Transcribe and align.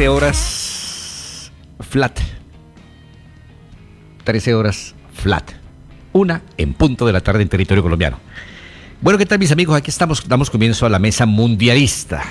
bien, 0.00 0.12
muy 0.12 0.20
bien. 0.20 0.30
13 0.30 0.32
horas 0.32 1.52
flat. 1.80 2.20
13 4.24 4.54
horas 4.54 4.94
flat. 5.12 5.52
Una 6.12 6.42
en 6.56 6.72
punto 6.72 7.06
de 7.06 7.12
la 7.12 7.20
tarde 7.20 7.42
en 7.42 7.48
territorio 7.48 7.82
colombiano. 7.82 8.18
Bueno, 9.02 9.18
¿qué 9.18 9.26
tal 9.26 9.38
mis 9.38 9.52
amigos? 9.52 9.76
Aquí 9.76 9.90
estamos, 9.90 10.26
damos 10.26 10.50
comienzo 10.50 10.86
a 10.86 10.88
la 10.88 10.98
mesa 10.98 11.26
mundialista. 11.26 12.22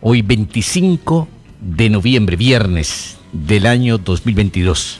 Hoy 0.00 0.22
25 0.22 1.28
de 1.60 1.90
noviembre, 1.90 2.36
viernes 2.36 3.18
del 3.32 3.66
año 3.66 3.98
2022. 3.98 4.98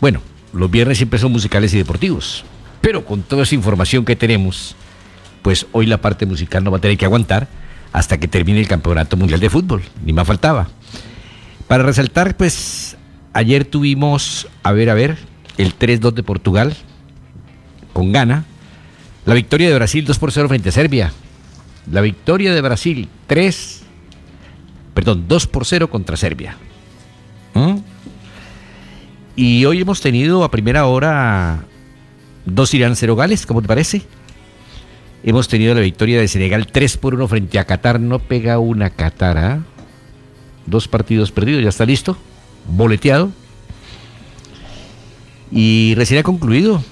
Bueno, 0.00 0.22
los 0.52 0.70
viernes 0.70 0.96
siempre 0.98 1.18
son 1.18 1.32
musicales 1.32 1.72
y 1.74 1.78
deportivos, 1.78 2.44
pero 2.80 3.04
con 3.04 3.22
toda 3.22 3.42
esa 3.42 3.54
información 3.54 4.04
que 4.04 4.16
tenemos, 4.16 4.74
pues 5.42 5.66
hoy 5.72 5.86
la 5.86 6.00
parte 6.00 6.26
musical 6.26 6.64
no 6.64 6.70
va 6.70 6.78
a 6.78 6.80
tener 6.80 6.96
que 6.96 7.04
aguantar 7.04 7.48
hasta 7.98 8.18
que 8.18 8.28
termine 8.28 8.60
el 8.60 8.68
Campeonato 8.68 9.16
Mundial 9.16 9.40
de 9.40 9.50
Fútbol, 9.50 9.82
ni 10.04 10.12
más 10.12 10.24
faltaba. 10.24 10.68
Para 11.66 11.82
resaltar, 11.82 12.36
pues 12.36 12.96
ayer 13.32 13.64
tuvimos, 13.64 14.46
a 14.62 14.70
ver, 14.70 14.88
a 14.88 14.94
ver, 14.94 15.18
el 15.56 15.76
3-2 15.76 16.12
de 16.12 16.22
Portugal 16.22 16.76
con 17.92 18.12
gana, 18.12 18.44
la 19.26 19.34
victoria 19.34 19.68
de 19.68 19.74
Brasil 19.74 20.04
2 20.04 20.16
por 20.20 20.30
0 20.30 20.46
frente 20.46 20.68
a 20.68 20.72
Serbia, 20.72 21.12
la 21.90 22.00
victoria 22.00 22.54
de 22.54 22.60
Brasil 22.60 23.08
3, 23.26 23.82
perdón, 24.94 25.24
2 25.26 25.46
por 25.48 25.66
0 25.66 25.90
contra 25.90 26.16
Serbia. 26.16 26.56
¿Mm? 27.54 27.78
Y 29.34 29.64
hoy 29.64 29.80
hemos 29.80 30.00
tenido 30.00 30.44
a 30.44 30.52
primera 30.52 30.86
hora 30.86 31.64
dos 32.44 32.72
Irán 32.74 32.94
0 32.94 33.16
Gales, 33.16 33.44
¿cómo 33.44 33.60
te 33.60 33.66
parece? 33.66 34.02
Hemos 35.24 35.48
tenido 35.48 35.74
la 35.74 35.80
victoria 35.80 36.20
de 36.20 36.28
Senegal 36.28 36.66
3 36.66 36.96
por 36.96 37.14
1 37.14 37.28
frente 37.28 37.58
a 37.58 37.64
Qatar. 37.64 38.00
No 38.00 38.18
pega 38.18 38.58
una 38.58 38.90
Qatar. 38.90 39.38
¿ah? 39.38 39.60
Dos 40.66 40.86
partidos 40.88 41.32
perdidos, 41.32 41.62
ya 41.62 41.68
está 41.70 41.84
listo. 41.84 42.16
Boleteado. 42.68 43.30
Y 45.50 45.94
recién 45.96 46.20
ha 46.20 46.22
concluido. 46.22 46.82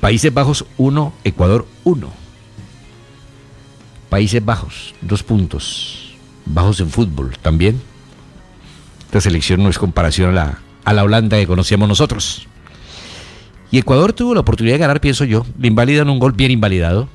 Países 0.00 0.32
Bajos 0.32 0.66
1, 0.76 1.12
Ecuador 1.24 1.66
1. 1.84 2.08
Países 4.08 4.44
Bajos, 4.44 4.94
dos 5.00 5.22
puntos. 5.22 6.14
Bajos 6.44 6.78
en 6.80 6.90
fútbol 6.90 7.36
también. 7.42 7.80
Esta 9.06 9.20
selección 9.20 9.62
no 9.62 9.68
es 9.68 9.78
comparación 9.78 10.30
a 10.30 10.32
la, 10.32 10.58
a 10.84 10.92
la 10.92 11.02
Holanda 11.02 11.38
que 11.38 11.46
conocíamos 11.46 11.88
nosotros. 11.88 12.46
Y 13.70 13.78
Ecuador 13.78 14.12
tuvo 14.12 14.34
la 14.34 14.40
oportunidad 14.40 14.74
de 14.74 14.80
ganar, 14.80 15.00
pienso 15.00 15.24
yo. 15.24 15.44
Le 15.58 15.68
invalidan 15.68 16.08
un 16.08 16.18
gol 16.18 16.32
bien 16.32 16.50
invalidado. 16.50 17.08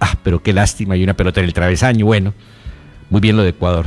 Ah, 0.00 0.16
pero 0.22 0.42
qué 0.42 0.52
lástima, 0.52 0.94
hay 0.94 1.04
una 1.04 1.14
pelota 1.14 1.40
en 1.40 1.46
el 1.46 1.52
travesaño. 1.52 2.06
Bueno, 2.06 2.32
muy 3.10 3.20
bien 3.20 3.36
lo 3.36 3.42
de 3.42 3.50
Ecuador. 3.50 3.86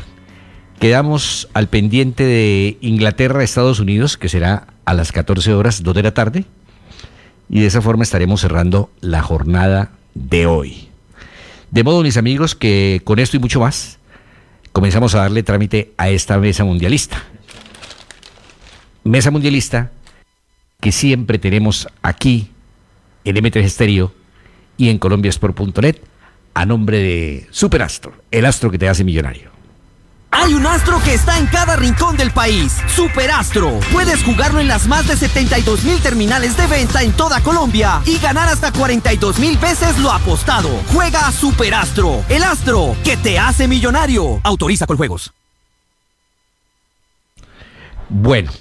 Quedamos 0.80 1.47
al 1.53 1.69
pendiente 1.69 2.23
de 2.23 2.78
Inglaterra, 2.81 3.44
Estados 3.44 3.80
Unidos, 3.80 4.17
que 4.17 4.30
será 4.30 4.67
a 4.86 4.94
las 4.94 5.11
14 5.11 5.53
horas, 5.53 5.81
2 5.81 5.95
de 5.95 6.03
la 6.03 6.13
tarde. 6.13 6.46
Y 7.50 7.62
de 7.62 7.68
esa 7.68 7.81
forma 7.81 8.03
estaremos 8.03 8.41
cerrando 8.41 8.91
la 9.01 9.22
jornada 9.22 9.91
de 10.13 10.45
hoy. 10.45 10.90
De 11.72 11.84
modo, 11.84 12.03
mis 12.03 12.18
amigos, 12.18 12.53
que 12.53 13.01
con 13.03 13.18
esto 13.18 13.38
y 13.38 13.40
mucho 13.40 13.59
más, 13.59 13.97
comenzamos 14.72 15.16
a 15.16 15.19
darle 15.19 15.41
trámite 15.41 15.94
a 15.97 16.09
esta 16.09 16.38
mesa 16.38 16.63
mundialista. 16.63 17.24
Mesa 19.03 19.31
mundialista 19.31 19.91
que 20.83 20.91
siempre 20.91 21.39
tenemos 21.39 21.88
aquí 22.01 22.51
en 23.23 23.38
M3 23.38 23.55
Estéreo 23.61 24.13
y 24.75 24.89
en 24.89 24.97
colombiasport.net 24.97 25.95
a 26.53 26.66
nombre 26.66 26.97
de 26.97 27.47
Superastro, 27.51 28.11
el 28.31 28.45
astro 28.45 28.69
que 28.69 28.77
te 28.77 28.89
hace 28.89 29.05
millonario. 29.05 29.49
Hay 30.29 30.53
un 30.53 30.66
astro 30.66 31.01
que 31.01 31.13
está 31.13 31.39
en 31.39 31.45
cada 31.45 31.77
rincón 31.77 32.17
del 32.17 32.31
país. 32.31 32.75
Superastro. 32.94 33.79
Puedes 33.94 34.23
jugarlo 34.23 34.59
en 34.59 34.67
las 34.67 34.85
más 34.88 35.07
de 35.07 35.16
72 35.16 35.85
mil 35.85 36.01
terminales 36.01 36.57
de 36.57 36.67
venta 36.67 37.01
en 37.01 37.13
toda 37.13 37.39
Colombia 37.39 38.01
y 38.05 38.17
ganar 38.17 38.50
hasta 38.50 38.73
42 38.73 39.39
mil 39.39 39.57
veces 39.59 39.97
lo 40.00 40.11
apostado. 40.11 40.69
Juega 40.91 41.27
a 41.27 41.31
Superastro. 41.31 42.25
El 42.27 42.44
astro 42.44 42.94
que 43.05 43.15
te 43.15 43.39
hace 43.39 43.69
millonario. 43.69 44.41
Autoriza 44.44 44.85
con 44.85 44.97
juegos. 44.97 45.31
Bueno, 48.09 48.51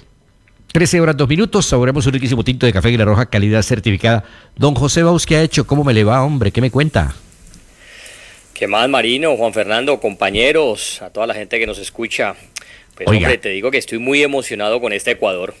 13 0.73 1.01
horas 1.01 1.15
2 1.15 1.29
minutos, 1.29 1.67
saboremos 1.67 2.03
un 2.07 2.13
riquísimo 2.13 2.43
tinto 2.43 2.65
de 2.65 2.73
café 2.73 2.89
y 2.89 2.97
la 2.97 3.05
Roja, 3.05 3.27
calidad 3.27 3.61
certificada. 3.61 4.23
Don 4.55 4.73
José 4.73 5.03
Baus, 5.03 5.27
¿qué 5.27 5.35
ha 5.35 5.43
hecho? 5.43 5.67
¿Cómo 5.67 5.83
me 5.83 5.93
le 5.93 6.03
va, 6.03 6.23
hombre? 6.23 6.51
¿Qué 6.51 6.61
me 6.61 6.71
cuenta? 6.71 7.13
¿Qué 8.55 8.65
más, 8.65 8.89
Marino, 8.89 9.37
Juan 9.37 9.53
Fernando, 9.53 9.99
compañeros, 9.99 10.99
a 11.03 11.11
toda 11.11 11.27
la 11.27 11.35
gente 11.35 11.59
que 11.59 11.67
nos 11.67 11.77
escucha? 11.77 12.35
Pues, 12.95 13.07
hombre, 13.07 13.37
te 13.37 13.49
digo 13.49 13.69
que 13.69 13.77
estoy 13.77 13.99
muy 13.99 14.23
emocionado 14.23 14.81
con 14.81 14.93
este 14.93 15.11
Ecuador. 15.11 15.53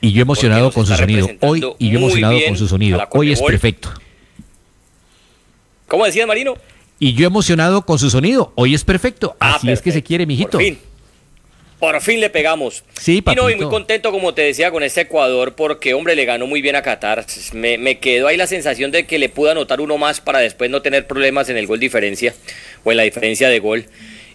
Y 0.00 0.12
yo 0.12 0.22
emocionado 0.22 0.72
con 0.72 0.86
su 0.86 0.94
sonido. 0.94 1.28
Hoy, 1.40 1.62
y 1.78 1.90
yo 1.90 1.98
emocionado 1.98 2.38
con 2.46 2.56
su 2.56 2.68
sonido. 2.68 3.06
Hoy 3.10 3.32
es 3.32 3.42
perfecto. 3.42 3.90
¿Cómo 5.88 6.06
decías, 6.06 6.26
Marino? 6.26 6.54
Y 6.98 7.12
yo 7.12 7.26
emocionado 7.26 7.84
con 7.84 7.98
su 7.98 8.08
sonido. 8.08 8.54
Hoy 8.54 8.72
es 8.74 8.82
perfecto. 8.82 9.36
Ah, 9.40 9.56
Así 9.56 9.70
es 9.70 9.82
que 9.82 9.92
se 9.92 10.02
quiere, 10.02 10.24
mijito. 10.24 10.52
Por 10.52 10.62
fin. 10.62 10.78
Por 11.82 12.00
fin 12.00 12.20
le 12.20 12.30
pegamos. 12.30 12.84
Sí, 12.92 13.22
papito. 13.22 13.50
Y, 13.50 13.56
muy 13.56 13.66
contento, 13.66 14.12
como 14.12 14.34
te 14.34 14.42
decía, 14.42 14.70
con 14.70 14.84
este 14.84 15.00
Ecuador, 15.00 15.56
porque, 15.56 15.94
hombre, 15.94 16.14
le 16.14 16.24
ganó 16.24 16.46
muy 16.46 16.62
bien 16.62 16.76
a 16.76 16.82
Qatar. 16.82 17.26
Me, 17.54 17.76
me, 17.76 17.98
quedó 17.98 18.28
ahí 18.28 18.36
la 18.36 18.46
sensación 18.46 18.92
de 18.92 19.04
que 19.04 19.18
le 19.18 19.28
pudo 19.28 19.50
anotar 19.50 19.80
uno 19.80 19.98
más 19.98 20.20
para 20.20 20.38
después 20.38 20.70
no 20.70 20.80
tener 20.80 21.08
problemas 21.08 21.48
en 21.48 21.56
el 21.56 21.66
gol 21.66 21.80
diferencia 21.80 22.36
o 22.84 22.92
en 22.92 22.98
la 22.98 23.02
diferencia 23.02 23.48
de 23.48 23.58
gol 23.58 23.86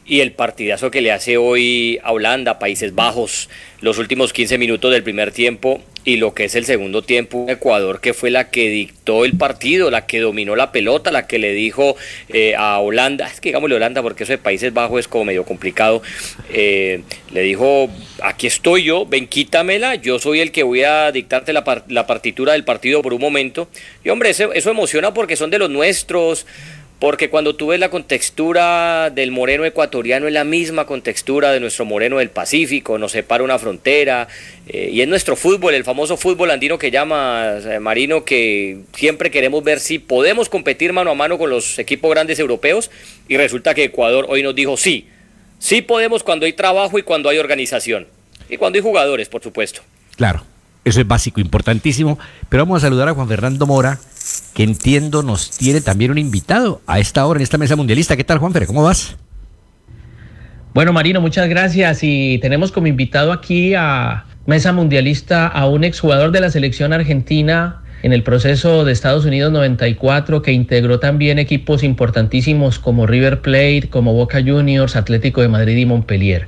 y 0.08 0.22
el 0.22 0.32
partidazo 0.32 0.90
que 0.90 1.02
le 1.02 1.12
hace 1.12 1.38
hoy 1.38 2.00
a 2.02 2.14
Holanda, 2.14 2.60
Países 2.60 2.96
Bajos, 2.96 3.50
los 3.82 3.98
últimos 3.98 4.32
15 4.32 4.58
minutos 4.58 4.92
del 4.92 5.04
primer 5.04 5.32
tiempo 5.32 5.82
y 6.06 6.16
lo 6.16 6.34
que 6.34 6.46
es 6.46 6.56
el 6.56 6.64
segundo 6.64 7.02
tiempo, 7.02 7.46
Ecuador, 7.50 8.00
que 8.00 8.14
fue 8.14 8.32
la 8.32 8.50
que 8.50 8.70
dictó 8.70 9.26
el 9.26 9.38
partido, 9.38 9.92
la 9.92 10.06
que 10.06 10.22
dominó 10.22 10.56
la 10.56 10.72
pelota, 10.72 11.12
la 11.12 11.28
que 11.28 11.38
le 11.38 11.52
dijo 11.52 11.98
eh, 12.30 12.56
a 12.58 12.80
Holanda, 12.80 13.28
es 13.28 13.42
que 13.42 13.50
digámosle 13.50 13.76
Holanda 13.76 14.02
porque 14.02 14.24
eso 14.24 14.32
de 14.32 14.38
Países 14.38 14.74
Bajos 14.74 15.02
es 15.02 15.08
como 15.10 15.26
medio 15.26 15.44
complicado, 15.44 16.02
eh, 16.50 17.02
le 17.34 17.42
dijo, 17.42 17.90
aquí 18.24 18.48
estoy 18.48 18.84
yo, 18.84 19.06
ven 19.06 19.28
quítamela, 19.28 19.96
yo 19.96 20.18
soy 20.18 20.40
el 20.40 20.54
que 20.54 20.64
voy 20.64 20.84
a 20.84 21.12
dictarte 21.12 21.52
la, 21.52 21.84
la 21.90 22.08
partitura 22.08 22.54
del 22.54 22.64
partido 22.64 23.02
por 23.02 23.14
un 23.14 23.20
momento. 23.20 23.68
Y 24.06 24.10
hombre, 24.10 24.30
eso, 24.30 24.54
eso 24.54 24.72
emociona 24.72 25.14
porque 25.14 25.36
son 25.36 25.50
de 25.50 25.60
los 25.60 25.70
nuestros, 25.70 26.46
porque 27.00 27.30
cuando 27.30 27.56
tú 27.56 27.68
ves 27.68 27.80
la 27.80 27.90
contextura 27.90 29.12
del 29.12 29.32
moreno 29.32 29.66
ecuatoriano 29.66 30.28
es 30.28 30.34
la 30.34 30.44
misma 30.44 30.86
contextura 30.86 31.52
de 31.52 31.60
nuestro 31.60 31.86
moreno 31.86 32.18
del 32.18 32.32
Pacífico, 32.32 32.98
nos 32.98 33.12
separa 33.12 33.44
una 33.44 33.60
frontera, 33.60 34.28
eh, 34.68 34.90
y 34.92 35.02
es 35.02 35.08
nuestro 35.08 35.36
fútbol, 35.36 35.76
el 35.76 35.84
famoso 35.84 36.18
fútbol 36.18 36.50
andino 36.50 36.80
que 36.80 36.90
llama 36.90 37.58
eh, 37.64 37.80
Marino, 37.80 38.26
que 38.26 38.80
siempre 38.94 39.30
queremos 39.30 39.64
ver 39.64 39.80
si 39.80 40.00
podemos 40.00 40.50
competir 40.50 40.92
mano 40.92 41.12
a 41.12 41.16
mano 41.16 41.38
con 41.38 41.52
los 41.52 41.78
equipos 41.78 42.10
grandes 42.10 42.40
europeos, 42.40 42.90
y 43.28 43.38
resulta 43.38 43.76
que 43.76 43.86
Ecuador 43.86 44.26
hoy 44.28 44.42
nos 44.42 44.56
dijo 44.56 44.76
sí, 44.76 45.08
sí 45.60 45.84
podemos 45.84 46.24
cuando 46.24 46.48
hay 46.48 46.54
trabajo 46.54 46.98
y 46.98 47.04
cuando 47.04 47.30
hay 47.30 47.38
organización, 47.38 48.08
y 48.50 48.58
cuando 48.58 48.78
hay 48.78 48.84
jugadores, 48.84 49.30
por 49.30 49.44
supuesto. 49.44 49.82
Claro, 50.16 50.44
eso 50.84 51.00
es 51.00 51.08
básico, 51.08 51.40
importantísimo, 51.40 52.18
pero 52.50 52.66
vamos 52.66 52.82
a 52.82 52.88
saludar 52.88 53.10
a 53.10 53.14
Juan 53.14 53.28
Fernando 53.28 53.68
Mora 53.68 54.00
que 54.58 54.64
entiendo 54.64 55.22
nos 55.22 55.52
tiene 55.52 55.82
también 55.82 56.10
un 56.10 56.18
invitado 56.18 56.82
a 56.88 56.98
esta 56.98 57.24
hora 57.28 57.38
en 57.38 57.44
esta 57.44 57.60
mesa 57.60 57.76
mundialista. 57.76 58.18
¿Qué 58.18 58.24
tal, 58.24 58.40
Juanfer? 58.40 58.66
¿Cómo 58.66 58.82
vas? 58.82 59.16
Bueno, 60.74 60.92
Marino, 60.94 61.22
muchas 61.22 61.48
gracias. 61.48 62.00
Y 62.02 62.40
tenemos 62.40 62.72
como 62.72 62.88
invitado 62.88 63.32
aquí 63.32 63.76
a 63.76 64.26
Mesa 64.48 64.74
Mundialista 64.74 65.46
a 65.46 65.68
un 65.68 65.84
exjugador 65.84 66.32
de 66.32 66.42
la 66.42 66.50
selección 66.50 66.92
argentina, 66.92 67.84
en 68.04 68.14
el 68.14 68.24
proceso 68.24 68.86
de 68.86 68.92
Estados 68.92 69.26
Unidos 69.26 69.52
94, 69.52 70.42
que 70.42 70.52
integró 70.52 71.00
también 71.00 71.40
equipos 71.40 71.84
importantísimos 71.84 72.80
como 72.80 73.08
River 73.08 73.42
Plate, 73.42 73.88
como 73.90 74.14
Boca 74.14 74.40
Juniors, 74.46 74.96
Atlético 74.96 75.42
de 75.42 75.48
Madrid 75.48 75.78
y 75.78 75.86
Montpellier. 75.86 76.48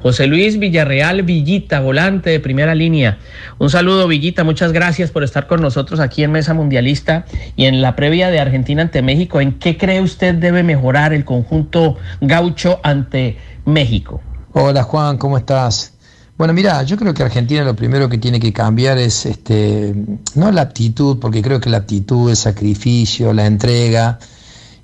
José 0.00 0.26
Luis 0.26 0.58
Villarreal 0.58 1.22
Villita, 1.22 1.80
volante 1.80 2.30
de 2.30 2.40
primera 2.40 2.74
línea. 2.74 3.18
Un 3.58 3.70
saludo, 3.70 4.08
Villita, 4.08 4.44
muchas 4.44 4.72
gracias 4.72 5.10
por 5.10 5.24
estar 5.24 5.46
con 5.46 5.60
nosotros 5.60 6.00
aquí 6.00 6.22
en 6.22 6.32
Mesa 6.32 6.54
Mundialista 6.54 7.24
y 7.56 7.66
en 7.66 7.80
la 7.82 7.96
previa 7.96 8.30
de 8.30 8.40
Argentina 8.40 8.82
ante 8.82 9.02
México. 9.02 9.40
¿En 9.40 9.58
qué 9.58 9.76
cree 9.76 10.00
usted 10.00 10.34
debe 10.34 10.62
mejorar 10.62 11.12
el 11.12 11.24
conjunto 11.24 11.96
gaucho 12.20 12.80
ante 12.82 13.36
México? 13.64 14.20
Hola 14.52 14.82
Juan, 14.82 15.16
¿cómo 15.16 15.38
estás? 15.38 15.94
Bueno, 16.40 16.54
mira, 16.54 16.82
yo 16.84 16.96
creo 16.96 17.12
que 17.12 17.22
Argentina 17.22 17.62
lo 17.64 17.76
primero 17.76 18.08
que 18.08 18.16
tiene 18.16 18.40
que 18.40 18.50
cambiar 18.50 18.96
es 18.96 19.26
este, 19.26 19.94
no 20.36 20.50
la 20.50 20.62
actitud, 20.62 21.18
porque 21.18 21.42
creo 21.42 21.60
que 21.60 21.68
la 21.68 21.76
actitud, 21.76 22.30
el 22.30 22.36
sacrificio, 22.36 23.34
la 23.34 23.44
entrega 23.44 24.18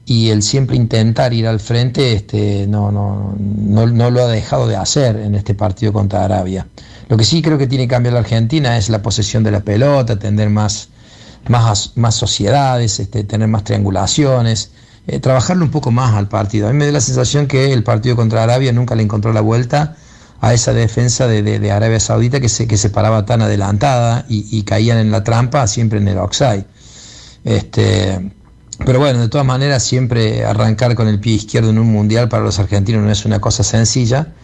y 0.05 0.29
el 0.29 0.43
siempre 0.43 0.77
intentar 0.77 1.33
ir 1.33 1.47
al 1.47 1.59
frente 1.59 2.13
este, 2.13 2.67
no, 2.67 2.93
no, 2.93 3.35
no, 3.39 4.11
lo 4.11 4.23
ha 4.23 4.27
dejado 4.27 4.69
de 4.69 4.77
hacer 4.77 5.17
en 5.17 5.35
este 5.35 5.55
partido 5.55 5.95
contra 5.95 6.27
Arabia. 6.27 6.67
Lo 7.09 7.17
que 7.17 7.25
sí 7.25 7.41
creo 7.41 7.57
que 7.57 7.67
tiene 7.67 7.85
que 7.85 7.95
cambiar 7.95 8.13
la 8.13 8.21
Argentina 8.21 8.77
es 8.77 8.91
la 8.91 9.01
posesión 9.01 9.43
de 9.43 9.53
la 9.53 9.61
pelota, 9.61 10.19
tener 10.19 10.51
más, 10.51 10.91
más, 11.49 11.93
más 11.95 12.15
sociedades, 12.17 13.01
este, 13.01 13.25
tener 13.25 13.49
más 13.49 13.65
triangulaciones 13.65 14.73
eh, 15.07 15.21
trabajarle 15.21 15.63
un 15.63 15.71
poco 15.71 15.91
más 15.91 16.17
al 16.17 16.29
partido. 16.29 16.69
A 16.69 16.73
mí 16.73 16.79
me 16.79 16.85
da 16.85 16.93
la 16.93 17.01
sensación 17.01 17.47
que 17.47 17.73
el 17.73 17.83
partido 17.83 18.15
contra 18.15 18.43
Arabia 18.43 18.73
nunca 18.73 18.95
le 18.95 19.05
encontró 19.05 19.33
la 19.33 19.41
vuelta 19.41 19.97
a 20.41 20.55
esa 20.55 20.73
defensa 20.73 21.27
de, 21.27 21.71
Arabia 21.71 22.01
Saudita 22.01 22.41
que 22.41 22.49
se, 22.49 22.67
que 22.67 22.77
se 22.77 22.91
paraba 22.91 23.25
tan 23.25 23.43
adelantada 23.43 24.27
y, 24.29 24.63
caían 24.63 24.99
en 24.99 25.11
la 25.11 25.25
trampa 25.25 25.67
siempre 25.67 25.99
en 25.99 26.09
el 26.09 26.19
offside. 26.19 26.65
Este, 27.45 28.33
pero 28.85 28.99
bueno, 28.99 29.21
de 29.21 29.29
todas 29.29 29.47
maneras, 29.47 29.83
siempre 29.83 30.45
arrancar 30.45 30.95
con 30.95 31.09
el 31.09 31.19
pie 31.19 31.35
izquierdo 31.35 31.71
en 31.71 31.79
un 31.79 31.91
mundial 31.91 32.29
para 32.29 32.43
los 32.43 32.59
argentinos 32.59 33.03
no 33.03 33.11
es 33.11 33.25
una 33.25 33.41
cosa 33.41 33.63
sencilla. 33.63 34.35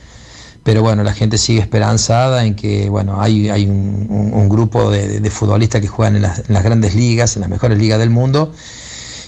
Pero 0.65 0.83
bueno, 0.83 1.03
la 1.03 1.13
gente 1.13 1.39
sigue 1.39 1.61
esperanzada 1.61 2.45
en 2.45 2.55
que 2.55 2.89
bueno, 2.89 3.21
hay, 3.21 3.51
hay 3.51 3.67
un, 3.67 4.49
grupo 4.49 4.91
de, 4.91 5.29
futbolistas 5.31 5.81
que 5.81 5.89
juegan 5.89 6.17
en 6.17 6.23
las, 6.23 6.47
grandes 6.47 6.95
ligas, 6.95 7.37
en 7.37 7.41
las 7.41 7.51
mejores 7.51 7.79
ligas 7.79 7.99
del 7.99 8.11
mundo, 8.11 8.53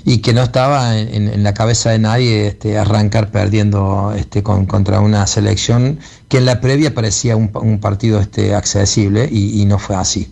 y 0.05 0.19
que 0.19 0.35
no 0.35 0.43
estaba 0.43 0.99
en, 0.99 1.43
la 1.43 1.55
cabeza 1.55 1.91
de 1.91 1.99
nadie 1.99 2.49
este, 2.49 2.77
arrancar 2.77 3.31
perdiendo 3.31 4.13
este, 4.17 4.43
contra 4.43 5.01
una 5.01 5.27
selección 5.27 5.99
que 6.29 6.39
en 6.39 6.45
la 6.45 6.61
previa 6.61 6.95
parecía 6.95 7.37
un, 7.37 7.79
partido 7.81 8.21
este, 8.21 8.55
accesible 8.55 9.29
y, 9.31 9.65
no 9.65 9.79
fue 9.79 9.97
así. 9.97 10.31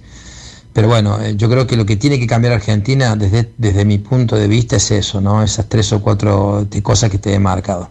Pero 0.74 0.88
bueno, 0.88 1.20
eh, 1.22 1.34
yo 1.36 1.48
creo 1.48 1.66
que 1.66 1.76
lo 1.76 1.86
que 1.86 1.96
tiene 1.96 2.18
que 2.18 2.26
cambiar 2.26 2.52
Argentina 2.52 3.16
desde, 3.16 3.50
desde 3.56 3.84
mi 3.84 3.98
punto 3.98 4.36
de 4.36 4.46
vista 4.46 4.76
es 4.76 4.90
eso, 4.90 5.20
¿no? 5.20 5.42
Esas 5.42 5.68
tres 5.68 5.92
o 5.92 6.02
cuatro 6.02 6.66
cosas 6.82 7.10
que 7.10 7.18
te 7.18 7.34
he 7.34 7.38
marcado. 7.38 7.90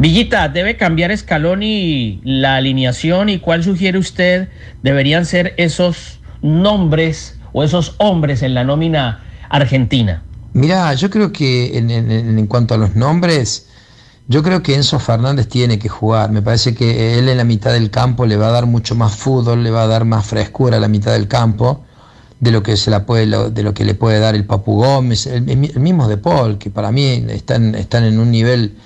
Villita, 0.00 0.48
¿debe 0.48 0.76
cambiar 0.76 1.16
Scaloni 1.16 2.20
la 2.22 2.56
alineación 2.56 3.28
y 3.28 3.38
cuál 3.38 3.64
sugiere 3.64 3.98
usted 3.98 4.48
deberían 4.82 5.26
ser 5.26 5.54
esos 5.56 6.20
nombres 6.40 7.38
o 7.52 7.64
esos 7.64 7.94
hombres 7.98 8.42
en 8.42 8.54
la 8.54 8.62
nómina 8.62 9.24
argentina? 9.48 10.22
Mira, 10.52 10.94
yo 10.94 11.10
creo 11.10 11.32
que 11.32 11.78
en, 11.78 12.46
cuanto 12.46 12.74
a 12.74 12.78
los 12.78 12.96
nombres, 12.96 13.66
yo 14.26 14.42
creo 14.42 14.62
que 14.62 14.74
Enzo 14.74 14.98
Fernández 14.98 15.48
tiene 15.48 15.78
que 15.78 15.88
jugar. 15.88 16.30
Me 16.30 16.42
parece 16.42 16.74
que 16.74 17.18
él 17.18 17.28
en 17.28 17.36
la 17.36 17.44
mitad 17.44 17.72
del 17.72 17.90
campo 17.90 18.26
le 18.26 18.36
va 18.36 18.48
a 18.48 18.52
dar 18.52 18.66
mucho 18.66 18.94
más 18.94 19.14
fútbol, 19.14 19.62
le 19.62 19.70
va 19.70 19.82
a 19.82 19.86
dar 19.86 20.04
más 20.04 20.26
frescura 20.26 20.78
a 20.78 20.80
la 20.80 20.88
mitad 20.88 21.12
del 21.12 21.28
campo 21.28 21.84
de 22.40 22.52
lo 22.52 22.62
que 22.62 22.76
se 22.76 22.90
la 22.90 23.04
puede, 23.04 23.26
de 23.50 23.62
lo 23.62 23.74
que 23.74 23.84
le 23.84 23.94
puede 23.94 24.20
dar 24.20 24.34
el 24.34 24.44
Papu 24.44 24.76
Gómez, 24.76 25.26
el, 25.26 25.42
mismo 25.56 26.08
De 26.08 26.16
Paul, 26.16 26.58
que 26.58 26.70
para 26.70 26.92
mí 26.92 27.24
están, 27.28 27.74
están 27.74 28.04
en 28.04 28.18
un 28.18 28.30
nivel 28.30 28.76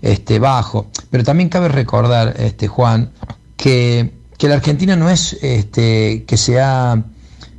este, 0.00 0.38
bajo. 0.38 0.86
Pero 1.10 1.22
también 1.24 1.48
cabe 1.48 1.68
recordar, 1.68 2.34
este, 2.38 2.68
Juan, 2.68 3.10
que, 3.56 4.12
la 4.40 4.54
Argentina 4.54 4.96
no 4.96 5.08
es 5.08 5.34
este, 5.40 6.24
que 6.26 6.36
se 6.36 6.60
ha 6.60 7.00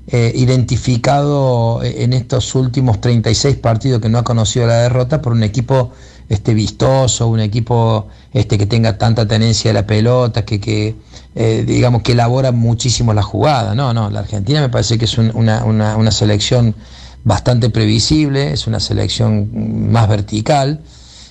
eh, 0.08 0.32
identificado 0.36 1.82
en 1.84 2.14
estos 2.14 2.56
últimos 2.56 3.00
36 3.00 3.58
partidos 3.58 4.02
que 4.02 4.10
no 4.10 4.18
ha 4.18 4.24
conocido 4.24 4.68
la 4.68 4.82
derrota 4.82 5.22
por 5.22 5.34
un 5.34 5.44
equipo 5.44 5.92
este, 6.30 6.54
vistoso, 6.54 7.28
un 7.28 7.40
equipo 7.40 8.08
este, 8.34 8.58
que 8.58 8.66
tenga 8.66 8.98
tanta 8.98 9.28
tenencia 9.28 9.70
de 9.70 9.74
la 9.74 9.88
pelota, 9.88 10.44
que, 10.44 10.60
que 10.60 10.96
eh, 11.36 11.64
digamos 11.66 12.02
que 12.02 12.12
elabora 12.12 12.52
muchísimo 12.52 13.14
la 13.14 13.24
jugada. 13.24 13.76
No, 13.76 13.94
no, 13.94 14.10
la 14.10 14.20
Argentina 14.20 14.62
me 14.62 14.70
parece 14.70 14.98
que 14.98 15.06
es 15.06 15.18
una, 15.18 15.64
una 15.64 16.12
selección 16.12 16.76
bastante 17.24 17.70
previsible, 17.70 18.52
es 18.52 18.68
una 18.68 18.80
selección 18.80 19.92
más 19.92 20.10
vertical 20.10 20.82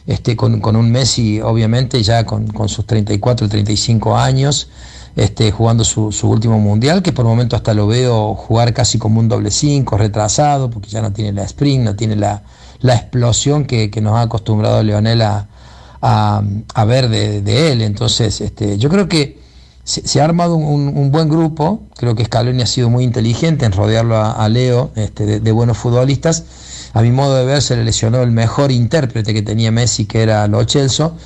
este, 0.06 0.36
con, 0.36 0.76
un 0.76 0.90
Messi, 0.90 1.40
obviamente, 1.40 2.02
ya 2.02 2.24
con, 2.26 2.68
sus 2.68 2.86
34, 2.86 3.48
35 3.48 4.16
años, 4.16 4.68
este, 5.16 5.50
jugando 5.52 5.84
su, 5.84 6.10
último 6.22 6.58
mundial, 6.58 7.02
que 7.02 7.12
por 7.12 7.24
el 7.24 7.30
momento 7.30 7.56
hasta 7.56 7.74
lo 7.74 7.86
veo 7.86 8.34
jugar 8.34 8.72
casi 8.72 8.98
como 8.98 9.20
un 9.20 9.28
doble 9.28 9.50
5, 9.50 9.96
retrasado, 9.98 10.70
porque 10.70 10.88
ya 10.88 11.02
no 11.02 11.12
tiene 11.12 11.32
la 11.32 11.44
sprint, 11.44 11.84
no 11.84 11.96
tiene 11.96 12.16
la, 12.16 12.42
explosión 12.82 13.64
que, 13.64 13.90
nos 14.00 14.14
ha 14.14 14.22
acostumbrado 14.22 14.82
Leonel 14.82 15.22
a, 15.22 15.48
a, 16.00 16.84
ver 16.84 17.08
de, 17.08 17.72
él. 17.72 17.82
Entonces, 17.82 18.40
este, 18.40 18.78
yo 18.78 18.88
creo 18.88 19.08
que 19.08 19.40
se, 19.84 20.20
ha 20.20 20.24
armado 20.24 20.56
un, 20.56 21.10
buen 21.10 21.28
grupo, 21.28 21.82
creo 21.96 22.14
que 22.14 22.24
Scaloni 22.24 22.62
ha 22.62 22.66
sido 22.66 22.88
muy 22.88 23.04
inteligente 23.04 23.66
en 23.66 23.72
rodearlo 23.72 24.16
a, 24.16 24.48
Leo 24.48 24.90
este, 24.96 25.40
de 25.40 25.52
buenos 25.52 25.78
futbolistas. 25.78 26.44
A 26.94 27.00
mi 27.00 27.10
modo 27.10 27.36
de 27.36 27.46
ver 27.46 27.62
se 27.62 27.76
le 27.76 27.84
lesionó 27.84 28.22
el 28.22 28.30
mejor 28.30 28.70
intérprete 28.70 29.32
que 29.32 29.42
tenía 29.42 29.70
Messi, 29.70 30.04
que 30.04 30.22
era 30.22 30.46
Lo 30.46 30.62
Celso, 30.64 31.16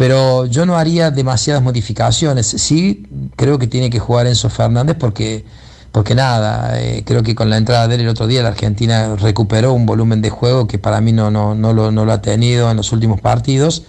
pero 0.00 0.46
yo 0.46 0.64
no 0.64 0.78
haría 0.78 1.10
demasiadas 1.10 1.62
modificaciones. 1.62 2.46
Sí, 2.46 3.06
creo 3.36 3.58
que 3.58 3.66
tiene 3.66 3.90
que 3.90 3.98
jugar 3.98 4.26
Enzo 4.26 4.48
Fernández 4.48 4.96
porque, 4.98 5.44
porque 5.92 6.14
nada, 6.14 6.80
eh, 6.80 7.02
creo 7.04 7.22
que 7.22 7.34
con 7.34 7.50
la 7.50 7.58
entrada 7.58 7.86
de 7.86 7.96
él 7.96 8.00
el 8.00 8.08
otro 8.08 8.26
día 8.26 8.42
la 8.42 8.48
Argentina 8.48 9.14
recuperó 9.16 9.74
un 9.74 9.84
volumen 9.84 10.22
de 10.22 10.30
juego 10.30 10.66
que 10.66 10.78
para 10.78 11.02
mí 11.02 11.12
no, 11.12 11.30
no, 11.30 11.54
no, 11.54 11.74
lo, 11.74 11.92
no 11.92 12.06
lo 12.06 12.12
ha 12.12 12.22
tenido 12.22 12.70
en 12.70 12.78
los 12.78 12.92
últimos 12.92 13.20
partidos. 13.20 13.82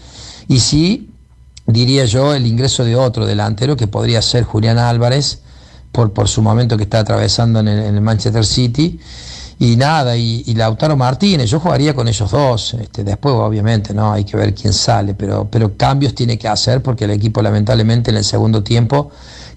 Y 0.49 0.59
sí, 0.59 1.11
diría 1.65 2.03
yo, 2.03 2.35
el 2.35 2.45
ingreso 2.45 2.83
de 2.83 2.97
otro 2.97 3.25
delantero 3.25 3.77
que 3.77 3.87
podría 3.87 4.21
ser 4.21 4.43
Julián 4.43 4.79
Álvarez, 4.79 5.43
por, 5.93 6.11
por 6.11 6.27
su 6.27 6.41
momento 6.41 6.75
que 6.75 6.83
está 6.83 6.99
atravesando 6.99 7.61
en 7.61 7.69
el 7.69 8.01
Manchester 8.01 8.45
City 8.45 8.99
y 9.61 9.75
nada, 9.75 10.17
y, 10.17 10.43
Lautaro 10.55 10.97
Martínez, 10.97 11.47
yo 11.47 11.59
jugaría 11.59 11.93
con 11.93 12.07
ellos 12.07 12.31
dos, 12.31 12.73
este, 12.73 13.03
después 13.03 13.35
obviamente 13.35 13.93
no 13.93 14.11
hay 14.11 14.23
que 14.23 14.35
ver 14.35 14.55
quién 14.55 14.73
sale, 14.73 15.13
pero, 15.13 15.47
pero 15.51 15.77
cambios 15.77 16.15
tiene 16.15 16.39
que 16.39 16.47
hacer 16.47 16.81
porque 16.81 17.05
el 17.05 17.11
equipo 17.11 17.43
lamentablemente 17.43 18.09
en 18.09 18.17
el 18.17 18.23
segundo 18.23 18.63
tiempo 18.63 19.11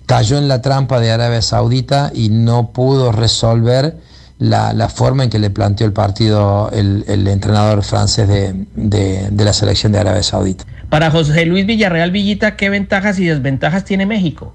cayó 0.05 0.37
en 0.37 0.47
la 0.47 0.61
trampa 0.61 1.01
de 1.01 1.11
Arabia 1.11 1.41
Saudita 1.41 2.13
y 2.15 2.29
no 2.29 2.71
pudo 2.73 3.13
resolver 3.13 3.97
la, 4.39 4.91
forma 4.91 5.25
en 5.25 5.31
que 5.31 5.39
le 5.39 5.49
planteó 5.49 5.87
el 5.87 5.95
partido 5.95 6.71
el, 6.71 7.27
entrenador 7.27 7.83
francés 7.83 8.29
de, 8.29 8.67
de, 8.75 9.43
la 9.43 9.55
selección 9.55 9.93
de 9.93 10.01
Arabia 10.01 10.23
Saudita. 10.23 10.67
Para 10.91 11.11
José 11.11 11.47
Luis 11.47 11.65
Villarreal 11.65 12.11
Villita, 12.11 12.57
¿qué 12.57 12.69
ventajas 12.69 13.19
y 13.19 13.25
desventajas 13.25 13.87
tiene 13.87 14.05
México? 14.05 14.53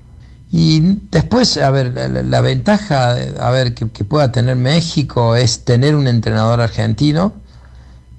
Y 0.51 0.97
después, 1.11 1.57
a 1.57 1.69
ver, 1.69 1.93
la, 2.25 2.41
ventaja 2.41 3.11
a 3.39 3.51
ver, 3.51 3.75
que, 3.75 3.85
pueda 3.85 4.31
tener 4.31 4.55
México 4.55 5.35
es 5.35 5.63
tener 5.63 5.95
un 5.95 6.07
entrenador 6.07 6.59
argentino 6.59 7.33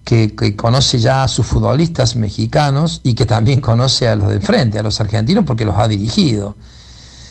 que, 0.05 0.55
conoce 0.57 1.01
ya 1.01 1.25
a 1.25 1.29
sus 1.29 1.47
futbolistas 1.47 2.15
mexicanos 2.15 3.01
y 3.03 3.15
que 3.15 3.27
también 3.27 3.61
conoce 3.61 4.09
a 4.09 4.15
los 4.15 4.29
de 4.29 4.41
frente, 4.41 4.79
a 4.79 4.83
los 4.83 5.01
argentinos, 5.01 5.45
porque 5.45 5.65
los 5.65 5.77
ha 5.77 5.89
dirigido. 5.89 6.57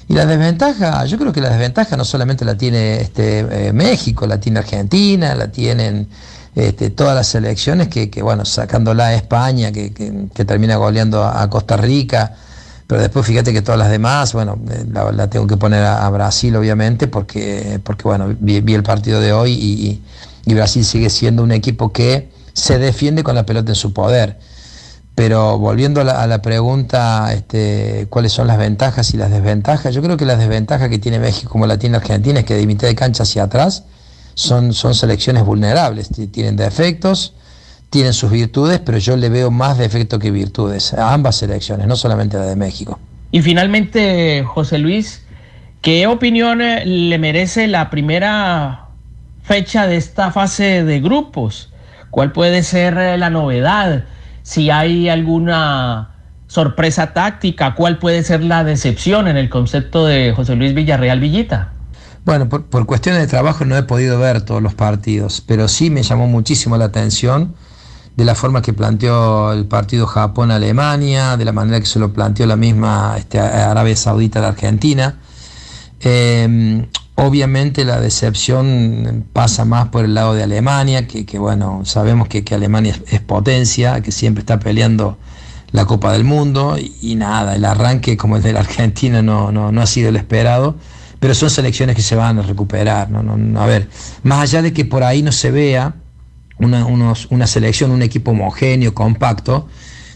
Y 0.09 0.15
la 0.15 0.25
desventaja, 0.25 1.05
yo 1.05 1.17
creo 1.17 1.31
que 1.31 1.39
la 1.39 1.49
desventaja 1.49 1.95
no 1.95 2.03
solamente 2.03 2.43
la 2.43 2.57
tiene 2.57 2.99
este, 2.99 3.67
eh, 3.67 3.73
México, 3.73 4.27
la 4.27 4.39
tiene 4.39 4.59
Argentina, 4.59 5.33
la 5.35 5.49
tienen 5.49 6.09
este, 6.55 6.89
todas 6.89 7.15
las 7.15 7.27
selecciones 7.27 7.87
que, 7.87 8.09
bueno, 8.21 8.43
sacándola 8.43 9.07
a 9.07 9.13
España, 9.13 9.71
que, 9.71 9.91
termina 10.45 10.75
goleando 10.75 11.23
a 11.23 11.49
Costa 11.49 11.77
Rica 11.77 12.35
pero 12.89 13.03
después 13.03 13.23
fíjate 13.23 13.53
que 13.53 13.61
todas 13.61 13.77
las 13.77 13.91
demás, 13.91 14.33
bueno, 14.33 14.57
eh, 14.67 14.83
la, 14.91 15.29
tengo 15.29 15.45
que 15.45 15.57
poner 15.57 15.85
a, 15.85 16.09
Brasil 16.09 16.55
obviamente 16.55 17.07
porque, 17.07 17.79
porque 17.83 18.01
bueno, 18.01 18.35
vi, 18.39 18.73
el 18.73 18.81
partido 18.81 19.21
de 19.21 19.31
hoy 19.31 19.51
y, 19.53 20.01
Brasil 20.55 20.83
sigue 20.83 21.11
siendo 21.11 21.43
un 21.43 21.51
equipo 21.51 21.93
que 21.93 22.31
se 22.53 22.79
defiende 22.79 23.21
con 23.21 23.35
la 23.35 23.45
pelota 23.45 23.73
en 23.73 23.75
su 23.75 23.93
poder. 23.93 24.39
Pero 25.13 25.59
volviendo 25.59 26.01
a 26.01 26.25
la, 26.25 26.41
pregunta, 26.41 27.31
este, 27.31 28.07
¿cuáles 28.09 28.31
son 28.31 28.47
las 28.47 28.57
ventajas 28.57 29.13
y 29.13 29.17
las 29.17 29.29
desventajas? 29.29 29.93
Yo 29.93 30.01
creo 30.01 30.17
que 30.17 30.25
las 30.25 30.39
desventajas 30.39 30.89
que 30.89 30.97
tiene 30.97 31.19
México 31.19 31.51
como 31.51 31.67
la 31.67 31.77
tiene 31.77 31.97
Argentina 31.97 32.39
es 32.39 32.45
que 32.47 32.55
de 32.55 32.65
de 32.65 32.95
cancha 32.95 33.21
hacia 33.21 33.43
atrás 33.43 33.83
son, 34.33 34.73
son 34.73 34.95
selecciones 34.95 35.45
vulnerables, 35.45 36.09
tienen 36.31 36.55
defectos, 36.55 37.35
tienen 37.89 38.13
sus 38.13 38.31
virtudes, 38.31 38.79
pero 38.79 38.97
yo 38.97 39.17
le 39.17 39.29
veo 39.29 39.51
más 39.51 39.77
defectos 39.77 40.19
que 40.19 40.31
virtudes 40.31 40.93
a 40.93 41.13
ambas 41.13 41.37
selecciones, 41.37 41.87
no 41.87 41.95
solamente 41.95 42.37
a 42.37 42.41
la 42.41 42.45
de 42.45 42.55
México. 42.55 42.99
Y 43.31 43.41
finalmente, 43.41 44.43
José 44.45 44.77
Luis, 44.77 45.23
¿qué 45.81 46.07
opinión 46.07 46.61
eh, 46.61 46.85
le 46.85 47.17
merece 47.17 47.67
la 47.67 47.89
primera 47.89 48.85
fecha 49.43 49.87
de 49.87 49.97
esta 49.97 50.31
fase 50.31 50.83
de 50.83 50.99
grupos? 50.99 51.71
¿Cuál 52.11 52.31
puede 52.31 52.63
ser 52.63 52.97
eh, 52.97 53.17
la 53.17 53.29
novedad? 53.29 54.05
Si 54.43 54.69
hay 54.69 55.09
alguna 55.09 56.11
sorpresa 56.47 57.13
táctica, 57.13 57.75
¿cuál 57.75 57.99
puede 57.99 58.23
ser 58.23 58.43
la 58.43 58.63
decepción 58.63 59.27
en 59.27 59.37
el 59.37 59.49
concepto 59.49 60.05
de 60.05 60.33
José 60.35 60.55
Luis 60.55 60.73
Villarreal 60.73 61.19
Villita? 61.19 61.71
Bueno, 62.25 62.49
por, 62.49 62.65
por 62.65 62.85
cuestiones 62.85 63.21
de 63.21 63.27
trabajo 63.27 63.65
no 63.65 63.77
he 63.77 63.83
podido 63.83 64.19
ver 64.19 64.41
todos 64.41 64.61
los 64.61 64.73
partidos, 64.73 65.41
pero 65.45 65.67
sí 65.67 65.89
me 65.89 66.03
llamó 66.03 66.27
muchísimo 66.27 66.77
la 66.77 66.85
atención 66.85 67.55
de 68.15 68.25
la 68.25 68.35
forma 68.35 68.61
que 68.61 68.73
planteó 68.73 69.53
el 69.53 69.65
partido 69.65 70.05
Japón-Alemania, 70.05 71.37
de 71.37 71.45
la 71.45 71.53
manera 71.53 71.79
que 71.79 71.85
se 71.85 71.99
lo 71.99 72.11
planteó 72.11 72.45
la 72.45 72.55
misma 72.55 73.15
este, 73.17 73.39
Arabia 73.39 73.95
Saudita 73.95 74.43
a 74.43 74.49
Argentina. 74.49 75.19
Em, 76.01 76.87
obviamente 77.15 77.83
la 77.85 77.99
decepción 77.99 79.25
pasa 79.33 79.65
más 79.65 79.89
por 79.89 80.05
el 80.05 80.13
lado 80.13 80.33
de 80.33 80.43
Alemania, 80.43 81.07
que, 81.07 81.39
bueno, 81.39 81.81
sabemos 81.85 82.27
que, 82.27 82.43
Alemania 82.53 82.95
es, 83.07 83.21
potencia, 83.21 84.01
que 84.01 84.11
siempre 84.11 84.41
está 84.41 84.59
peleando 84.59 85.17
la 85.71 85.85
Copa 85.85 86.11
del 86.13 86.23
Mundo 86.23 86.77
y, 86.77 87.15
nada, 87.15 87.55
el 87.55 87.65
arranque 87.65 88.17
como 88.17 88.37
el 88.37 88.43
de 88.43 88.53
la 88.53 88.61
Argentina 88.61 89.21
no, 89.21 89.51
no, 89.51 89.81
ha 89.81 89.85
sido 89.85 90.09
el 90.09 90.15
esperado, 90.15 90.75
pero 91.19 91.35
son 91.35 91.49
selecciones 91.49 91.95
que 91.95 92.01
se 92.01 92.15
van 92.15 92.39
a 92.39 92.41
recuperar. 92.41 93.09
a 93.57 93.65
ver, 93.65 93.89
más 94.23 94.41
allá 94.41 94.61
de 94.61 94.73
que 94.73 94.85
por 94.85 95.03
ahí 95.03 95.21
no 95.21 95.31
se 95.31 95.51
vea, 95.51 95.95
una, 96.59 96.85
una 96.85 97.47
selección, 97.47 97.91
un 97.91 98.01
equipo 98.01 98.31
homogéneo, 98.31 98.93
compacto, 98.93 99.67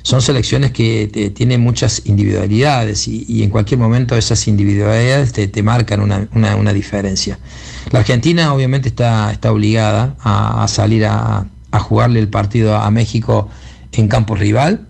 son 0.03 0.21
selecciones 0.21 0.71
que 0.71 1.31
tienen 1.33 1.61
muchas 1.61 2.01
individualidades 2.05 3.07
y, 3.07 3.41
en 3.41 3.49
cualquier 3.49 3.79
momento 3.79 4.17
esas 4.17 4.47
individualidades 4.49 5.31
te, 5.31 5.63
marcan 5.63 6.01
una, 6.01 6.73
diferencia. 6.73 7.39
La 7.89 7.99
Argentina 7.99 8.53
obviamente 8.53 8.89
está, 8.89 9.31
está 9.31 9.51
obligada 9.51 10.15
a, 10.19 10.67
salir 10.67 11.05
a, 11.05 11.47
jugarle 11.71 12.19
el 12.19 12.27
partido 12.27 12.75
a 12.75 12.91
México 12.91 13.49
en 13.93 14.07
campo 14.09 14.35
rival 14.35 14.87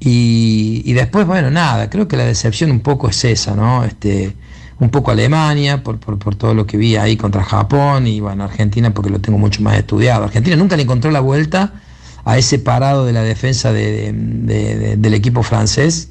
y, 0.00 0.92
después, 0.94 1.26
bueno, 1.26 1.50
nada, 1.50 1.88
creo 1.88 2.08
que 2.08 2.16
la 2.16 2.24
decepción 2.24 2.72
un 2.72 2.80
poco 2.80 3.08
es 3.08 3.24
esa, 3.24 3.54
¿no? 3.54 3.84
Este, 3.84 4.34
un 4.80 4.88
poco 4.88 5.10
Alemania 5.10 5.84
por, 5.84 5.98
por, 5.98 6.34
todo 6.34 6.54
lo 6.54 6.66
que 6.66 6.78
vi 6.78 6.96
ahí 6.96 7.16
contra 7.16 7.44
Japón 7.44 8.06
y 8.06 8.20
bueno, 8.20 8.44
Argentina 8.44 8.92
porque 8.92 9.10
lo 9.10 9.20
tengo 9.20 9.38
mucho 9.38 9.62
más 9.62 9.76
estudiado. 9.76 10.24
Argentina 10.24 10.56
nunca 10.56 10.76
le 10.76 10.82
encontró 10.82 11.10
la 11.10 11.20
vuelta 11.20 11.74
a 12.24 12.38
ese 12.38 12.58
parado 12.58 13.04
de 13.04 13.12
la 13.12 13.22
defensa 13.22 13.72
del 13.72 15.14
equipo 15.14 15.42
francés, 15.42 16.08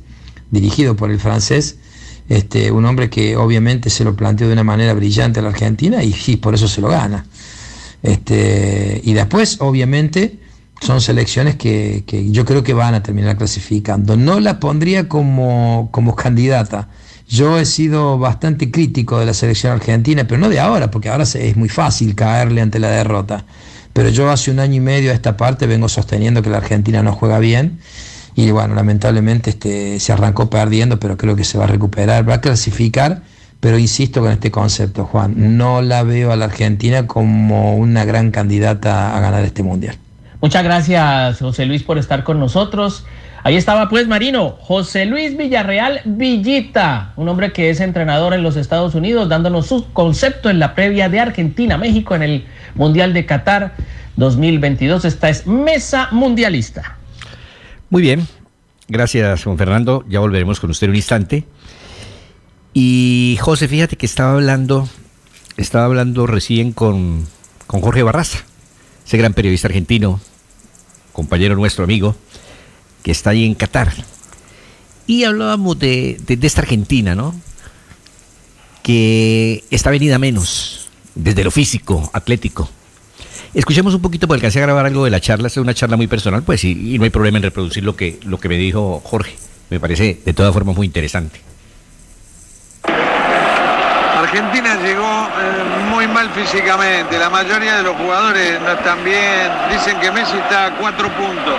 dirigido 0.51 0.95
por 0.95 1.11
el 1.11 1.19
francés, 1.19 1.77
este, 2.29 2.71
un 2.71 2.85
hombre 2.85 3.09
que 3.09 3.35
obviamente 3.35 3.89
se 3.89 4.03
lo 4.03 4.15
planteó 4.15 4.47
de 4.47 4.53
una 4.53 4.63
manera 4.63 4.93
brillante 4.93 5.39
a 5.39 5.43
la 5.43 5.49
Argentina 5.49 6.03
y, 6.03 6.37
por 6.37 6.53
eso 6.53 6.67
se 6.67 6.79
lo 6.79 6.89
gana. 6.89 7.25
Este, 8.03 9.01
y 9.03 9.13
después, 9.13 9.57
obviamente, 9.61 10.39
son 10.79 11.01
selecciones 11.01 11.55
que, 11.55 12.03
yo 12.31 12.45
creo 12.45 12.63
que 12.63 12.73
van 12.73 12.93
a 12.93 13.01
terminar 13.01 13.35
clasificando. 13.35 14.15
No 14.15 14.39
la 14.39 14.59
pondría 14.59 15.09
como, 15.09 15.89
como 15.91 16.15
candidata. 16.15 16.89
Yo 17.29 17.57
he 17.59 17.65
sido 17.65 18.17
bastante 18.17 18.71
crítico 18.71 19.19
de 19.19 19.27
la 19.27 19.33
selección 19.33 19.71
argentina, 19.71 20.25
pero 20.27 20.41
no 20.41 20.49
de 20.49 20.59
ahora, 20.59 20.91
porque 20.91 21.09
ahora 21.09 21.23
es 21.23 21.55
muy 21.55 21.69
fácil 21.69 22.15
caerle 22.15 22.61
ante 22.61 22.79
la 22.79 22.89
derrota 22.89 23.45
pero 23.93 24.09
yo 24.09 24.29
hace 24.29 24.51
un 24.51 24.59
año 24.59 24.75
y 24.75 24.79
medio 24.79 25.11
a 25.11 25.13
esta 25.13 25.37
parte 25.37 25.67
vengo 25.67 25.89
sosteniendo 25.89 26.41
que 26.41 26.49
la 26.49 26.57
Argentina 26.57 27.03
no 27.03 27.13
juega 27.13 27.39
bien 27.39 27.79
y 28.35 28.51
bueno, 28.51 28.75
lamentablemente 28.75 29.49
este, 29.49 29.99
se 29.99 30.13
arrancó 30.13 30.49
perdiendo, 30.49 30.99
pero 30.99 31.17
creo 31.17 31.35
que 31.35 31.43
se 31.43 31.57
va 31.57 31.65
a 31.65 31.67
recuperar, 31.67 32.29
va 32.29 32.35
a 32.35 32.41
clasificar, 32.41 33.23
pero 33.59 33.77
insisto 33.77 34.21
con 34.21 34.31
este 34.31 34.51
concepto, 34.51 35.05
Juan, 35.05 35.57
no 35.57 35.81
la 35.81 36.03
veo 36.03 36.31
a 36.31 36.37
la 36.37 36.45
Argentina 36.45 37.07
como 37.07 37.75
una 37.75 38.05
gran 38.05 38.31
candidata 38.31 39.17
a 39.17 39.19
ganar 39.19 39.43
este 39.43 39.63
mundial. 39.63 39.97
Muchas 40.41 40.63
gracias, 40.63 41.39
José 41.39 41.65
Luis, 41.65 41.83
por 41.83 41.97
estar 41.97 42.23
con 42.23 42.39
nosotros. 42.39 43.05
Ahí 43.43 43.55
estaba 43.55 43.87
pues 43.87 44.07
Marino, 44.07 44.57
José 44.59 45.05
Luis 45.05 45.37
Villarreal 45.37 46.01
Villita, 46.03 47.13
un 47.15 47.29
hombre 47.29 47.53
que 47.53 47.69
es 47.69 47.79
entrenador 47.79 48.33
en 48.33 48.43
los 48.43 48.57
Estados 48.57 48.95
Unidos, 48.95 49.29
dándonos 49.29 49.67
su 49.67 49.91
concepto 49.93 50.49
en 50.49 50.59
la 50.59 50.75
previa 50.75 51.07
de 51.07 51.19
Argentina, 51.19 51.77
México 51.77 52.15
en 52.15 52.23
el 52.23 52.45
Mundial 52.75 53.13
de 53.13 53.25
Qatar 53.25 53.75
2022. 54.17 55.05
Esta 55.05 55.29
es 55.29 55.47
Mesa 55.47 56.09
Mundialista. 56.11 56.97
Muy 57.89 58.01
bien, 58.01 58.27
gracias 58.89 59.43
Juan 59.43 59.57
Fernando. 59.57 60.03
Ya 60.09 60.19
volveremos 60.19 60.59
con 60.59 60.69
usted 60.69 60.89
un 60.89 60.95
instante. 60.95 61.45
Y 62.73 63.37
José, 63.41 63.67
fíjate 63.67 63.95
que 63.95 64.05
estaba 64.05 64.33
hablando, 64.33 64.87
estaba 65.55 65.85
hablando 65.85 66.27
recién 66.27 66.73
con, 66.73 67.25
con 67.67 67.81
Jorge 67.81 68.03
Barraza, 68.03 68.39
ese 69.05 69.17
gran 69.17 69.33
periodista 69.33 69.69
argentino, 69.69 70.19
compañero 71.19 71.53
nuestro 71.55 71.83
amigo, 71.83 72.15
que 73.03 73.11
está 73.11 73.31
ahí 73.31 73.45
en 73.45 73.53
Qatar. 73.53 73.91
Y 75.05 75.25
hablábamos 75.25 75.77
de, 75.77 76.17
de 76.25 76.47
esta 76.47 76.61
Argentina, 76.61 77.13
¿no? 77.13 77.35
Que 78.81 79.65
está 79.69 79.89
venida 79.89 80.17
menos, 80.17 80.87
desde 81.15 81.43
lo 81.43 81.51
físico, 81.51 82.09
atlético. 82.13 82.69
Escuchemos 83.53 83.93
un 83.93 84.01
poquito, 84.01 84.27
porque 84.27 84.37
alcancé 84.37 84.59
a 84.59 84.61
grabar 84.61 84.85
algo 84.85 85.03
de 85.03 85.11
la 85.11 85.19
charla, 85.19 85.47
es 85.47 85.57
una 85.57 85.73
charla 85.73 85.97
muy 85.97 86.07
personal, 86.07 86.43
pues, 86.43 86.63
y, 86.63 86.95
y, 86.95 86.97
no 86.97 87.03
hay 87.03 87.09
problema 87.09 87.37
en 87.37 87.43
reproducir 87.43 87.83
lo 87.83 87.97
que, 87.97 88.17
lo 88.23 88.39
que 88.39 88.47
me 88.47 88.57
dijo 88.57 89.01
Jorge. 89.03 89.35
Me 89.69 89.79
parece 89.79 90.21
de 90.23 90.33
todas 90.33 90.53
formas 90.53 90.75
muy 90.77 90.87
interesante. 90.87 91.48
Argentina 94.29 94.75
llegó 94.75 95.03
eh, 95.03 95.87
muy 95.89 96.07
mal 96.07 96.29
físicamente, 96.29 97.17
la 97.17 97.31
mayoría 97.31 97.77
de 97.77 97.81
los 97.81 97.95
jugadores 97.95 98.61
no 98.61 98.73
están 98.73 99.03
bien, 99.03 99.51
dicen 99.71 99.99
que 99.99 100.11
Messi 100.11 100.37
está 100.37 100.65
a 100.65 100.71
cuatro 100.75 101.09
puntos, 101.09 101.55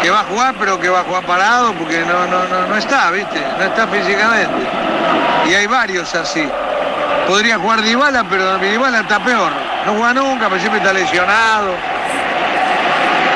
que 0.00 0.08
va 0.08 0.20
a 0.20 0.24
jugar 0.24 0.54
pero 0.58 0.80
que 0.80 0.88
va 0.88 1.00
a 1.00 1.02
jugar 1.02 1.26
parado 1.26 1.74
porque 1.74 2.00
no, 2.00 2.26
no, 2.28 2.44
no, 2.44 2.66
no 2.66 2.76
está, 2.78 3.10
¿viste? 3.10 3.38
No 3.58 3.64
está 3.64 3.86
físicamente. 3.88 4.54
Y 5.50 5.54
hay 5.54 5.66
varios 5.66 6.14
así. 6.14 6.48
Podría 7.28 7.58
jugar 7.58 7.82
Dybala, 7.82 8.24
pero 8.24 8.56
Dybala 8.56 9.00
está 9.00 9.22
peor. 9.22 9.52
No 9.84 9.92
juega 9.92 10.14
nunca, 10.14 10.48
pero 10.48 10.58
siempre 10.58 10.80
está 10.80 10.94
lesionado. 10.94 11.74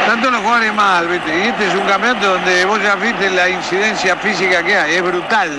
Tanto 0.06 0.30
los 0.30 0.40
jugadores 0.40 0.72
mal, 0.72 1.06
¿viste? 1.08 1.44
Y 1.44 1.48
este 1.48 1.68
es 1.68 1.74
un 1.74 1.86
campeonato 1.86 2.30
donde 2.30 2.64
vos 2.64 2.82
ya 2.82 2.94
viste 2.94 3.28
la 3.28 3.50
incidencia 3.50 4.16
física 4.16 4.62
que 4.62 4.74
hay, 4.74 4.94
es 4.94 5.02
brutal. 5.02 5.50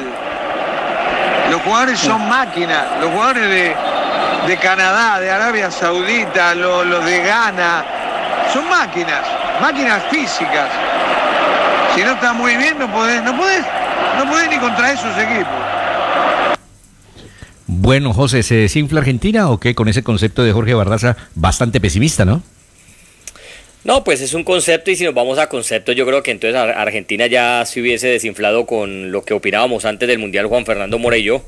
Los 1.52 1.62
jugadores 1.64 2.00
son 2.00 2.30
máquinas, 2.30 2.86
los 3.02 3.12
jugadores 3.12 3.76
de, 4.48 4.58
Canadá, 4.58 5.20
de 5.20 5.30
Arabia 5.30 5.70
Saudita, 5.70 6.56
los, 6.56 7.04
de 7.04 7.20
Ghana, 7.24 7.84
son 8.54 8.70
máquinas, 8.70 9.20
máquinas 9.60 10.02
físicas. 10.10 10.70
Si 11.94 12.04
no 12.04 12.14
estás 12.14 12.34
muy 12.36 12.56
bien, 12.56 12.80
no 12.80 12.90
podés, 12.90 13.22
no 13.22 13.36
podés, 13.36 13.66
no 14.18 14.32
podés 14.32 14.50
ni 14.50 14.60
contra 14.60 14.94
esos 14.94 15.18
equipos. 15.18 15.52
Bueno, 17.68 18.14
José, 18.14 18.44
¿se 18.44 18.56
desinfla 18.56 19.02
Argentina 19.02 19.50
o 19.50 19.60
qué 19.60 19.76
con 19.76 19.90
ese 19.90 20.04
concepto 20.04 20.44
de 20.44 20.54
Jorge 20.54 20.74
Barraza 20.74 21.18
bastante 21.36 21.82
pesimista, 21.82 22.24
no? 22.24 22.42
No, 23.84 24.04
pues 24.04 24.22
es 24.22 24.36
un 24.36 24.44
concepto 24.44 24.92
y 24.92 24.96
si 24.96 25.06
nos 25.06 25.16
vamos 25.16 25.40
a 25.40 25.50
concepto, 25.50 25.92
yo 25.92 26.06
creo 26.06 26.22
que 26.22 26.30
entonces 26.30 26.56
Argentina 26.56 27.26
ya 27.26 27.66
se 27.66 27.82
hubiese 27.82 28.10
desinflado 28.10 28.68
con 28.68 29.12
lo 29.12 29.24
que 29.24 29.34
opinábamos 29.34 29.86
antes 29.86 30.08
del 30.08 30.20
Mundial 30.20 30.46
Juan 30.46 30.68
Fernando 30.68 31.00
Morello, 31.00 31.44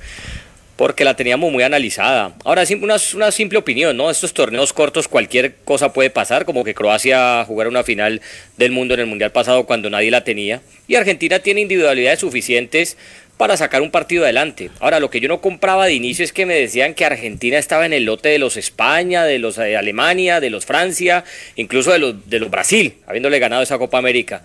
porque 0.75 1.03
la 1.03 1.15
teníamos 1.15 1.51
muy 1.51 1.61
analizada. 1.61 2.33
Ahora, 2.43 2.63
una, 2.81 2.95
una 3.13 3.31
simple 3.31 3.59
opinión, 3.59 3.95
¿no? 3.95 4.09
Estos 4.09 4.33
torneos 4.33 4.73
cortos, 4.73 5.07
cualquier 5.07 5.57
cosa 5.63 5.93
puede 5.93 6.09
pasar, 6.09 6.45
como 6.45 6.63
que 6.63 6.73
Croacia 6.73 7.45
jugara 7.45 7.69
una 7.69 7.83
final 7.83 8.19
del 8.57 8.71
mundo 8.71 8.95
en 8.95 9.01
el 9.01 9.05
Mundial 9.05 9.31
pasado 9.31 9.67
cuando 9.67 9.91
nadie 9.91 10.09
la 10.09 10.23
tenía, 10.23 10.63
y 10.87 10.95
Argentina 10.95 11.37
tiene 11.37 11.61
individualidades 11.61 12.21
suficientes 12.21 12.97
para 13.37 13.57
sacar 13.57 13.81
un 13.81 13.91
partido 13.91 14.23
adelante. 14.23 14.69
Ahora, 14.79 14.99
lo 14.99 15.09
que 15.09 15.19
yo 15.19 15.27
no 15.27 15.41
compraba 15.41 15.85
de 15.85 15.93
inicio 15.93 16.23
es 16.23 16.33
que 16.33 16.45
me 16.45 16.55
decían 16.55 16.93
que 16.93 17.05
Argentina 17.05 17.57
estaba 17.57 17.85
en 17.85 17.93
el 17.93 18.05
lote 18.05 18.29
de 18.29 18.39
los 18.39 18.57
España, 18.57 19.23
de 19.23 19.39
los 19.39 19.55
de 19.55 19.75
Alemania, 19.75 20.39
de 20.39 20.49
los 20.49 20.65
Francia, 20.65 21.23
incluso 21.55 21.91
de 21.91 21.99
los, 21.99 22.29
de 22.29 22.39
los 22.39 22.49
Brasil, 22.49 22.95
habiéndole 23.07 23.39
ganado 23.39 23.63
esa 23.63 23.77
Copa 23.77 23.97
América. 23.97 24.43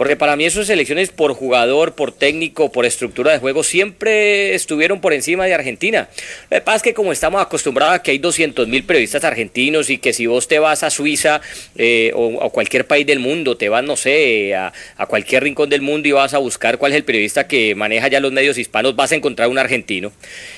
Porque 0.00 0.16
para 0.16 0.34
mí 0.34 0.46
esas 0.46 0.66
selecciones 0.66 1.10
por 1.10 1.34
jugador, 1.34 1.94
por 1.94 2.10
técnico, 2.10 2.72
por 2.72 2.86
estructura 2.86 3.32
de 3.32 3.38
juego, 3.38 3.62
siempre 3.62 4.54
estuvieron 4.54 5.02
por 5.02 5.12
encima 5.12 5.44
de 5.44 5.52
Argentina. 5.52 6.08
Lo 6.48 6.56
que 6.56 6.60
pasa 6.62 6.76
es 6.76 6.82
que 6.84 6.94
como 6.94 7.12
estamos 7.12 7.42
acostumbrados 7.42 7.96
a 7.96 8.02
que 8.02 8.12
hay 8.12 8.18
200 8.18 8.66
mil 8.66 8.84
periodistas 8.84 9.24
argentinos 9.24 9.90
y 9.90 9.98
que 9.98 10.14
si 10.14 10.24
vos 10.24 10.48
te 10.48 10.58
vas 10.58 10.84
a 10.84 10.88
Suiza 10.88 11.42
eh, 11.76 12.12
o 12.14 12.42
a 12.42 12.48
cualquier 12.48 12.86
país 12.86 13.06
del 13.06 13.18
mundo, 13.18 13.58
te 13.58 13.68
vas, 13.68 13.84
no 13.84 13.94
sé, 13.94 14.54
a, 14.54 14.72
a, 14.96 15.04
cualquier 15.04 15.42
rincón 15.42 15.68
del 15.68 15.82
mundo 15.82 16.08
y 16.08 16.12
vas 16.12 16.32
a 16.32 16.38
buscar 16.38 16.78
cuál 16.78 16.92
es 16.92 16.96
el 16.96 17.04
periodista 17.04 17.46
que 17.46 17.74
maneja 17.74 18.08
ya 18.08 18.20
los 18.20 18.32
medios 18.32 18.56
hispanos, 18.56 18.96
vas 18.96 19.12
a 19.12 19.16
encontrar 19.16 19.50
un 19.50 19.58
argentino. 19.58 20.12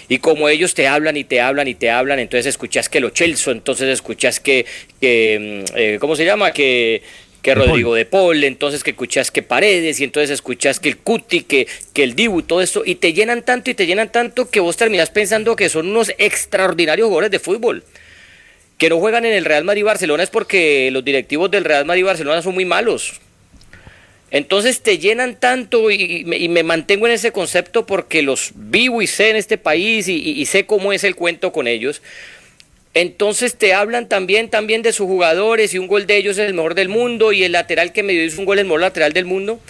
Y 0.09 0.19
como 0.19 0.49
ellos 0.51 0.73
te 0.75 0.87
hablan 0.87 1.17
y 1.17 1.25
te 1.25 1.41
hablan 1.41 1.67
y 1.67 1.75
te 1.75 1.91
hablan, 1.91 2.21
entonces 2.21 2.47
escuchas 2.47 2.89
que 2.89 3.01
lo 3.01 3.11
Chelso, 3.11 3.51
entonces 3.51 3.89
escuchas 3.89 4.39
que, 4.39 4.67
que 5.01 5.65
mm, 5.67 5.77
eh, 5.77 5.99
¿cómo 6.01 6.15
se 6.15 6.25
llama? 6.25 6.53
Que 6.53 7.03
que 7.43 7.57
Rodrigo 7.57 7.95
de 7.95 8.05
Paul, 8.05 8.45
entonces 8.45 8.85
que 8.85 8.91
escuchas 8.91 9.33
que 9.33 9.43
Paredes, 9.43 10.01
y 10.01 10.05
entonces 10.05 10.31
escuchas 10.31 10.79
que 10.79 10.89
el 10.89 10.97
Cuti, 10.99 11.43
que, 11.43 11.67
que 11.93 12.05
el 12.05 12.15
Dibu, 12.15 12.43
todo 12.43 12.63
esto, 12.63 12.83
y 12.87 12.95
te 12.95 13.13
llenan 13.13 13.43
tanto 13.43 13.69
y 13.71 13.75
te 13.75 13.85
llenan 13.85 14.13
tanto 14.13 14.49
que 14.49 14.61
vos 14.61 14.77
terminas 14.77 15.11
pensando 15.11 15.57
que 15.57 15.69
son 15.69 15.89
unos 15.89 16.13
extraordinarios 16.19 17.07
jugadores 17.07 17.33
de 17.33 17.41
fútbol. 17.41 17.83
Que 18.79 18.89
no 18.89 18.99
juegan 18.99 19.25
en 19.25 19.33
el 19.33 19.45
Real 19.45 19.65
Madrid 19.65 19.85
Barcelona 19.85 20.23
es 20.23 20.31
porque 20.31 20.91
los 20.93 21.05
directivos 21.05 21.51
del 21.51 21.65
Real 21.65 21.85
Madrid 21.85 22.05
Barcelona 22.05 22.43
son 22.43 22.55
muy 22.55 22.65
malos. 22.65 23.21
Entonces 24.31 24.81
te 24.81 24.99
llenan 24.99 25.39
tanto 25.39 25.91
y, 25.91 26.25
me, 26.25 26.63
mantengo 26.63 27.07
en 27.07 27.13
ese 27.13 27.33
concepto 27.33 27.87
porque 27.87 28.23
los 28.23 28.53
vivo 28.55 29.03
y 29.03 29.07
sé 29.07 29.31
en 29.31 29.37
este 29.37 29.59
país 29.59 30.09
y, 30.09 30.15
y 30.15 30.47
sé 30.47 30.65
cómo 30.65 30.93
es 30.93 31.05
el 31.05 31.17
cuento 31.17 31.53
con 31.53 31.67
ellos 31.67 32.01
entonces 32.95 33.57
te 33.57 33.73
hablan 33.73 34.09
también, 34.09 34.51
también 34.51 34.83
de 34.83 34.93
sus 34.93 35.07
jugadores 35.07 35.73
y 35.73 35.79
un 35.79 35.87
gol 35.87 36.07
de 36.07 36.17
ellos 36.17 36.37
es 36.39 36.47
el 36.47 36.55
mejor 36.55 36.75
del 36.75 36.89
mundo 36.89 37.33
y 37.33 37.43
el 37.43 37.53
lateral 37.53 37.93
que 37.93 38.03
me 38.03 38.13
dio 38.13 38.23
es 38.23 38.37
un 38.37 38.45
gol 38.45 38.59
el 38.59 38.67
mejor 38.67 38.83
lateral 38.83 39.13
del 39.13 39.25
mundo. 39.25 39.61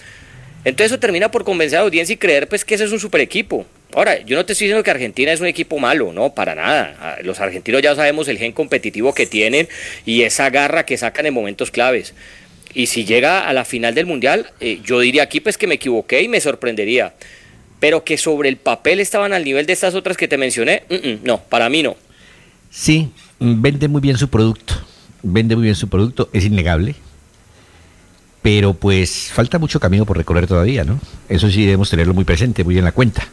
Entonces 0.65 0.91
eso 0.91 0.99
termina 0.99 1.31
por 1.31 1.43
convencer 1.43 1.77
a 1.77 1.81
la 1.81 1.85
audiencia 1.85 2.13
y 2.13 2.17
creer 2.17 2.47
pues 2.47 2.65
que 2.65 2.75
ese 2.75 2.85
es 2.85 2.91
un 2.91 2.99
super 2.99 3.21
equipo. 3.21 3.65
Ahora, 3.93 4.19
yo 4.21 4.35
no 4.35 4.45
te 4.45 4.53
estoy 4.53 4.67
diciendo 4.67 4.83
que 4.83 4.91
Argentina 4.91 5.31
es 5.31 5.39
un 5.39 5.45
equipo 5.47 5.77
malo, 5.77 6.11
no, 6.11 6.33
para 6.33 6.55
nada. 6.55 6.97
Ah, 6.99 7.17
los 7.21 7.39
argentinos 7.39 7.81
ya 7.81 7.95
sabemos 7.95 8.27
el 8.27 8.37
gen 8.37 8.51
competitivo 8.51 9.13
que 9.13 9.25
tienen 9.25 9.67
y 10.05 10.23
esa 10.23 10.49
garra 10.49 10.85
que 10.85 10.97
sacan 10.97 11.25
en 11.25 11.33
momentos 11.33 11.69
claves. 11.69 12.13
Y 12.73 12.87
si 12.87 13.05
llega 13.05 13.47
a 13.47 13.53
la 13.53 13.65
final 13.65 13.93
del 13.93 14.05
Mundial, 14.05 14.49
eh, 14.59 14.79
yo 14.83 14.99
diría 14.99 15.23
aquí 15.23 15.39
pues 15.39 15.57
que 15.57 15.67
me 15.67 15.75
equivoqué 15.75 16.21
y 16.21 16.27
me 16.27 16.41
sorprendería. 16.41 17.13
Pero 17.79 18.03
que 18.03 18.17
sobre 18.17 18.49
el 18.49 18.57
papel 18.57 18.99
estaban 18.99 19.31
al 19.33 19.43
nivel 19.43 19.65
de 19.65 19.73
estas 19.73 19.93
otras 19.93 20.17
que 20.17 20.27
te 20.27 20.37
mencioné, 20.37 20.83
no, 21.23 21.43
para 21.43 21.69
mí 21.69 21.83
no. 21.83 21.97
Sí, 22.75 23.11
vende 23.39 23.87
muy 23.87 24.01
bien 24.01 24.17
su 24.17 24.29
producto. 24.29 24.73
vende 25.21 25.55
muy 25.55 25.63
bien 25.63 25.75
su 25.75 25.87
producto, 25.87 26.27
es 26.33 26.43
innegable. 26.43 26.95
Pero 28.41 28.73
pues 28.73 29.29
falta 29.31 29.59
mucho 29.59 29.79
camino 29.79 30.05
por 30.05 30.17
recorrer 30.17 30.47
todavía, 30.47 30.83
¿no? 30.83 30.99
Eso 31.29 31.49
sí 31.49 31.61
debemos 31.61 31.89
tenerlo 31.89 32.13
muy 32.13 32.25
presente, 32.25 32.63
muy 32.63 32.77
en 32.77 32.83
la 32.83 32.91
cuenta. 32.91 33.25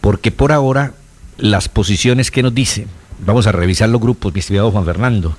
Porque 0.00 0.30
por 0.30 0.52
ahora 0.52 0.94
las 1.38 1.68
posiciones 1.68 2.30
que 2.30 2.42
nos 2.42 2.54
dicen, 2.54 2.86
vamos 3.24 3.46
a 3.46 3.52
revisar 3.52 3.88
los 3.88 4.00
grupos, 4.00 4.32
mi 4.34 4.40
estimado 4.40 4.70
Juan 4.70 4.84
Fernando. 4.84 5.36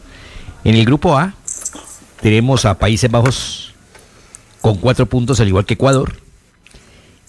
En 0.63 0.75
el 0.75 0.86
grupo 0.86 1.17
A 1.17 1.36
tenemos 2.20 2.65
a 2.65 2.79
Países 2.79 3.10
Bajos 3.12 3.74
con 4.60 4.77
cuatro 4.77 5.05
puntos, 5.05 5.39
al 5.39 5.48
igual 5.48 5.65
que 5.65 5.75
Ecuador. 5.75 6.17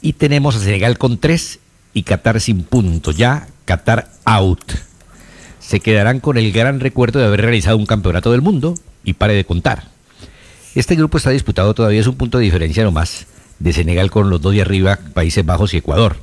Y 0.01 0.15
tenemos 0.15 0.57
a 0.57 0.61
Senegal 0.61 0.99
con 0.99 1.19
tres 1.19 1.61
y 1.93 2.03
Qatar 2.05 2.41
sin 2.41 2.65
puntos. 2.65 3.17
Ya 3.17 3.49
Qatar 3.65 4.11
out. 4.25 4.73
Se 5.67 5.81
quedarán 5.81 6.21
con 6.21 6.37
el 6.37 6.53
gran 6.53 6.79
recuerdo 6.79 7.21
de 7.21 7.27
haber 7.27 7.41
realizado 7.41 7.79
un 7.79 7.87
campeonato 7.87 8.31
del 8.33 8.43
mundo 8.43 8.75
y 9.03 9.15
pare 9.15 9.33
de 9.33 9.47
contar. 9.47 9.89
Este 10.75 10.95
grupo 10.95 11.17
está 11.17 11.31
disputado 11.31 11.73
todavía, 11.73 12.01
es 12.01 12.07
un 12.07 12.17
punto 12.17 12.39
de 12.39 12.45
diferencia 12.45 12.85
nomás 12.85 13.27
de 13.59 13.73
Senegal 13.73 14.11
con 14.11 14.29
los 14.29 14.43
dos 14.43 14.53
de 14.53 14.61
arriba, 14.61 14.99
Países 15.15 15.45
Bajos 15.45 15.73
y 15.73 15.79
Ecuador. 15.79 16.17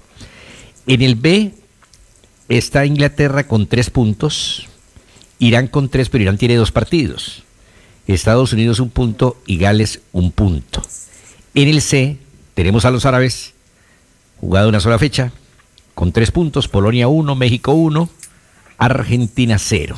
En 0.86 1.02
el 1.02 1.16
B 1.16 1.54
está 2.50 2.86
Inglaterra 2.86 3.48
con 3.48 3.66
tres 3.66 3.90
puntos, 3.90 4.68
Irán 5.40 5.68
con 5.68 5.90
tres, 5.90 6.10
pero 6.10 6.24
Irán 6.24 6.38
tiene 6.38 6.56
dos 6.56 6.72
partidos. 6.72 7.44
Estados 8.06 8.54
Unidos 8.54 8.80
un 8.80 8.90
punto 8.90 9.42
y 9.48 9.58
Gales 9.58 10.02
un 10.12 10.32
punto. 10.32 10.84
En 11.56 11.68
el 11.68 11.82
C 11.82 12.18
tenemos 12.54 12.86
a 12.86 12.92
los 12.92 13.06
árabes, 13.06 13.54
jugado 14.40 14.70
una 14.70 14.82
sola 14.82 15.00
fecha, 15.00 15.32
con 15.96 16.12
tres 16.12 16.30
puntos, 16.30 16.68
Polonia 16.68 17.08
uno, 17.08 17.36
México 17.36 17.74
uno, 17.74 18.10
Argentina 18.82 19.60
cero. 19.60 19.96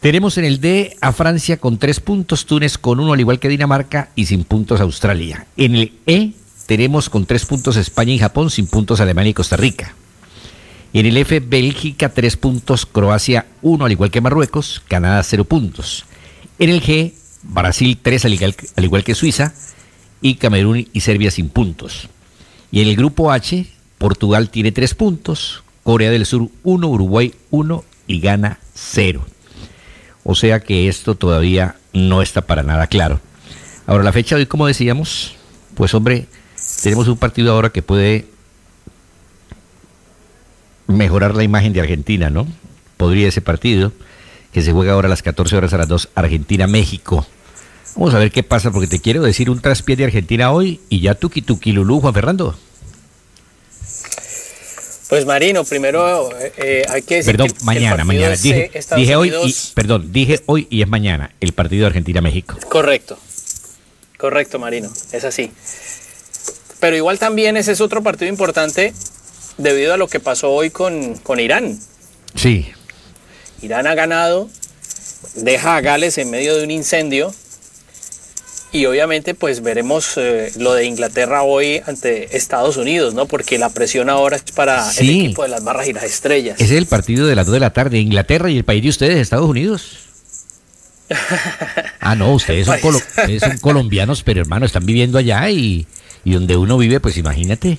Tenemos 0.00 0.36
en 0.36 0.44
el 0.44 0.60
D 0.60 0.96
a 1.00 1.12
Francia 1.12 1.58
con 1.58 1.78
tres 1.78 2.00
puntos, 2.00 2.44
Túnez 2.44 2.76
con 2.76 2.98
uno, 2.98 3.12
al 3.12 3.20
igual 3.20 3.38
que 3.38 3.48
Dinamarca, 3.48 4.10
y 4.16 4.26
sin 4.26 4.42
puntos 4.42 4.80
Australia. 4.80 5.46
En 5.56 5.76
el 5.76 5.92
E 6.06 6.32
tenemos 6.66 7.08
con 7.08 7.24
tres 7.24 7.46
puntos 7.46 7.76
España 7.76 8.12
y 8.12 8.18
Japón, 8.18 8.50
sin 8.50 8.66
puntos 8.66 9.00
Alemania 9.00 9.30
y 9.30 9.34
Costa 9.34 9.56
Rica. 9.56 9.94
En 10.92 11.06
el 11.06 11.16
F, 11.16 11.38
Bélgica, 11.38 12.08
tres 12.08 12.36
puntos, 12.36 12.84
Croacia, 12.84 13.46
uno, 13.62 13.84
al 13.84 13.92
igual 13.92 14.10
que 14.10 14.20
Marruecos, 14.20 14.82
Canadá, 14.88 15.22
cero 15.22 15.44
puntos. 15.44 16.04
En 16.58 16.68
el 16.68 16.82
G, 16.82 17.14
Brasil, 17.44 17.96
tres, 18.02 18.24
al 18.24 18.34
igual, 18.34 18.56
al 18.74 18.84
igual 18.84 19.04
que 19.04 19.14
Suiza, 19.14 19.54
y 20.20 20.34
Camerún 20.34 20.88
y 20.92 21.00
Serbia 21.00 21.30
sin 21.30 21.48
puntos. 21.48 22.08
Y 22.72 22.80
en 22.80 22.88
el 22.88 22.96
grupo 22.96 23.30
H, 23.30 23.66
Portugal 23.98 24.50
tiene 24.50 24.72
tres 24.72 24.94
puntos, 24.94 25.63
Corea 25.84 26.10
del 26.10 26.26
Sur 26.26 26.48
uno, 26.64 26.88
Uruguay 26.88 27.32
uno 27.50 27.84
y 28.08 28.18
Ghana 28.18 28.58
cero. 28.74 29.24
O 30.24 30.34
sea 30.34 30.60
que 30.60 30.88
esto 30.88 31.14
todavía 31.14 31.76
no 31.92 32.22
está 32.22 32.40
para 32.40 32.64
nada 32.64 32.88
claro. 32.88 33.20
Ahora, 33.86 34.02
la 34.02 34.12
fecha 34.12 34.34
de 34.34 34.42
hoy, 34.42 34.46
como 34.46 34.66
decíamos, 34.66 35.36
pues 35.74 35.94
hombre, 35.94 36.26
tenemos 36.82 37.06
un 37.06 37.18
partido 37.18 37.52
ahora 37.52 37.68
que 37.68 37.82
puede 37.82 38.26
mejorar 40.86 41.34
la 41.34 41.44
imagen 41.44 41.74
de 41.74 41.80
Argentina, 41.80 42.30
¿no? 42.30 42.46
Podría 42.96 43.28
ese 43.28 43.42
partido, 43.42 43.92
que 44.52 44.62
se 44.62 44.72
juega 44.72 44.94
ahora 44.94 45.06
a 45.06 45.10
las 45.10 45.22
14 45.22 45.56
horas 45.56 45.74
a 45.74 45.78
las 45.78 45.88
2, 45.88 46.08
Argentina-México. 46.14 47.26
Vamos 47.96 48.14
a 48.14 48.18
ver 48.18 48.32
qué 48.32 48.42
pasa, 48.42 48.70
porque 48.70 48.86
te 48.86 49.00
quiero 49.00 49.22
decir 49.22 49.50
un 49.50 49.60
traspié 49.60 49.96
de 49.96 50.04
Argentina 50.04 50.50
hoy 50.50 50.80
y 50.88 51.00
ya 51.00 51.14
tuki 51.14 51.42
tuki 51.42 51.72
lulú, 51.72 52.00
Juan 52.00 52.14
Fernando. 52.14 52.56
Pues 55.08 55.26
Marino, 55.26 55.64
primero 55.64 56.30
eh, 56.56 56.84
hay 56.88 57.02
que 57.02 57.16
decir 57.16 57.36
Perdón, 57.36 57.54
mañana, 57.62 58.04
mañana. 58.04 58.36
Dije, 58.36 58.70
dije 58.96 59.16
hoy 59.16 59.32
y, 59.44 59.54
perdón, 59.74 60.12
dije 60.12 60.40
hoy 60.46 60.66
y 60.70 60.82
es 60.82 60.88
mañana 60.88 61.34
el 61.40 61.52
partido 61.52 61.82
de 61.82 61.86
Argentina-México. 61.88 62.56
Correcto, 62.68 63.18
correcto 64.16 64.58
Marino, 64.58 64.90
es 65.12 65.24
así. 65.24 65.52
Pero 66.80 66.96
igual 66.96 67.18
también 67.18 67.56
ese 67.56 67.72
es 67.72 67.80
otro 67.80 68.02
partido 68.02 68.30
importante 68.30 68.94
debido 69.58 69.94
a 69.94 69.96
lo 69.96 70.08
que 70.08 70.20
pasó 70.20 70.50
hoy 70.50 70.70
con, 70.70 71.14
con 71.18 71.38
Irán. 71.38 71.78
Sí. 72.34 72.72
Irán 73.60 73.86
ha 73.86 73.94
ganado, 73.94 74.48
deja 75.34 75.76
a 75.76 75.80
Gales 75.80 76.18
en 76.18 76.30
medio 76.30 76.56
de 76.56 76.64
un 76.64 76.70
incendio 76.70 77.34
y 78.74 78.86
obviamente 78.86 79.34
pues 79.34 79.62
veremos 79.62 80.14
eh, 80.16 80.50
lo 80.58 80.74
de 80.74 80.84
Inglaterra 80.84 81.44
hoy 81.44 81.80
ante 81.86 82.36
Estados 82.36 82.76
Unidos, 82.76 83.14
¿no? 83.14 83.26
Porque 83.26 83.56
la 83.56 83.70
presión 83.70 84.10
ahora 84.10 84.34
es 84.34 84.42
para 84.42 84.90
el 84.98 85.10
equipo 85.10 85.44
de 85.44 85.48
las 85.48 85.62
barras 85.62 85.86
y 85.86 85.92
las 85.92 86.02
estrellas. 86.02 86.56
Ese 86.60 86.74
es 86.74 86.78
el 86.78 86.86
partido 86.86 87.28
de 87.28 87.36
las 87.36 87.46
2 87.46 87.52
de 87.52 87.60
la 87.60 87.72
tarde, 87.72 88.00
Inglaterra 88.00 88.50
y 88.50 88.56
el 88.56 88.64
país 88.64 88.82
de 88.82 88.88
ustedes, 88.88 89.18
Estados 89.18 89.48
Unidos. 89.48 89.98
ah, 92.00 92.16
no, 92.16 92.34
ustedes 92.34 92.66
son, 92.66 92.80
son, 92.80 93.58
colombianos, 93.58 94.24
pero 94.24 94.40
hermano, 94.40 94.66
están 94.66 94.84
viviendo 94.84 95.18
allá 95.18 95.48
y, 95.50 95.86
y 96.24 96.32
donde 96.32 96.56
uno 96.56 96.76
vive, 96.76 96.98
pues 96.98 97.16
imagínate. 97.16 97.78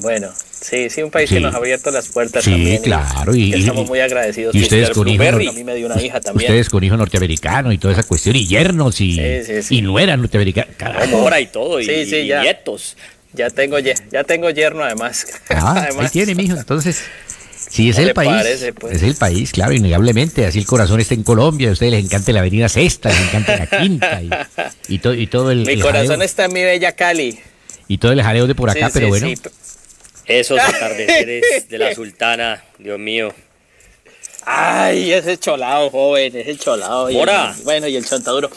Bueno, 0.00 0.30
Sí, 0.64 0.88
sí, 0.88 1.02
un 1.02 1.10
país 1.10 1.28
que 1.28 1.40
nos 1.40 1.54
ha 1.54 1.58
abierto 1.58 1.90
las 1.90 2.08
puertas 2.08 2.42
sí, 2.42 2.52
también. 2.52 2.80
claro. 2.80 3.34
Y, 3.34 3.52
estamos 3.52 3.86
muy 3.86 4.00
agradecidos. 4.00 4.54
Y 4.54 4.62
ustedes 4.62 4.88
con 4.90 5.06
hijo, 5.06 5.22
a 5.22 5.32
mí 5.52 5.62
me 5.62 5.74
dio 5.74 5.84
una 5.84 6.00
hija 6.00 6.22
también. 6.22 6.50
Ustedes 6.50 6.70
con 6.70 6.82
hijo 6.82 6.96
norteamericano 6.96 7.70
y 7.70 7.76
toda 7.76 7.92
esa 7.92 8.02
cuestión, 8.02 8.34
y 8.34 8.46
yernos 8.46 8.98
y, 8.98 9.20
y 9.68 9.82
nueras 9.82 10.18
norteamericanas. 10.18 11.12
Ahora 11.12 11.38
y 11.38 11.48
todo, 11.48 11.82
y, 11.82 11.86
nietos. 11.86 12.96
Ya 13.34 13.50
tengo, 13.50 13.78
ya 13.78 14.24
tengo 14.24 14.48
yerno 14.48 14.84
además. 14.84 15.26
Ah, 15.50 15.74
además. 15.86 16.06
ahí 16.06 16.10
tiene, 16.12 16.34
mijo. 16.34 16.56
Entonces, 16.56 17.02
sí, 17.68 17.90
es 17.90 17.98
el 17.98 18.14
país. 18.14 18.72
pues? 18.80 18.96
Es 18.96 19.02
el 19.02 19.16
país, 19.16 19.52
claro, 19.52 19.74
innegablemente. 19.74 20.46
Así 20.46 20.60
el 20.60 20.66
corazón 20.66 20.98
está 20.98 21.12
en 21.12 21.24
Colombia. 21.24 21.68
A 21.68 21.72
ustedes 21.72 21.92
les 21.92 22.04
encanta 22.06 22.32
la 22.32 22.40
avenida 22.40 22.70
Sexta, 22.70 23.10
les 23.10 23.20
encanta 23.20 23.58
la 23.58 23.66
Quinta 23.66 24.22
y, 24.22 24.30
y, 24.94 25.22
y 25.24 25.26
todo 25.26 25.50
el. 25.50 25.66
Mi 25.66 25.78
corazón 25.78 26.22
está 26.22 26.46
en 26.46 26.54
mi 26.54 26.62
bella 26.62 26.92
Cali. 26.92 27.38
Y 27.86 27.98
todo 27.98 28.12
el 28.12 28.22
jaleo 28.22 28.46
de 28.46 28.54
por 28.54 28.70
acá, 28.70 28.88
pero 28.90 29.08
bueno. 29.08 29.28
Esos 30.26 30.58
atardeceres 30.60 31.68
de 31.68 31.78
la 31.78 31.94
sultana, 31.94 32.64
Dios 32.78 32.98
mío. 32.98 33.34
Ay, 34.46 35.12
ese 35.12 35.38
cholado, 35.38 35.90
joven, 35.90 36.36
ese 36.36 36.56
cholado. 36.56 37.10
Mora. 37.10 37.54
bueno, 37.64 37.86
y 37.88 37.96
el 37.96 38.04
chontaduro. 38.04 38.50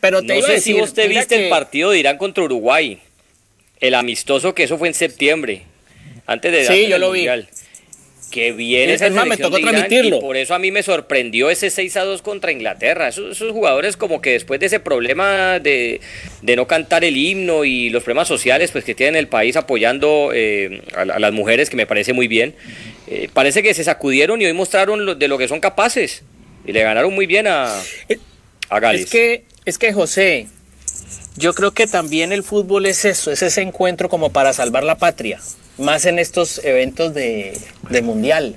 Pero 0.00 0.22
te 0.22 0.40
no 0.40 0.46
sé 0.46 0.60
si 0.60 0.80
usted 0.80 1.08
viste 1.08 1.44
el 1.44 1.48
partido 1.50 1.90
de 1.90 1.98
Irán 1.98 2.18
contra 2.18 2.44
Uruguay. 2.44 3.00
El 3.80 3.94
amistoso 3.94 4.54
que 4.54 4.64
eso 4.64 4.78
fue 4.78 4.88
en 4.88 4.94
septiembre. 4.94 5.62
Antes 6.26 6.52
de 6.52 6.66
Sí, 6.66 6.88
yo 6.88 6.98
lo 6.98 7.08
mundial. 7.08 7.48
vi. 7.50 7.61
Que 8.32 8.52
bien 8.52 8.88
es 8.88 9.12
más, 9.12 9.26
me 9.26 9.36
tocó 9.36 9.58
transmitirlo. 9.60 10.16
Y 10.16 10.20
por 10.20 10.38
eso 10.38 10.54
a 10.54 10.58
mí 10.58 10.70
me 10.70 10.82
sorprendió 10.82 11.50
ese 11.50 11.68
6 11.68 11.98
a 11.98 12.04
2 12.04 12.22
contra 12.22 12.50
Inglaterra. 12.50 13.08
Esos, 13.08 13.38
jugadores 13.52 13.98
como 13.98 14.22
que 14.22 14.30
después 14.30 14.58
de 14.58 14.66
ese 14.66 14.80
problema 14.80 15.58
de, 15.58 16.00
no 16.40 16.66
cantar 16.66 17.04
el 17.04 17.18
himno 17.18 17.66
y 17.66 17.90
los 17.90 18.02
problemas 18.04 18.28
sociales 18.28 18.70
pues 18.70 18.84
que 18.84 18.94
tiene 18.94 19.18
el 19.18 19.28
país 19.28 19.56
apoyando 19.56 20.30
eh, 20.32 20.80
a, 20.96 21.04
las 21.04 21.32
mujeres, 21.34 21.68
que 21.68 21.76
me 21.76 21.86
parece 21.86 22.14
muy 22.14 22.26
bien, 22.26 22.54
eh, 23.06 23.28
parece 23.30 23.62
que 23.62 23.74
se 23.74 23.84
sacudieron 23.84 24.40
y 24.40 24.46
hoy 24.46 24.54
mostraron 24.54 25.18
de 25.18 25.28
lo 25.28 25.36
que 25.36 25.46
son 25.46 25.60
capaces. 25.60 26.22
Y 26.64 26.72
le 26.72 26.82
ganaron 26.82 27.14
muy 27.14 27.26
bien 27.26 27.46
a, 27.46 27.70
a 28.70 28.80
Gales. 28.80 29.02
Es 29.02 29.10
que, 29.10 29.44
es 29.66 29.76
que 29.76 29.92
José, 29.92 30.46
yo 31.36 31.52
creo 31.52 31.72
que 31.72 31.86
también 31.86 32.32
el 32.32 32.42
fútbol 32.42 32.86
es 32.86 33.04
eso, 33.04 33.30
es 33.30 33.42
ese 33.42 33.60
encuentro 33.60 34.08
como 34.08 34.32
para 34.32 34.54
salvar 34.54 34.84
la 34.84 34.96
patria 34.96 35.38
más 35.78 36.04
en 36.04 36.18
estos 36.18 36.62
eventos 36.64 37.14
de, 37.14 37.58
mundial, 38.02 38.56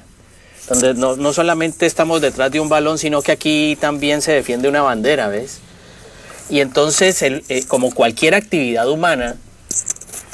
donde 0.69 0.93
no, 0.93 1.33
solamente 1.33 1.85
estamos 1.85 2.21
detrás 2.21 2.51
de 2.51 2.59
un 2.59 2.69
balón, 2.69 2.97
sino 2.97 3.21
que 3.21 3.31
aquí 3.31 3.77
también 3.79 4.21
se 4.21 4.31
defiende 4.31 4.67
una 4.67 4.81
bandera, 4.81 5.27
¿ves? 5.27 5.59
Y 6.49 6.59
entonces, 6.59 7.21
el, 7.21 7.43
eh, 7.49 7.63
como 7.67 7.93
cualquier 7.93 8.35
actividad 8.35 8.89
humana, 8.89 9.37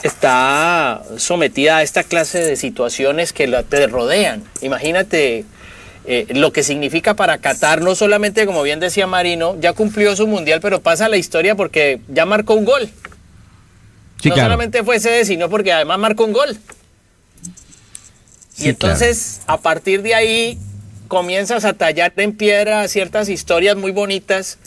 está 0.03 1.03
sometida 1.17 1.77
a 1.77 1.83
esta 1.83 2.03
clase 2.03 2.39
de 2.39 2.55
situaciones 2.55 3.33
que 3.33 3.47
la, 3.47 3.63
te 3.63 3.85
rodean. 3.87 4.43
Imagínate 4.61 5.45
eh, 6.05 6.25
lo 6.29 6.51
que 6.51 6.63
significa 6.63 7.13
para 7.13 7.37
Qatar, 7.37 7.81
no 7.81 7.95
solamente, 7.95 8.45
como 8.45 8.63
bien 8.63 8.79
decía 8.79 9.05
Marino, 9.07 9.55
ya 9.59 9.73
cumplió 9.73 10.15
su 10.15 10.27
mundial, 10.27 10.59
pero 10.59 10.81
pasa 10.81 11.07
la 11.07 11.17
historia 11.17 11.55
porque 11.55 12.01
ya 12.09 12.25
marcó 12.25 12.55
un 12.55 12.65
gol 12.65 12.89
no 14.23 14.35
solamente 14.35 14.83
fue 14.83 14.97
ese, 14.97 15.25
sino 15.25 15.49
porque 15.49 15.71
además 15.71 15.99
marcó 15.99 16.25
un 16.25 16.33
gol. 16.33 16.57
y 18.57 18.69
entonces, 18.69 19.41
a 19.47 19.57
partir 19.57 20.01
de 20.01 20.15
ahí, 20.15 20.59
comienzas 21.07 21.65
a 21.65 21.73
tallar 21.73 22.13
en 22.17 22.35
piedra 22.35 22.87
ciertas 22.87 23.29
historias 23.29 23.75
muy 23.75 23.91
bonitas 23.91 24.57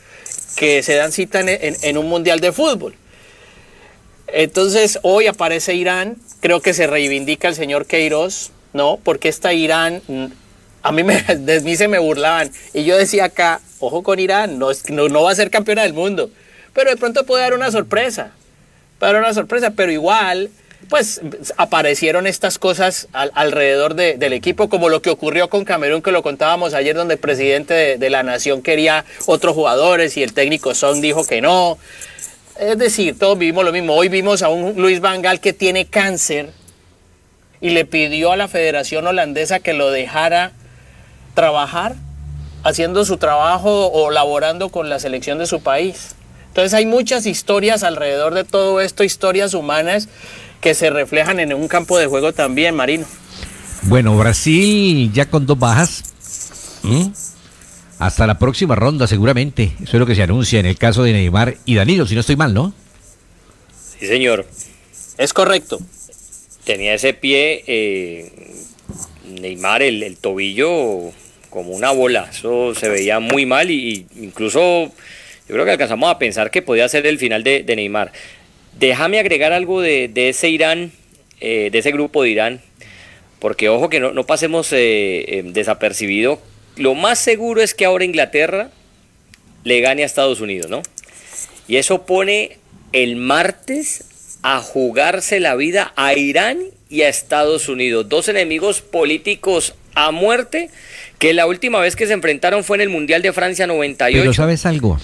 que 0.57 0.83
se 0.83 0.95
dan 0.95 1.13
cita 1.13 1.41
en, 1.41 1.99
un 1.99 2.09
mundial 2.09 2.41
de 2.41 2.53
fútbol. 2.53 2.95
Entonces, 4.29 4.99
hoy 5.03 5.27
aparece 5.27 5.75
Irán, 5.75 6.17
creo 6.41 6.61
que 6.61 6.75
se 6.75 6.87
reivindica 6.87 7.49
el 7.49 7.55
señor 7.55 7.87
Queiroz, 7.87 8.51
¿no? 8.73 8.99
Porque 9.03 9.29
esta 9.29 9.53
Irán, 9.53 10.03
a 10.83 10.93
mí, 10.93 11.05
me, 11.05 11.23
de 11.39 11.61
mí 11.61 11.77
se 11.77 11.89
me 11.89 11.99
burlaban. 11.99 12.51
Y 12.73 12.85
yo 12.85 12.97
decía 12.97 13.25
acá, 13.25 13.61
ojo 13.79 14.03
con 14.03 14.19
Irán, 14.19 14.59
no, 14.59 14.69
no, 14.89 15.09
no 15.09 15.23
va 15.23 15.31
a 15.31 15.35
ser 15.35 15.51
campeona 15.51 15.83
del 15.83 15.93
mundo. 15.93 16.31
Pero 16.73 16.91
de 16.91 16.97
pronto 16.97 17.25
puede 17.25 17.43
dar 17.43 17.55
una 17.55 17.71
sorpresa 17.71 18.33
para 19.05 19.19
una 19.19 19.35
sorpresa, 19.35 19.75
pero 19.77 19.93
igual 19.93 20.49
pues 20.89 21.21
aparecieron 21.59 22.27
estas 22.27 22.59
cosas 22.59 23.07
alrededor 23.13 23.95
del 23.95 24.33
equipo, 24.33 24.71
como 24.71 24.89
lo 24.89 25.03
que 25.03 25.11
ocurrió 25.11 25.51
con 25.51 25.67
Camerún, 25.67 26.01
que 26.01 26.11
lo 26.11 26.23
contábamos 26.23 26.73
ayer, 26.73 26.97
donde 26.97 27.15
el 27.15 27.21
presidente 27.21 27.99
de, 27.99 28.11
la 28.11 28.23
nación 28.23 28.63
quería 28.63 29.05
otros 29.27 29.55
jugadores 29.55 30.17
y 30.17 30.23
el 30.23 30.33
técnico 30.33 30.75
Son 30.75 31.03
dijo 31.03 31.27
que 31.27 31.43
no. 31.43 31.77
Es 32.59 32.79
decir, 32.79 33.19
todos 33.19 33.37
vivimos 33.37 33.63
lo 33.67 33.73
mismo. 33.73 33.95
Hoy 33.95 34.09
vimos 34.09 34.41
a 34.41 34.49
un 34.49 34.75
Luis 34.81 35.03
Vangal 35.03 35.39
que 35.39 35.53
tiene 35.53 35.85
cáncer 35.85 36.49
y 37.61 37.71
le 37.71 37.85
pidió 37.85 38.33
a 38.33 38.39
la 38.39 38.49
Federación 38.49 39.07
Holandesa 39.07 39.61
que 39.61 39.75
lo 39.75 39.91
dejara 39.91 40.53
trabajar 41.35 41.95
haciendo 42.63 43.05
su 43.05 43.19
trabajo 43.19 43.89
o 43.93 44.11
laborando 44.11 44.71
con 44.71 44.89
la 44.89 44.99
selección 44.99 45.37
de 45.37 45.45
su 45.45 45.63
país. 45.63 46.15
Entonces 46.55 46.75
hay 46.75 46.87
muchas 46.87 47.27
historias 47.27 47.83
alrededor 47.83 48.33
de 48.33 48.45
todo 48.45 48.81
esto, 48.81 49.03
historias 49.03 49.55
humanas 49.55 50.09
que 50.61 50.75
se 50.75 50.89
reflejan 50.89 51.41
en 51.41 51.53
un 51.53 51.67
campo 51.67 51.99
de 51.99 52.07
juego 52.07 52.33
también, 52.33 52.77
Marino. 52.77 53.07
Bueno, 53.83 54.17
Brasil 54.17 55.11
ya 55.13 55.29
con 55.29 55.47
dos 55.47 55.59
bajas. 55.59 56.05
Hasta 57.99 58.29
la 58.29 58.39
próxima 58.39 58.77
ronda, 58.77 59.09
seguramente. 59.09 59.73
Eso 59.83 59.97
es 59.97 59.99
lo 60.01 60.07
que 60.07 60.15
se 60.15 60.23
anuncia 60.23 60.61
en 60.61 60.67
el 60.67 60.79
caso 60.79 61.03
de 61.03 61.13
Neymar 61.13 61.57
y 61.65 61.75
Danilo, 61.75 62.07
si 62.07 62.15
no 62.15 62.21
estoy 62.21 62.37
mal, 62.37 62.55
¿no? 62.55 62.73
Sí, 63.99 64.07
señor. 64.07 64.47
Es 65.19 65.33
correcto. 65.33 65.81
Tenía 66.63 66.95
ese 66.95 67.15
pie, 67.15 67.65
eh, 67.67 68.33
Neymar, 69.41 69.83
el, 69.83 70.17
tobillo 70.19 71.11
como 71.51 71.71
una 71.71 71.91
bola. 71.91 72.31
Eso 72.31 72.77
se 72.77 72.89
veía 72.89 73.19
muy 73.19 73.45
mal 73.45 73.73
y, 73.73 74.07
incluso 74.15 74.93
yo 75.49 75.55
creo 75.55 75.65
que 75.65 75.73
alcanzamos 75.73 76.11
a 76.11 76.19
pensar 76.19 76.51
que 76.51 76.63
podía 76.63 76.89
ser 76.89 77.07
el 77.07 77.19
final 77.19 77.43
de 77.43 77.65
Neymar. 77.77 78.13
Déjame 78.79 79.21
agregar 79.21 79.53
algo 79.53 79.81
de, 79.81 80.11
ese 80.17 80.49
Irán, 80.49 80.91
eh, 81.41 81.69
de 81.71 81.79
ese 81.79 81.93
grupo 81.93 82.23
de 82.23 82.31
Irán, 82.31 82.61
porque 83.39 83.69
ojo 83.69 83.89
que 83.89 84.01
no, 84.01 84.27
pasemos 84.27 84.73
eh, 84.73 85.39
em, 85.39 85.53
desapercibido. 85.53 86.41
Lo 86.77 86.95
más 86.95 87.19
seguro 87.19 87.63
es 87.63 87.75
que 87.75 87.85
ahora 87.85 88.05
Inglaterra 88.05 88.71
le 89.63 89.81
gane 89.81 90.03
a 90.03 90.07
Estados 90.07 90.41
Unidos, 90.41 90.71
¿no? 90.71 90.83
Y 91.69 91.77
eso 91.77 92.05
pone 92.05 92.59
el 92.93 93.17
martes 93.17 94.39
a 94.43 94.61
jugarse 94.61 95.41
la 95.41 95.55
vida 95.55 95.93
a 95.97 96.15
Irán 96.15 96.59
y 96.91 97.03
a 97.03 97.09
Estados 97.09 97.69
Unidos. 97.69 98.09
Dos 98.09 98.29
enemigos 98.29 98.81
políticos 98.81 99.75
a 99.95 100.11
muerte 100.11 100.69
que 101.19 101.33
la 101.33 101.47
última 101.47 101.79
vez 101.79 101.95
que 101.95 102.07
se 102.07 102.13
enfrentaron 102.13 102.65
fue 102.65 102.77
en 102.79 102.81
el 102.83 102.89
Mundial 102.89 103.23
de 103.23 103.33
Francia 103.33 103.67
98. 103.67 104.21
Pero 104.21 104.35
sabes 104.35 104.67
algo. 104.67 104.99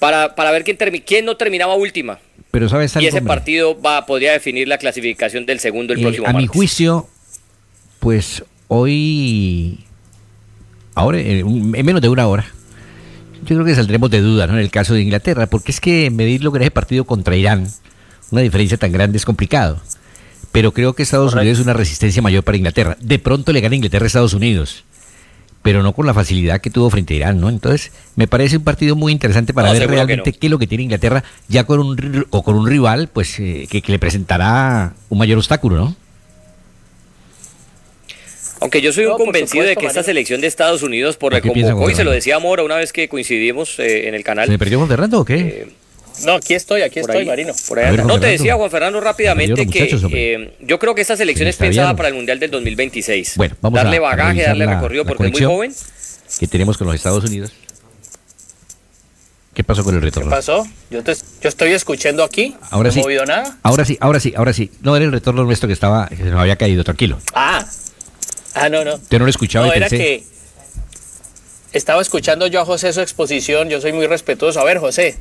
Para, 0.00 0.34
para 0.34 0.50
ver 0.50 0.64
quién, 0.64 0.76
quién 1.06 1.24
no 1.24 1.36
terminaba 1.36 1.74
última. 1.74 2.18
Pero 2.50 2.68
sabes 2.68 2.96
algo, 2.96 3.04
Y 3.04 3.08
ese 3.08 3.22
partido 3.22 3.80
va, 3.80 4.06
podría 4.06 4.32
definir 4.32 4.66
la 4.66 4.78
clasificación 4.78 5.46
del 5.46 5.60
segundo 5.60 5.92
el 5.92 6.00
eh, 6.00 6.02
próximo 6.02 6.26
A 6.26 6.32
mi 6.32 6.48
juicio, 6.48 7.08
pues 8.00 8.42
hoy, 8.66 9.78
ahora, 10.94 11.20
en 11.20 11.70
menos 11.70 12.00
de 12.02 12.08
una 12.08 12.26
hora, 12.26 12.46
yo 13.44 13.54
creo 13.54 13.64
que 13.64 13.74
saldremos 13.74 14.10
de 14.10 14.20
duda 14.20 14.46
¿no? 14.46 14.54
en 14.54 14.60
el 14.60 14.70
caso 14.70 14.94
de 14.94 15.02
Inglaterra, 15.02 15.46
porque 15.46 15.70
es 15.70 15.80
que 15.80 16.10
medir 16.10 16.42
lo 16.42 16.50
que 16.50 16.58
ese 16.58 16.70
partido 16.72 17.04
contra 17.04 17.36
Irán, 17.36 17.68
una 18.32 18.40
diferencia 18.40 18.78
tan 18.78 18.90
grande 18.90 19.18
es 19.18 19.24
complicado. 19.24 19.80
Pero 20.50 20.72
creo 20.72 20.94
que 20.94 21.04
Estados 21.04 21.34
Unidos 21.34 21.58
es 21.58 21.64
una 21.64 21.74
resistencia 21.74 22.20
mayor 22.22 22.42
para 22.42 22.56
Inglaterra. 22.56 22.96
De 23.00 23.20
pronto 23.20 23.52
le 23.52 23.60
gana 23.60 23.76
Inglaterra 23.76 24.04
a 24.04 24.08
Estados 24.08 24.34
Unidos 24.34 24.84
pero 25.62 25.82
no 25.82 25.92
con 25.92 26.06
la 26.06 26.14
facilidad 26.14 26.60
que 26.60 26.70
tuvo 26.70 26.88
frente 26.90 27.14
a 27.14 27.16
Irán, 27.18 27.40
¿no? 27.40 27.48
Entonces, 27.48 27.92
me 28.16 28.26
parece 28.26 28.56
un 28.56 28.64
partido 28.64 28.96
muy 28.96 29.12
interesante 29.12 29.52
para 29.52 29.72
ver 29.72 29.88
realmente 29.88 30.32
qué 30.32 30.46
es 30.46 30.50
lo 30.50 30.58
que 30.58 30.66
tiene 30.66 30.84
Inglaterra 30.84 31.22
ya 31.48 31.64
con 31.64 31.80
un 31.80 32.26
o 32.30 32.42
con 32.42 32.56
un 32.56 32.66
rival, 32.66 33.08
pues 33.12 33.38
eh, 33.38 33.66
que, 33.70 33.82
le 33.86 33.98
presentará 33.98 34.94
un 35.08 35.18
mayor 35.18 35.38
obstáculo, 35.38 35.76
¿no? 35.76 35.96
Aunque 38.60 38.82
yo 38.82 38.92
soy 38.92 39.06
un 39.06 39.16
convencido 39.16 39.64
de 39.64 39.74
que 39.74 39.86
esta 39.86 40.02
selección 40.02 40.42
de 40.42 40.46
Estados 40.46 40.82
Unidos 40.82 41.16
por 41.16 41.32
reconvocó, 41.32 41.90
y 41.90 41.94
se 41.94 42.04
lo 42.04 42.10
decía 42.10 42.38
Mora 42.38 42.62
una 42.62 42.76
vez 42.76 42.92
que 42.92 43.08
coincidimos 43.08 43.78
eh, 43.78 44.08
en 44.08 44.14
el 44.14 44.22
canal. 44.22 44.48
¿Se 44.48 44.58
perdió 44.58 44.86
Fernando 44.86 45.20
o 45.20 45.24
qué? 45.24 45.38
Eh, 45.38 45.68
no, 46.24 46.34
aquí 46.34 46.54
estoy, 46.54 46.82
aquí 46.82 47.00
estoy, 47.00 47.24
Marino. 47.24 47.52
no, 48.04 48.20
te 48.20 48.26
decía, 48.28 48.54
Juan 48.54 48.70
Fernando, 48.70 49.00
rápidamente 49.00 49.66
que 49.66 49.98
eh, 50.12 50.54
yo 50.60 50.78
creo 50.78 50.94
que 50.94 51.02
esta 51.02 51.16
selección 51.16 51.48
es 51.48 51.56
pensada 51.56 51.94
para 51.96 52.08
el 52.08 52.14
Mundial 52.14 52.38
del 52.38 52.50
2026. 52.50 53.34
Bueno, 53.36 53.56
vamos 53.60 53.76
darle 53.76 53.98
bagaje, 53.98 54.42
darle 54.42 54.66
recorrido, 54.66 55.04
porque 55.04 55.26
es 55.26 55.32
muy 55.32 55.42
joven. 55.42 55.74
Que 56.38 56.46
tenemos 56.46 56.78
con 56.78 56.86
los 56.86 56.96
Estados 56.96 57.24
Unidos. 57.24 57.52
¿Qué 59.52 59.64
pasó 59.64 59.82
con 59.82 59.96
el 59.96 60.00
retorno? 60.00 60.30
¿Qué 60.30 60.36
pasó? 60.36 60.66
Yo, 60.90 61.02
te, 61.02 61.12
yo 61.14 61.48
estoy 61.48 61.72
escuchando 61.72 62.22
aquí. 62.22 62.54
Ahora 62.70 62.88
no 62.88 62.92
sí. 62.92 63.00
he 63.00 63.02
movido 63.02 63.26
nada. 63.26 63.58
Ahora 63.62 63.84
sí, 63.84 63.98
ahora 64.00 64.20
sí, 64.20 64.32
ahora 64.36 64.52
sí. 64.52 64.70
No 64.80 64.94
era 64.94 65.04
el 65.04 65.12
retorno 65.12 65.44
nuestro 65.44 65.66
que 65.66 65.72
estaba, 65.72 66.08
que 66.08 66.16
se 66.16 66.24
nos 66.24 66.40
había 66.40 66.56
caído, 66.56 66.84
tranquilo. 66.84 67.18
Ah. 67.34 67.66
Ah, 68.54 68.68
no, 68.68 68.84
no. 68.84 68.98
Yo 69.10 69.18
no 69.18 69.24
lo 69.24 69.30
escuchaba 69.30 69.66
no, 69.66 69.74
y 69.74 69.76
era 69.76 69.88
que 69.88 70.24
estaba 71.72 72.00
escuchando 72.00 72.46
yo 72.46 72.60
a 72.60 72.64
José 72.64 72.92
su 72.92 73.00
exposición. 73.00 73.68
Yo 73.68 73.80
soy 73.80 73.92
muy 73.92 74.06
respetuoso. 74.06 74.60
A 74.60 74.64
ver, 74.64 74.78
José, 74.78 75.18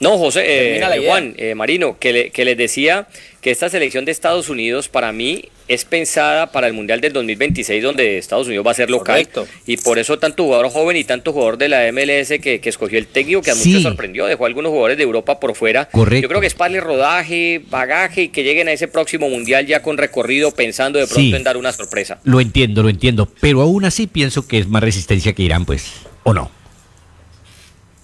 no, 0.00 0.18
José, 0.18 0.44
eh, 0.46 1.02
Juan, 1.04 1.34
eh, 1.36 1.54
Marino, 1.54 1.98
que, 1.98 2.30
que 2.30 2.44
les 2.44 2.56
decía 2.56 3.08
que 3.40 3.50
esta 3.50 3.68
selección 3.68 4.04
de 4.04 4.12
Estados 4.12 4.48
Unidos 4.48 4.88
para 4.88 5.12
mí 5.12 5.44
es 5.68 5.84
pensada 5.84 6.50
para 6.50 6.66
el 6.66 6.72
Mundial 6.72 7.00
del 7.00 7.12
2026 7.12 7.82
donde 7.82 8.18
Estados 8.18 8.46
Unidos 8.46 8.66
va 8.66 8.70
a 8.70 8.74
ser 8.74 8.90
local. 8.90 9.28
Y 9.66 9.76
por 9.76 9.98
eso 9.98 10.18
tanto 10.18 10.44
jugador 10.44 10.70
joven 10.70 10.96
y 10.96 11.04
tanto 11.04 11.32
jugador 11.32 11.58
de 11.58 11.68
la 11.68 11.92
MLS 11.92 12.40
que, 12.40 12.60
escogió 12.64 12.98
el 12.98 13.06
técnico 13.06 13.42
que 13.42 13.50
a 13.50 13.54
muchos 13.54 13.82
sorprendió, 13.82 14.26
dejó 14.26 14.44
a 14.44 14.48
algunos 14.48 14.70
jugadores 14.70 14.96
de 14.96 15.04
Europa 15.04 15.38
por 15.38 15.54
fuera. 15.54 15.86
Correcto. 15.86 16.22
Yo 16.22 16.28
creo 16.28 16.40
que 16.40 16.46
es 16.46 16.54
para 16.54 16.74
el 16.74 16.80
rodaje, 16.80 17.62
bagaje 17.70 18.22
y 18.22 18.28
que 18.28 18.42
lleguen 18.42 18.68
a 18.68 18.72
ese 18.72 18.88
próximo 18.88 19.28
Mundial 19.28 19.66
ya 19.66 19.82
con 19.82 19.98
recorrido 19.98 20.52
pensando 20.52 20.98
de 20.98 21.06
pronto 21.06 21.36
en 21.36 21.44
dar 21.44 21.56
una 21.56 21.72
sorpresa. 21.72 22.18
Lo 22.24 22.40
entiendo, 22.40 22.82
lo 22.82 22.88
entiendo, 22.88 23.28
pero 23.40 23.60
aún 23.60 23.84
así 23.84 24.06
pienso 24.06 24.48
que 24.48 24.58
es 24.58 24.68
más 24.68 24.82
resistencia 24.82 25.34
que 25.34 25.42
Irán, 25.42 25.66
pues, 25.66 25.92
¿o 26.24 26.32
no? 26.32 26.50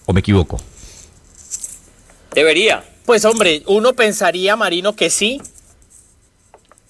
¿O 0.06 0.12
me 0.12 0.20
equivoco? 0.20 0.60
Debería. 2.34 2.84
Pues 3.06 3.24
hombre, 3.24 3.62
uno 3.66 3.92
pensaría, 3.94 4.56
Marino, 4.56 4.96
que 4.96 5.10
sí, 5.10 5.40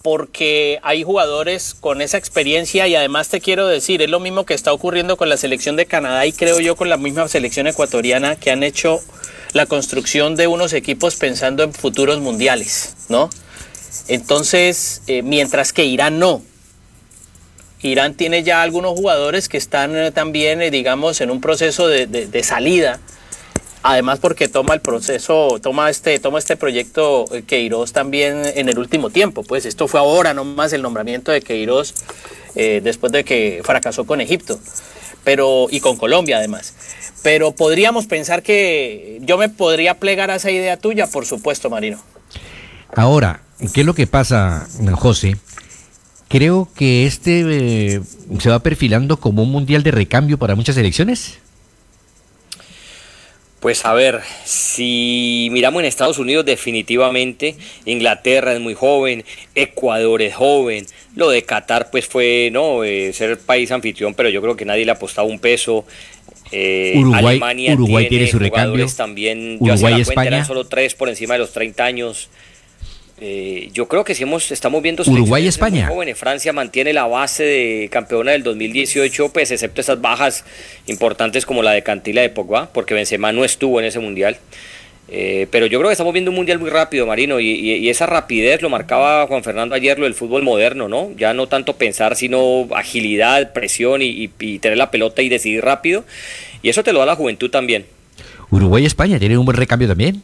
porque 0.03 0.81
hay 0.83 1.03
jugadores 1.03 1.75
con 1.75 2.01
esa 2.03 2.19
experiencia 2.19 2.87
y 2.87 2.95
además 2.95 3.31
te 3.31 3.41
quiero 3.41 3.67
decir, 3.67 4.01
es 4.01 4.11
lo 4.11 4.21
mismo 4.21 4.45
que 4.45 4.55
está 4.55 4.73
ocurriendo 4.73 5.17
con 5.17 5.29
la 5.29 5.37
selección 5.37 5.77
de 5.77 5.87
Canadá 5.87 6.27
y 6.27 6.33
creo 6.33 6.61
yo 6.61 6.77
con 6.77 6.89
la 6.89 6.97
misma 6.97 7.27
selección 7.27 7.67
ecuatoriana 7.67 8.37
que 8.37 8.51
han 8.51 8.63
hecho 8.63 9.01
la 9.55 9.67
construcción 9.67 10.37
de 10.37 10.47
unos 10.47 10.73
equipos 10.73 11.17
pensando 11.17 11.63
en 11.63 11.73
futuros 11.73 12.21
mundiales, 12.21 12.95
¿no? 13.09 13.31
Entonces, 14.09 15.03
eh, 15.07 15.23
mientras 15.23 15.73
que 15.73 15.85
Irán 15.85 16.19
no. 16.19 16.43
Irán 17.81 18.15
tiene 18.15 18.43
ya 18.43 18.63
algunos 18.63 18.93
jugadores 18.93 19.49
que 19.49 19.57
están 19.57 19.97
eh, 19.97 20.11
también, 20.11 20.63
eh, 20.63 20.71
digamos, 20.71 21.21
en 21.21 21.31
un 21.31 21.41
proceso 21.41 21.89
de, 21.89 22.07
de 22.07 22.43
salida 22.43 23.01
Además 23.87 24.19
porque 24.19 24.49
toma 24.49 24.73
el 24.73 24.81
proceso, 24.81 25.59
toma 25.63 25.91
este, 25.91 26.19
toma 26.19 26.39
este 26.39 26.57
proyecto 26.57 27.27
eh, 27.31 27.43
Queiroz 27.43 27.93
también 27.93 28.41
en 28.55 28.71
el 28.71 28.79
último 28.79 29.11
tiempo. 29.11 29.43
Pues 29.43 29.67
esto 29.67 29.89
fue 29.89 30.01
ahora 30.01 30.33
nomás 30.33 30.73
el 30.73 30.81
nombramiento 30.81 31.31
de 31.31 31.43
Queiroz 31.43 31.93
eh, 32.55 32.81
después 32.83 33.13
de 33.13 33.25
que 33.25 33.61
fracasó 33.63 34.07
con 34.07 34.23
Egipto. 34.23 34.59
Pero, 35.23 35.67
y 35.71 35.81
con 35.81 35.99
Colombia 35.99 36.39
además. 36.39 36.73
Pero 37.23 37.53
podríamos 37.53 38.07
pensar 38.07 38.43
que 38.43 39.19
yo 39.21 39.37
me 39.37 39.51
podría 39.51 39.99
plegar 39.99 40.31
a 40.31 40.37
esa 40.37 40.51
idea 40.51 40.79
tuya, 40.79 41.07
por 41.07 41.27
supuesto, 41.27 41.69
Marino. 41.69 41.99
Ahora, 42.97 43.43
¿qué 43.75 43.81
es 43.83 43.87
lo 43.87 43.93
que 43.93 44.07
pasa, 44.07 44.67
José? 44.93 45.37
Creo 46.29 46.71
que 46.75 47.05
este 47.05 47.97
eh, 47.97 48.01
se 48.39 48.49
va 48.49 48.61
perfilando 48.61 49.19
como 49.19 49.43
un 49.43 49.51
mundial 49.51 49.83
de 49.83 49.91
recambio 49.91 50.39
para 50.39 50.55
muchas 50.55 50.79
elecciones. 50.79 51.44
Pues 53.65 53.87
a 53.87 53.95
ver, 53.95 54.21
si 54.45 55.49
miramos 55.51 55.81
en 55.81 55.87
Estados 55.87 56.19
Unidos 56.19 56.45
definitivamente, 56.45 57.55
Inglaterra 57.87 58.53
es 58.53 58.61
muy 58.61 58.75
joven, 58.75 59.25
Ecuador 59.55 60.21
es 60.21 60.35
joven, 60.35 60.85
lo 61.17 61.31
de 61.31 61.45
Qatar 61.45 61.91
pues 61.91 62.07
fue 62.07 62.51
no 62.53 62.85
eh, 62.85 63.15
ser 63.15 63.39
país 63.39 63.73
anfitrión, 63.73 64.13
pero 64.13 64.29
yo 64.29 64.43
creo 64.43 64.55
que 64.55 64.67
nadie 64.67 64.85
le 64.85 64.91
apostaba 64.91 65.27
un 65.27 65.39
peso. 65.39 65.87
Eh, 66.53 66.93
Uruguay, 66.99 67.25
Alemania 67.25 67.73
Uruguay 67.73 68.07
tiene, 68.07 68.27
su 68.27 68.39
recambio. 68.39 68.87
También, 68.95 69.57
Uruguay, 69.59 69.99
España. 69.99 70.45
solo 70.45 70.67
tres 70.67 70.95
por 70.95 71.09
encima 71.09 71.33
de 71.33 71.39
los 71.41 71.53
30 71.55 71.85
años. 71.87 72.29
Eh, 73.21 73.71
yo 73.73 73.87
creo 73.87 74.03
que 74.05 74.15
si 74.15 74.25
hemos, 74.25 74.51
estamos 74.51 74.83
viendo 74.83 75.05
Uruguay 75.07 75.47
España. 75.47 75.87
Jóvenes. 75.87 76.19
Francia 76.19 76.53
mantiene 76.53 76.93
la 76.93 77.07
base 77.07 77.45
de 77.45 77.89
campeona 77.91 78.33
del 78.33 78.43
2018, 78.43 79.29
pues 79.33 79.51
excepto 79.51 79.81
esas 79.81 80.01
bajas 80.01 80.45
importantes 80.87 81.47
como 81.47 81.63
la 81.63 81.73
de 81.73 81.83
Cantila 81.83 82.23
de 82.23 82.31
Pogba, 82.31 82.71
porque 82.73 82.95
Benzema 82.95 83.33
no 83.33 83.45
estuvo 83.45 83.79
en 83.81 83.87
ese 83.87 84.01
mundial. 84.01 84.39
Eh, 85.09 85.47
pero 85.51 85.67
yo 85.67 85.79
creo 85.79 85.91
que 85.91 85.93
estamos 85.93 86.13
viendo 86.13 86.31
un 86.31 86.37
mundial 86.37 86.59
muy 86.59 86.71
rápido, 86.71 87.07
Marino, 87.07 87.39
y, 87.39 87.89
esa 87.89 88.07
rapidez 88.07 88.63
lo 88.63 88.71
marcaba 88.71 89.27
Juan 89.27 89.45
Fernando 89.45 89.75
ayer, 89.75 89.99
lo 89.99 90.07
del 90.07 90.15
fútbol 90.15 90.43
moderno, 90.43 90.89
¿no? 90.89 91.11
Ya 91.17 91.35
no 91.35 91.47
tanto 91.47 91.77
pensar, 91.77 92.17
sino 92.17 92.67
agilidad, 92.75 93.53
presión 93.53 94.03
y, 94.03 94.31
y 94.41 94.59
tener 94.59 94.79
la 94.79 94.91
pelota 94.91 95.23
y 95.23 95.29
decidir 95.29 95.63
rápido. 95.63 96.05
Y 96.63 96.71
eso 96.71 96.83
te 96.83 96.93
lo 96.93 97.01
da 97.01 97.07
la 97.07 97.17
juventud 97.17 97.51
también. 97.51 97.85
Uruguay 98.51 98.87
España 98.87 99.19
tiene 99.19 99.37
un 99.37 99.45
buen 99.45 99.57
recambio 99.57 99.87
también. 99.87 100.23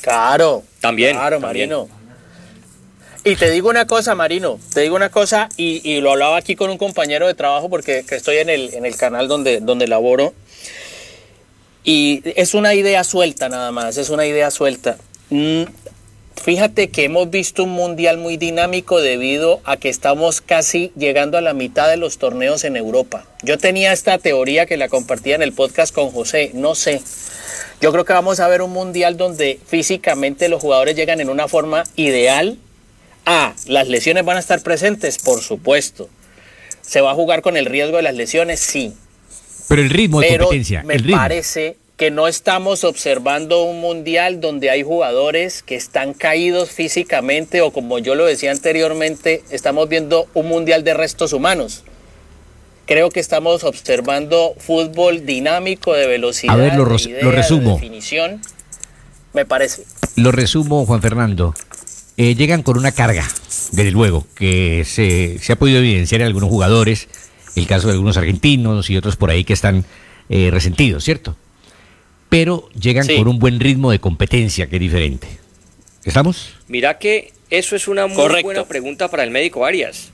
Claro. 0.00 0.62
También. 0.80 1.16
Claro, 1.16 1.40
Marino. 1.40 1.88
Y 3.24 3.34
te 3.34 3.50
digo 3.50 3.68
una 3.68 3.88
cosa, 3.88 4.14
Marino, 4.14 4.60
te 4.72 4.82
digo 4.82 4.94
una 4.94 5.10
cosa, 5.10 5.48
y, 5.56 6.00
lo 6.00 6.12
hablaba 6.12 6.36
aquí 6.36 6.54
con 6.54 6.70
un 6.70 6.78
compañero 6.78 7.26
de 7.26 7.34
trabajo 7.34 7.68
porque 7.68 8.04
estoy 8.08 8.36
en 8.36 8.48
el, 8.48 8.72
en 8.72 8.86
el 8.86 8.96
canal 8.96 9.26
donde, 9.26 9.58
donde 9.58 9.88
laboro. 9.88 10.32
Y 11.82 12.22
es 12.36 12.54
una 12.54 12.74
idea 12.74 13.02
suelta 13.02 13.48
nada 13.48 13.72
más, 13.72 13.96
es 13.96 14.10
una 14.10 14.26
idea 14.26 14.52
suelta. 14.52 14.98
Fíjate 16.42 16.90
que 16.90 17.04
hemos 17.04 17.28
visto 17.30 17.64
un 17.64 17.70
mundial 17.70 18.18
muy 18.18 18.36
dinámico 18.36 19.00
debido 19.00 19.60
a 19.64 19.76
que 19.76 19.88
estamos 19.88 20.40
casi 20.40 20.92
llegando 20.96 21.38
a 21.38 21.40
la 21.40 21.54
mitad 21.54 21.88
de 21.88 21.96
los 21.96 22.18
torneos 22.18 22.62
en 22.64 22.76
Europa. 22.76 23.24
Yo 23.42 23.58
tenía 23.58 23.92
esta 23.92 24.18
teoría 24.18 24.66
que 24.66 24.76
la 24.76 24.88
compartía 24.88 25.34
en 25.34 25.42
el 25.42 25.52
podcast 25.52 25.94
con 25.94 26.10
José, 26.10 26.52
no 26.54 26.74
sé. 26.74 27.02
Yo 27.80 27.90
creo 27.90 28.04
que 28.04 28.12
vamos 28.12 28.38
a 28.40 28.48
ver 28.48 28.62
un 28.62 28.72
mundial 28.72 29.16
donde 29.16 29.58
físicamente 29.66 30.48
los 30.48 30.62
jugadores 30.62 30.94
llegan 30.94 31.20
en 31.20 31.30
una 31.30 31.48
forma 31.48 31.84
ideal 31.96 32.58
Ah, 33.26 33.54
¿las 33.66 33.88
lesiones 33.88 34.24
van 34.24 34.36
a 34.36 34.40
estar 34.40 34.62
presentes? 34.62 35.18
Por 35.18 35.42
supuesto. 35.42 36.08
¿Se 36.80 37.00
va 37.00 37.10
a 37.10 37.14
jugar 37.14 37.42
con 37.42 37.56
el 37.56 37.66
riesgo 37.66 37.96
de 37.96 38.04
las 38.04 38.14
lesiones? 38.14 38.60
Sí. 38.60 38.94
Pero 39.68 39.82
el 39.82 39.90
ritmo 39.90 40.20
de 40.20 40.38
competencia. 40.38 40.84
Me 40.84 41.00
parece 41.00 41.76
que 41.96 42.10
no 42.10 42.28
estamos 42.28 42.84
observando 42.84 43.62
un 43.62 43.80
mundial 43.80 44.40
donde 44.40 44.68
hay 44.70 44.82
jugadores 44.82 45.62
que 45.62 45.76
están 45.76 46.12
caídos 46.12 46.70
físicamente 46.70 47.62
o 47.62 47.70
como 47.70 47.98
yo 47.98 48.14
lo 48.14 48.26
decía 48.26 48.50
anteriormente, 48.50 49.42
estamos 49.50 49.88
viendo 49.88 50.26
un 50.34 50.46
mundial 50.46 50.84
de 50.84 50.92
restos 50.92 51.32
humanos. 51.32 51.84
Creo 52.86 53.10
que 53.10 53.18
estamos 53.18 53.64
observando 53.64 54.54
fútbol 54.58 55.24
dinámico 55.24 55.94
de 55.94 56.06
velocidad, 56.06 56.54
A 56.54 56.56
ver, 56.56 56.74
lo, 56.74 56.84
lo 56.84 57.30
resumo. 57.32 57.70
De 57.70 57.74
definición. 57.74 58.42
Me 59.32 59.44
parece. 59.44 59.84
Lo 60.16 60.32
resumo, 60.32 60.86
Juan 60.86 61.02
Fernando. 61.02 61.54
Eh, 62.18 62.34
llegan 62.34 62.62
con 62.62 62.78
una 62.78 62.92
carga, 62.92 63.26
desde 63.72 63.90
luego, 63.90 64.26
que 64.34 64.84
se, 64.86 65.52
ha 65.52 65.56
podido 65.56 65.78
evidenciar 65.78 66.20
en 66.20 66.28
algunos 66.28 66.48
jugadores, 66.48 67.08
el 67.56 67.66
caso 67.66 67.88
de 67.88 67.94
algunos 67.94 68.16
argentinos 68.16 68.88
y 68.88 68.96
otros 68.96 69.16
por 69.16 69.30
ahí 69.30 69.44
que 69.44 69.52
están 69.52 69.84
eh, 70.28 70.50
resentidos, 70.50 71.04
¿cierto? 71.04 71.36
Pero 72.28 72.68
llegan 72.78 73.06
con 73.06 73.28
un 73.28 73.38
buen 73.38 73.60
ritmo 73.60 73.90
de 73.90 73.98
competencia, 73.98 74.66
que 74.66 74.76
es 74.76 74.80
diferente. 74.80 75.28
¿Estamos? 76.04 76.54
Mira 76.68 76.98
que 76.98 77.32
eso 77.50 77.76
es 77.76 77.88
una 77.88 78.06
muy 78.06 78.42
buena 78.42 78.64
pregunta 78.64 79.08
para 79.08 79.24
el 79.24 79.30
médico 79.30 79.64
Arias. 79.64 80.12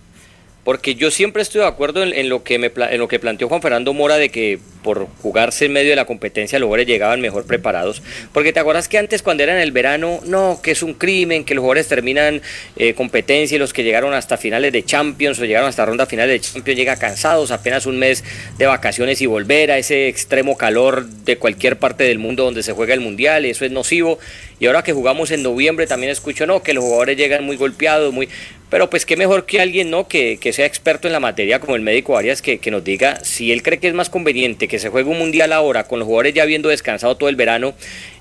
Porque 0.65 0.95
yo 0.95 1.11
siempre 1.11 1.43
estoy 1.43 1.61
de 1.63 1.67
acuerdo 1.67 2.05
en, 2.05 2.29
lo 2.29 2.45
que 2.45 2.59
me, 2.59 2.71
en 2.77 2.99
lo 3.01 3.09
que 3.09 3.19
planteó 3.19 3.49
Juan 3.49 3.61
Fernando 3.61 3.93
Mora 3.95 4.17
de 4.17 4.29
que 4.29 4.61
por 4.83 5.09
jugarse 5.21 5.67
en 5.67 5.73
medio 5.73 5.91
de 5.91 5.97
la 5.97 6.05
competencia 6.05 6.59
los 6.59 6.67
jugadores 6.67 6.87
llegaban 6.87 7.21
mejor 7.21 7.47
preparados. 7.47 8.03
Porque 8.33 8.53
te 8.53 8.61
acuerdas 8.61 8.89
que 8.89 8.99
antes 8.99 9.23
cuando 9.23 9.43
era 9.43 9.55
en 9.55 9.61
el 9.61 9.73
verano, 9.73 10.21
no, 10.25 10.61
que 10.63 10.73
es 10.73 10.83
un 10.83 10.95
crimen, 10.95 11.45
que 11.45 11.55
los 11.55 11.63
jugadores 11.63 11.89
terminan 11.89 12.43
eh, 12.77 12.95
competencia 12.95 13.57
y 13.57 13.59
los 13.59 13.73
que 13.73 13.83
llegaron 13.83 14.15
hasta 14.15 14.37
finales 14.37 14.73
de 14.73 14.85
Champions 14.85 15.41
o 15.41 15.45
llegaron 15.45 15.69
hasta 15.69 15.85
ronda 15.85 16.07
final 16.07 16.29
de 16.29 16.41
Champions 16.41 16.79
llegan 16.79 16.99
cansados, 16.99 17.51
apenas 17.51 17.87
un 17.87 17.99
mes 17.99 18.23
de 18.57 18.67
vacaciones 18.67 19.21
y 19.21 19.27
volver 19.27 19.73
a 19.73 19.79
ese 19.79 20.09
extremo 20.09 20.57
calor 20.57 21.07
de 21.07 21.39
cualquier 21.39 21.79
parte 21.79 22.05
del 22.05 22.19
mundo 22.19 22.45
donde 22.45 22.63
se 22.63 22.73
juega 22.73 22.95
el 22.95 23.01
Mundial, 23.01 23.45
eso 23.45 23.65
es 23.65 23.73
nocivo. 23.73 24.19
Y 24.61 24.67
ahora 24.67 24.85
que 24.85 24.93
jugamos 24.93 25.33
en 25.33 25.43
noviembre 25.43 25.89
también 25.89 26.13
escucho, 26.13 26.47
no, 26.47 26.63
que 26.63 26.73
los 26.73 26.85
jugadores 26.85 27.17
llegan 27.17 27.45
muy 27.45 27.57
golpeados, 27.57 28.13
muy... 28.13 28.29
Pero 28.73 28.89
pues 28.89 29.05
qué 29.05 29.19
mejor 29.19 29.45
que 29.45 29.61
alguien, 29.61 29.91
¿no? 29.91 30.09
Que, 30.09 30.39
que 30.39 30.55
sea 30.55 30.65
experto 30.65 31.07
en 31.07 31.13
la 31.13 31.21
materia 31.21 31.61
como 31.61 31.77
el 31.77 31.83
médico 31.83 32.17
Arias, 32.17 32.41
que, 32.41 32.57
que, 32.57 32.71
nos 32.71 32.83
diga 32.83 33.23
si 33.23 33.53
él 33.53 33.63
cree 33.63 33.79
que 33.79 33.87
es 33.87 33.93
más 33.93 34.09
conveniente 34.09 34.67
que 34.67 34.79
se 34.79 34.89
juegue 34.89 35.11
un 35.11 35.19
mundial 35.19 35.53
ahora 35.53 35.85
con 35.85 35.99
los 35.99 36.07
jugadores 36.07 36.33
ya 36.33 36.43
habiendo 36.43 36.71
descansado 36.71 37.15
todo 37.19 37.29
el 37.29 37.37
verano 37.37 37.75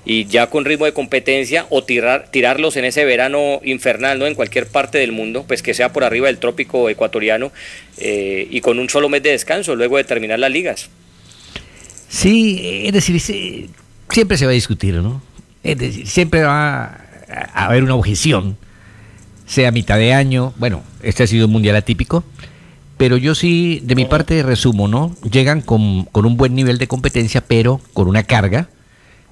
y 0.04 0.26
ya 0.26 0.48
con 0.48 0.66
ritmo 0.66 0.84
de 0.84 0.92
competencia 0.92 1.64
o 1.70 1.84
tirar, 1.84 2.28
tirarlos 2.30 2.76
en 2.76 2.84
ese 2.84 3.06
verano 3.06 3.62
infernal, 3.64 4.18
¿no? 4.18 4.26
En 4.26 4.34
cualquier 4.34 4.66
parte 4.66 4.98
del 4.98 5.10
mundo, 5.10 5.46
pues 5.48 5.62
que 5.62 5.72
sea 5.72 5.94
por 5.94 6.04
arriba 6.04 6.26
del 6.26 6.36
trópico 6.36 6.90
ecuatoriano 6.90 7.50
eh, 7.96 8.46
y 8.50 8.60
con 8.60 8.78
un 8.78 8.90
solo 8.90 9.08
mes 9.08 9.22
de 9.22 9.30
descanso 9.30 9.74
luego 9.74 9.96
de 9.96 10.04
terminar 10.04 10.38
las 10.38 10.50
ligas. 10.50 10.90
Sí, 12.10 12.82
es 12.84 12.92
decir, 12.92 13.70
siempre 14.10 14.36
se 14.36 14.44
va 14.44 14.50
a 14.50 14.54
discutir, 14.54 14.96
¿no? 14.96 15.22
Es 15.64 15.78
decir, 15.78 16.06
siempre 16.06 16.42
va 16.42 17.06
a 17.54 17.64
haber 17.64 17.82
una 17.82 17.94
objeción 17.94 18.58
sea 19.46 19.70
mitad 19.70 19.98
de 19.98 20.12
año. 20.12 20.52
Bueno, 20.56 20.82
este 21.02 21.22
ha 21.22 21.26
sido 21.26 21.46
un 21.46 21.52
mundial 21.52 21.76
atípico. 21.76 22.24
Pero 23.02 23.16
yo 23.16 23.34
sí, 23.34 23.80
de 23.82 23.96
mi 23.96 24.04
parte, 24.04 24.44
resumo, 24.44 24.86
¿no? 24.86 25.16
Llegan 25.28 25.60
con, 25.60 26.06
un 26.12 26.36
buen 26.36 26.54
nivel 26.54 26.78
de 26.78 26.86
competencia, 26.86 27.40
pero 27.40 27.80
con 27.94 28.06
una 28.06 28.22
carga 28.22 28.68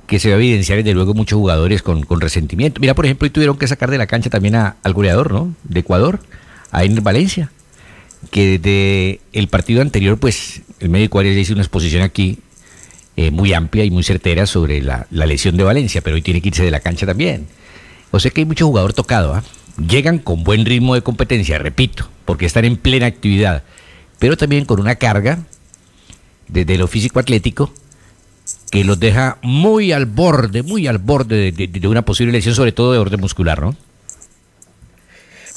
que 0.09 0.19
se 0.19 0.29
va 0.29 0.35
a 0.35 0.39
evidenciar 0.39 0.79
desde 0.79 0.93
luego 0.93 1.15
muchos 1.15 1.37
jugadores 1.39 1.81
con, 1.81 2.05
resentimiento. 2.21 2.81
Mira, 2.81 2.97
por 2.97 3.05
ejemplo, 3.05 3.27
hoy 3.27 3.31
tuvieron 3.31 3.57
que 3.57 3.69
sacar 3.69 3.89
de 3.89 3.99
la 3.99 4.09
cancha 4.09 4.29
también 4.29 4.57
al 4.57 4.93
goleador, 4.93 5.33
¿no? 5.33 5.55
De 5.63 5.81
Ecuador, 5.81 6.19
a 6.73 6.83
en 6.83 6.97
Valencia, 6.97 7.53
que 8.33 8.59
desde 8.59 9.21
el 9.33 9.47
partido 9.47 9.83
anterior, 9.83 10.19
pues 10.19 10.63
el 10.81 10.89
médico 10.89 11.21
Arias 11.21 11.37
hizo 11.37 11.53
una 11.53 11.63
exposición 11.63 12.03
aquí 12.03 12.41
eh, 13.17 13.31
muy 13.31 13.53
amplia 13.53 13.85
y 13.85 13.93
muy 13.93 14.03
certera 14.03 14.47
sobre 14.47 14.83
la, 14.83 15.07
la, 15.13 15.27
lesión 15.27 15.57
de 15.57 15.63
Valencia, 15.63 16.01
pero 16.01 16.17
hoy 16.17 16.23
tiene 16.23 16.41
que 16.41 16.49
irse 16.49 16.65
de 16.65 16.73
la 16.73 16.81
cancha 16.81 17.07
también. 17.07 17.47
O 18.11 18.19
sea 18.19 18.33
que 18.33 18.41
hay 18.41 18.47
mucho 18.47 18.67
jugador 18.67 18.95
tocado, 18.95 19.33
¿ah? 19.35 19.45
Llegan 19.77 20.19
con 20.19 20.45
buen 20.45 20.65
ritmo 20.65 20.95
de 20.95 21.03
competencia, 21.03 21.59
repito, 21.59 22.09
porque 22.25 22.47
están 22.47 22.65
en 22.65 22.77
plena 22.77 23.07
actividad, 23.07 23.63
pero 24.19 24.37
también 24.37 24.65
con 24.65 24.81
una 24.81 24.97
carga 24.97 25.39
desde 26.49 26.77
lo 26.77 26.87
físico 26.87 27.19
atlético 27.19 27.73
que 28.71 28.85
los 28.85 29.01
deja 29.01 29.39
muy 29.43 29.93
al 29.93 30.07
borde, 30.07 30.63
muy 30.63 30.87
al 30.87 30.99
borde 30.99 31.53
de, 31.53 31.89
una 31.89 32.03
posible 32.03 32.33
lesión, 32.33 32.55
sobre 32.55 32.73
todo 32.73 32.93
de 32.93 32.99
orden 32.99 33.21
muscular, 33.21 33.61
¿no? 33.61 33.77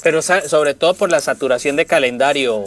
Pero 0.02 0.20
sobre 0.20 0.74
todo 0.74 0.94
por 0.94 1.10
la 1.10 1.20
saturación 1.20 1.76
de 1.76 1.86
calendario, 1.86 2.64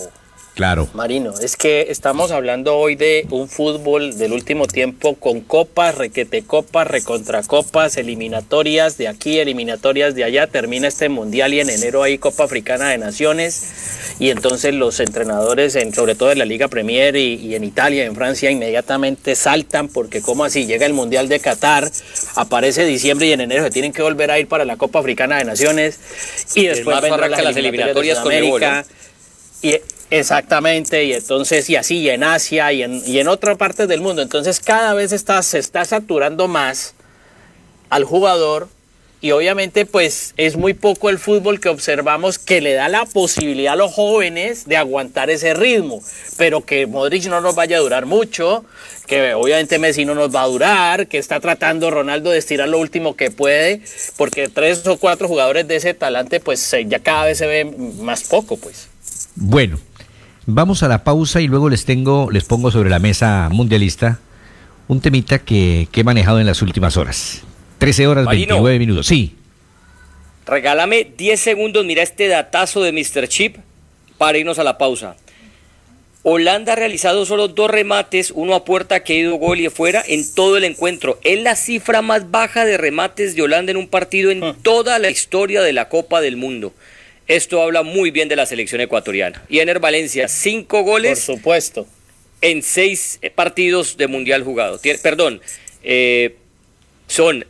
Claro. 0.57 0.89
Marino, 0.95 1.35
es 1.39 1.55
que 1.55 1.85
estamos 1.91 2.31
hablando 2.31 2.77
hoy 2.77 2.95
de 2.95 3.27
un 3.29 3.47
fútbol 3.47 4.17
del 4.17 4.33
último 4.33 4.65
tiempo 4.65 5.13
con 5.13 5.41
copas, 5.41 5.93
requete 5.93 6.41
copas, 6.41 6.87
recontracopas, 6.87 7.95
eliminatorias 7.97 8.97
de 8.97 9.07
aquí, 9.07 9.37
eliminatorias 9.37 10.15
de 10.15 10.23
allá. 10.23 10.47
Termina 10.47 10.87
este 10.87 11.09
mundial 11.09 11.53
y 11.53 11.59
en 11.59 11.69
enero 11.69 12.01
hay 12.01 12.17
Copa 12.17 12.45
Africana 12.45 12.89
de 12.89 12.97
Naciones. 12.97 14.15
Y 14.17 14.31
entonces 14.31 14.73
los 14.73 14.99
entrenadores, 14.99 15.75
en, 15.75 15.93
sobre 15.93 16.15
todo 16.15 16.31
en 16.31 16.39
la 16.39 16.45
Liga 16.45 16.69
Premier 16.69 17.15
y, 17.15 17.53
en 17.53 17.63
Italia, 17.63 18.05
en 18.05 18.15
Francia, 18.15 18.49
inmediatamente 18.49 19.35
saltan 19.35 19.87
porque, 19.89 20.23
como 20.23 20.43
así? 20.43 20.65
Llega 20.65 20.87
el 20.87 20.93
mundial 20.93 21.29
de 21.29 21.39
Qatar, 21.39 21.87
aparece 22.33 22.83
diciembre 22.83 23.27
y 23.27 23.33
en 23.33 23.41
enero 23.41 23.63
se 23.63 23.69
tienen 23.69 23.93
que 23.93 24.01
volver 24.01 24.31
a 24.31 24.39
ir 24.39 24.47
para 24.47 24.65
la 24.65 24.75
Copa 24.75 24.97
Africana 24.97 25.37
de 25.37 25.43
Naciones. 25.43 25.99
Y 26.55 26.65
después 26.65 26.99
vendrán 26.99 27.29
las, 27.29 27.55
eliminatorias, 27.55 28.17
con 28.17 28.33
América. 28.33 28.87
Y 29.61 29.75
Exactamente, 30.09 31.03
y 31.03 31.13
entonces, 31.13 31.69
y 31.69 31.75
así, 31.75 31.97
y 31.97 32.09
en 32.09 32.23
Asia, 32.23 32.71
y 32.71 32.83
en, 32.83 33.01
y 33.05 33.19
en 33.19 33.27
otra 33.27 33.55
parte 33.55 33.87
del 33.87 34.01
mundo. 34.01 34.21
Entonces, 34.21 34.59
cada 34.59 34.93
vez 34.93 35.09
se 35.09 35.59
está 35.59 35.85
saturando 35.85 36.47
más 36.47 36.93
al 37.89 38.05
jugador, 38.05 38.69
y 39.19 39.31
obviamente, 39.31 39.87
pues 39.87 40.35
es 40.37 40.57
muy 40.57 40.75
poco 40.75 41.09
el 41.09 41.17
fútbol 41.17 41.59
que 41.59 41.69
observamos 41.69 42.37
que 42.37 42.61
le 42.61 42.73
da 42.73 42.87
la 42.87 43.05
posibilidad 43.05 43.73
a 43.73 43.75
los 43.75 43.91
jóvenes 43.91 44.65
de 44.65 44.77
aguantar 44.77 45.31
ese 45.31 45.55
ritmo, 45.55 46.03
pero 46.37 46.63
que 46.63 46.85
Modric 46.85 47.25
no 47.25 47.41
nos 47.41 47.55
vaya 47.55 47.77
a 47.77 47.79
durar 47.79 48.05
mucho, 48.05 48.63
que 49.07 49.33
obviamente 49.33 49.79
Messi 49.79 50.05
no 50.05 50.13
nos 50.13 50.33
va 50.33 50.43
a 50.43 50.47
durar, 50.47 51.07
que 51.07 51.17
está 51.17 51.39
tratando 51.39 51.89
Ronaldo 51.89 52.29
de 52.29 52.37
estirar 52.37 52.69
lo 52.69 52.77
último 52.77 53.15
que 53.15 53.31
puede, 53.31 53.81
porque 54.17 54.49
tres 54.49 54.85
o 54.85 54.97
cuatro 54.97 55.27
jugadores 55.27 55.67
de 55.67 55.77
ese 55.77 55.95
talante, 55.95 56.39
pues 56.39 56.75
ya 56.85 56.99
cada 56.99 57.25
vez 57.25 57.39
se 57.39 57.47
ve 57.47 57.65
más 57.65 58.23
poco, 58.23 58.55
pues. 58.57 58.87
Bueno, 59.35 59.79
Vamos 60.49 60.81
a 60.81 60.87
la 60.87 61.03
pausa 61.03 61.41
y 61.41 61.47
luego 61.47 61.69
les 61.69 61.83
tengo, 61.83 62.31
les 62.31 62.45
pongo 62.45 62.71
sobre 62.71 62.89
la 62.89 62.99
mesa 62.99 63.49
mundialista 63.51 64.21
un 64.87 65.01
temita 65.01 65.39
que, 65.39 65.89
he 65.93 66.03
manejado 66.05 66.39
en 66.39 66.45
las 66.45 66.61
últimas 66.61 66.95
horas. 66.95 67.43
13 67.79 68.07
horas, 68.07 68.25
29 68.25 68.79
minutos. 68.79 69.07
Sí. 69.07 69.35
Regálame 70.45 71.05
10 71.17 71.37
segundos, 71.37 71.83
mira 71.83 72.01
este 72.01 72.29
datazo 72.29 72.81
de 72.81 72.93
Mr. 72.93 73.27
Chip 73.27 73.57
para 74.17 74.37
irnos 74.37 74.57
a 74.57 74.63
la 74.63 74.77
pausa. 74.77 75.17
Holanda 76.23 76.73
ha 76.73 76.75
realizado 76.77 77.25
solo 77.25 77.49
dos 77.49 77.69
remates, 77.69 78.31
uno 78.33 78.55
a 78.55 78.63
puerta 78.63 79.03
que 79.03 79.13
ha 79.13 79.17
ido 79.17 79.35
gol 79.35 79.59
y 79.59 79.65
afuera 79.65 80.01
en 80.07 80.33
todo 80.33 80.55
el 80.55 80.63
encuentro. 80.63 81.19
Es 81.25 81.41
la 81.41 81.57
cifra 81.57 82.01
más 82.01 82.31
baja 82.31 82.63
de 82.63 82.77
remates 82.77 83.35
de 83.35 83.41
Holanda 83.41 83.71
en 83.71 83.77
un 83.77 83.89
partido 83.89 84.31
en 84.31 84.41
ah. 84.41 84.55
toda 84.61 84.97
la 84.97 85.09
historia 85.09 85.61
de 85.61 85.73
la 85.73 85.89
Copa 85.89 86.21
del 86.21 86.37
Mundo. 86.37 86.71
Esto 87.27 87.61
habla 87.61 87.83
muy 87.83 88.11
bien 88.11 88.29
de 88.29 88.35
la 88.35 88.45
selección 88.45 88.81
ecuatoriana. 88.81 89.43
Y 89.49 89.59
Ener 89.59 89.79
Valencia, 89.79 90.27
cinco 90.27 90.83
goles. 90.83 91.25
Por 91.25 91.35
supuesto. 91.35 91.87
En 92.41 92.61
seis 92.61 93.19
eh, 93.21 93.29
partidos 93.29 93.97
de 93.97 94.07
mundial 94.07 94.43
jugado. 94.43 94.79
Perdón, 95.01 95.41
eh, 95.83 96.37
son 97.07 97.45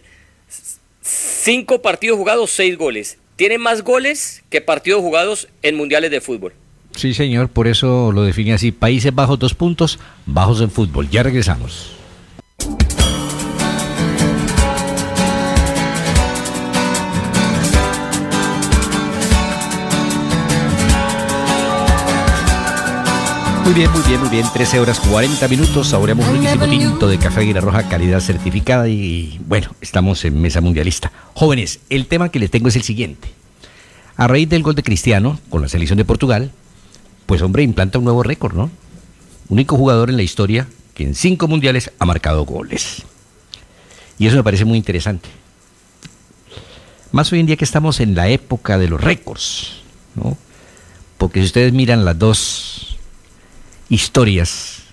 cinco 1.02 1.82
partidos 1.82 2.18
jugados, 2.18 2.52
seis 2.52 2.78
goles. 2.78 3.18
Tiene 3.36 3.58
más 3.58 3.84
goles 3.84 4.44
que 4.50 4.62
partidos 4.62 5.02
jugados 5.02 5.48
en 5.62 5.76
mundiales 5.76 6.10
de 6.10 6.22
fútbol. 6.22 6.54
Sí, 6.96 7.14
señor, 7.14 7.50
por 7.50 7.68
eso 7.68 8.12
lo 8.12 8.24
define 8.24 8.54
así. 8.54 8.72
Países 8.72 9.14
bajos, 9.14 9.38
dos 9.38 9.54
puntos, 9.54 10.00
bajos 10.26 10.62
en 10.62 10.72
fútbol. 10.72 11.10
Ya 11.10 11.22
regresamos. 11.22 11.97
Muy 23.68 23.74
bien, 23.74 23.92
muy 23.92 24.02
bien, 24.04 24.20
muy 24.22 24.30
bien. 24.30 24.46
13 24.54 24.80
horas 24.80 24.98
40 24.98 25.46
minutos. 25.50 25.90
Saboreamos 25.90 26.26
un 26.30 26.36
riquísimo 26.36 26.70
tinto 26.70 27.06
de 27.06 27.18
café 27.18 27.42
Aguila 27.42 27.60
Roja, 27.60 27.90
calidad 27.90 28.22
certificada. 28.22 28.88
Y 28.88 29.42
bueno, 29.46 29.76
estamos 29.82 30.24
en 30.24 30.42
mesa 30.42 30.62
mundialista. 30.62 31.12
Jóvenes, 31.34 31.82
el 31.90 32.08
tema 32.08 32.30
que 32.30 32.40
les 32.40 32.50
tengo 32.50 32.70
es 32.70 32.78
el 32.78 32.84
siguiente. 32.84 33.28
A 34.16 34.26
raíz 34.30 34.48
del 34.48 34.64
gol 34.64 34.74
de 34.74 34.84
Cristiano 34.84 35.38
con 35.50 35.62
la 35.62 35.68
selección 35.68 35.98
de 35.98 36.06
Portugal, 36.06 36.54
pues 37.26 37.42
hombre, 37.42 37.62
implanta 37.62 37.98
un 37.98 38.06
nuevo 38.06 38.24
récord, 38.24 38.56
¿no? 38.56 38.72
Único 39.50 39.76
jugador 39.76 40.10
en 40.10 40.16
la 40.16 40.24
historia 40.24 40.66
que 40.94 41.04
en 41.04 41.14
cinco 41.14 41.50
mundiales 41.50 41.92
ha 42.00 42.06
marcado 42.06 42.46
goles. 42.46 43.04
Y 44.18 44.28
eso 44.28 44.38
me 44.38 44.46
parece 44.46 44.64
muy 44.64 44.78
interesante. 44.78 45.28
Más 47.12 47.34
hoy 47.34 47.42
en 47.42 47.48
día 47.48 47.58
que 47.58 47.66
estamos 47.66 48.00
en 48.00 48.16
la 48.16 48.30
época 48.30 48.78
de 48.78 48.88
los 48.88 49.02
récords, 49.02 49.82
¿no? 50.16 50.38
Porque 51.18 51.42
si 51.42 51.48
ustedes 51.48 51.74
miran 51.74 52.06
las 52.06 52.18
dos 52.18 52.97
historias 53.90 54.84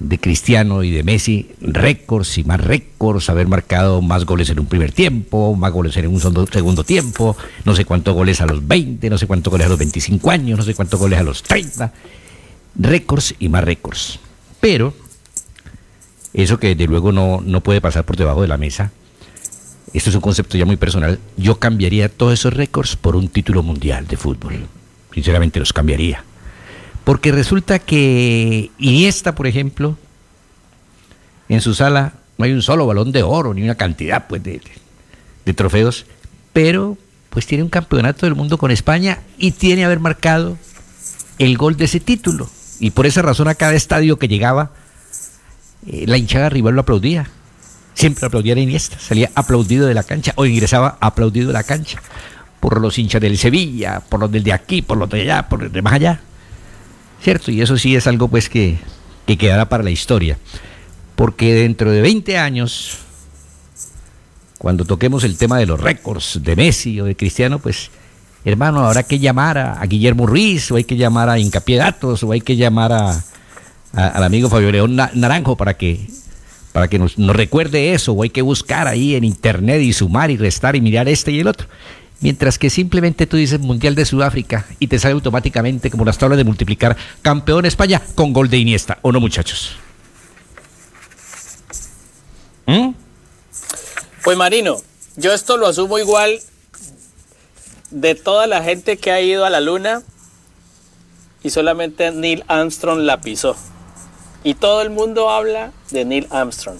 de 0.00 0.18
Cristiano 0.18 0.82
y 0.82 0.90
de 0.90 1.02
Messi, 1.02 1.50
récords 1.60 2.38
y 2.38 2.44
más 2.44 2.60
récords, 2.60 3.28
haber 3.28 3.48
marcado 3.48 4.00
más 4.00 4.24
goles 4.24 4.48
en 4.48 4.58
un 4.58 4.66
primer 4.66 4.92
tiempo, 4.92 5.54
más 5.54 5.72
goles 5.72 5.96
en 5.98 6.06
un 6.06 6.20
segundo 6.20 6.84
tiempo, 6.84 7.36
no 7.64 7.76
sé 7.76 7.84
cuántos 7.84 8.14
goles 8.14 8.40
a 8.40 8.46
los 8.46 8.66
20, 8.66 9.10
no 9.10 9.18
sé 9.18 9.26
cuántos 9.26 9.50
goles 9.50 9.66
a 9.66 9.70
los 9.70 9.78
25 9.78 10.30
años, 10.30 10.58
no 10.58 10.64
sé 10.64 10.74
cuántos 10.74 10.98
goles 10.98 11.18
a 11.18 11.22
los 11.22 11.42
30, 11.42 11.92
récords 12.76 13.34
y 13.38 13.48
más 13.50 13.62
récords. 13.62 14.18
Pero 14.58 14.94
eso 16.32 16.58
que 16.58 16.74
de 16.74 16.86
luego 16.86 17.12
no, 17.12 17.42
no 17.44 17.60
puede 17.62 17.82
pasar 17.82 18.04
por 18.04 18.16
debajo 18.16 18.40
de 18.40 18.48
la 18.48 18.56
mesa. 18.56 18.92
Esto 19.92 20.08
es 20.08 20.16
un 20.16 20.22
concepto 20.22 20.56
ya 20.56 20.64
muy 20.64 20.76
personal. 20.76 21.18
Yo 21.36 21.58
cambiaría 21.58 22.08
todos 22.08 22.34
esos 22.34 22.54
récords 22.54 22.96
por 22.96 23.16
un 23.16 23.28
título 23.28 23.62
mundial 23.62 24.06
de 24.06 24.16
fútbol. 24.16 24.66
Sinceramente 25.12 25.58
los 25.58 25.72
cambiaría. 25.72 26.24
Porque 27.10 27.32
resulta 27.32 27.80
que 27.80 28.70
Iniesta, 28.78 29.34
por 29.34 29.48
ejemplo, 29.48 29.98
en 31.48 31.60
su 31.60 31.74
sala 31.74 32.12
no 32.38 32.44
hay 32.44 32.52
un 32.52 32.62
solo 32.62 32.86
balón 32.86 33.10
de 33.10 33.24
oro, 33.24 33.52
ni 33.52 33.64
una 33.64 33.74
cantidad 33.74 34.28
pues, 34.28 34.44
de, 34.44 34.60
de 35.44 35.52
trofeos, 35.52 36.06
pero 36.52 36.96
pues 37.28 37.46
tiene 37.46 37.64
un 37.64 37.68
campeonato 37.68 38.26
del 38.26 38.36
mundo 38.36 38.58
con 38.58 38.70
España 38.70 39.18
y 39.38 39.50
tiene 39.50 39.84
haber 39.84 39.98
marcado 39.98 40.56
el 41.40 41.58
gol 41.58 41.76
de 41.76 41.86
ese 41.86 41.98
título. 41.98 42.48
Y 42.78 42.92
por 42.92 43.06
esa 43.06 43.22
razón 43.22 43.48
a 43.48 43.56
cada 43.56 43.74
estadio 43.74 44.16
que 44.16 44.28
llegaba 44.28 44.70
eh, 45.88 46.04
la 46.06 46.16
hinchada 46.16 46.48
rival 46.48 46.76
lo 46.76 46.82
aplaudía. 46.82 47.28
Siempre 47.92 48.24
aplaudía 48.24 48.54
a 48.54 48.58
Iniesta, 48.60 49.00
salía 49.00 49.32
aplaudido 49.34 49.88
de 49.88 49.94
la 49.94 50.04
cancha 50.04 50.32
o 50.36 50.46
ingresaba 50.46 50.96
aplaudido 51.00 51.48
de 51.48 51.54
la 51.54 51.64
cancha. 51.64 52.00
Por 52.60 52.80
los 52.80 52.96
hinchas 53.00 53.20
del 53.20 53.36
Sevilla, 53.36 53.98
por 53.98 54.20
los 54.20 54.30
del 54.30 54.44
de 54.44 54.52
aquí, 54.52 54.80
por 54.80 54.96
los 54.96 55.10
de 55.10 55.22
allá, 55.22 55.48
por 55.48 55.60
los 55.60 55.72
de 55.72 55.82
más 55.82 55.94
allá. 55.94 56.20
¿Cierto? 57.22 57.50
Y 57.50 57.60
eso 57.60 57.76
sí 57.76 57.96
es 57.96 58.06
algo 58.06 58.28
pues 58.28 58.48
que, 58.48 58.78
que 59.26 59.36
quedará 59.36 59.68
para 59.68 59.82
la 59.82 59.90
historia. 59.90 60.38
Porque 61.16 61.54
dentro 61.54 61.90
de 61.90 62.00
20 62.00 62.38
años, 62.38 62.98
cuando 64.58 64.84
toquemos 64.84 65.24
el 65.24 65.36
tema 65.36 65.58
de 65.58 65.66
los 65.66 65.80
récords 65.80 66.40
de 66.42 66.56
Messi 66.56 67.00
o 67.00 67.04
de 67.04 67.16
Cristiano, 67.16 67.58
pues 67.58 67.90
hermano, 68.44 68.86
habrá 68.86 69.02
que 69.02 69.18
llamar 69.18 69.58
a, 69.58 69.84
Guillermo 69.86 70.26
Ruiz, 70.26 70.70
o 70.70 70.76
hay 70.76 70.84
que 70.84 70.96
llamar 70.96 71.28
a 71.28 71.38
Incapié 71.38 71.76
Datos, 71.76 72.22
o 72.22 72.32
hay 72.32 72.40
que 72.40 72.56
llamar 72.56 72.92
a, 72.92 73.22
al 73.92 74.24
amigo 74.24 74.48
Fabio 74.48 74.72
León 74.72 74.96
Naranjo 74.96 75.56
para 75.56 75.74
que, 75.74 76.06
para 76.72 76.88
que 76.88 76.98
nos, 76.98 77.16
recuerde 77.16 77.92
eso, 77.92 78.12
o 78.12 78.22
hay 78.22 78.30
que 78.30 78.42
buscar 78.42 78.86
ahí 78.86 79.14
en 79.14 79.24
internet 79.24 79.82
y 79.82 79.92
sumar 79.92 80.30
y 80.30 80.36
restar 80.36 80.76
y 80.76 80.80
mirar 80.80 81.08
este 81.08 81.32
y 81.32 81.40
el 81.40 81.48
otro. 81.48 81.68
Mientras 82.20 82.58
que 82.58 82.68
simplemente 82.68 83.26
tú 83.26 83.36
dices 83.36 83.60
Mundial 83.60 83.94
de 83.94 84.04
Sudáfrica 84.04 84.66
y 84.78 84.88
te 84.88 84.98
sale 84.98 85.14
automáticamente 85.14 85.90
como 85.90 86.04
las 86.04 86.18
tablas 86.18 86.36
de 86.36 86.44
multiplicar 86.44 86.96
campeón 87.22 87.64
España 87.64 88.02
con 88.14 88.32
gol 88.32 88.50
de 88.50 88.58
Iniesta, 88.58 88.98
¿o 89.02 89.10
no 89.10 89.20
muchachos? 89.20 89.76
¿Mm? 92.66 92.90
Pues 94.22 94.36
Marino, 94.36 94.76
yo 95.16 95.32
esto 95.32 95.56
lo 95.56 95.66
asumo 95.66 95.98
igual 95.98 96.40
de 97.90 98.14
toda 98.14 98.46
la 98.46 98.62
gente 98.62 98.98
que 98.98 99.10
ha 99.10 99.20
ido 99.20 99.44
a 99.44 99.50
la 99.50 99.60
luna 99.60 100.02
y 101.42 101.50
solamente 101.50 102.12
Neil 102.12 102.44
Armstrong 102.48 103.00
la 103.00 103.20
pisó. 103.20 103.56
Y 104.44 104.54
todo 104.54 104.82
el 104.82 104.90
mundo 104.90 105.30
habla 105.30 105.72
de 105.90 106.04
Neil 106.04 106.26
Armstrong. 106.30 106.78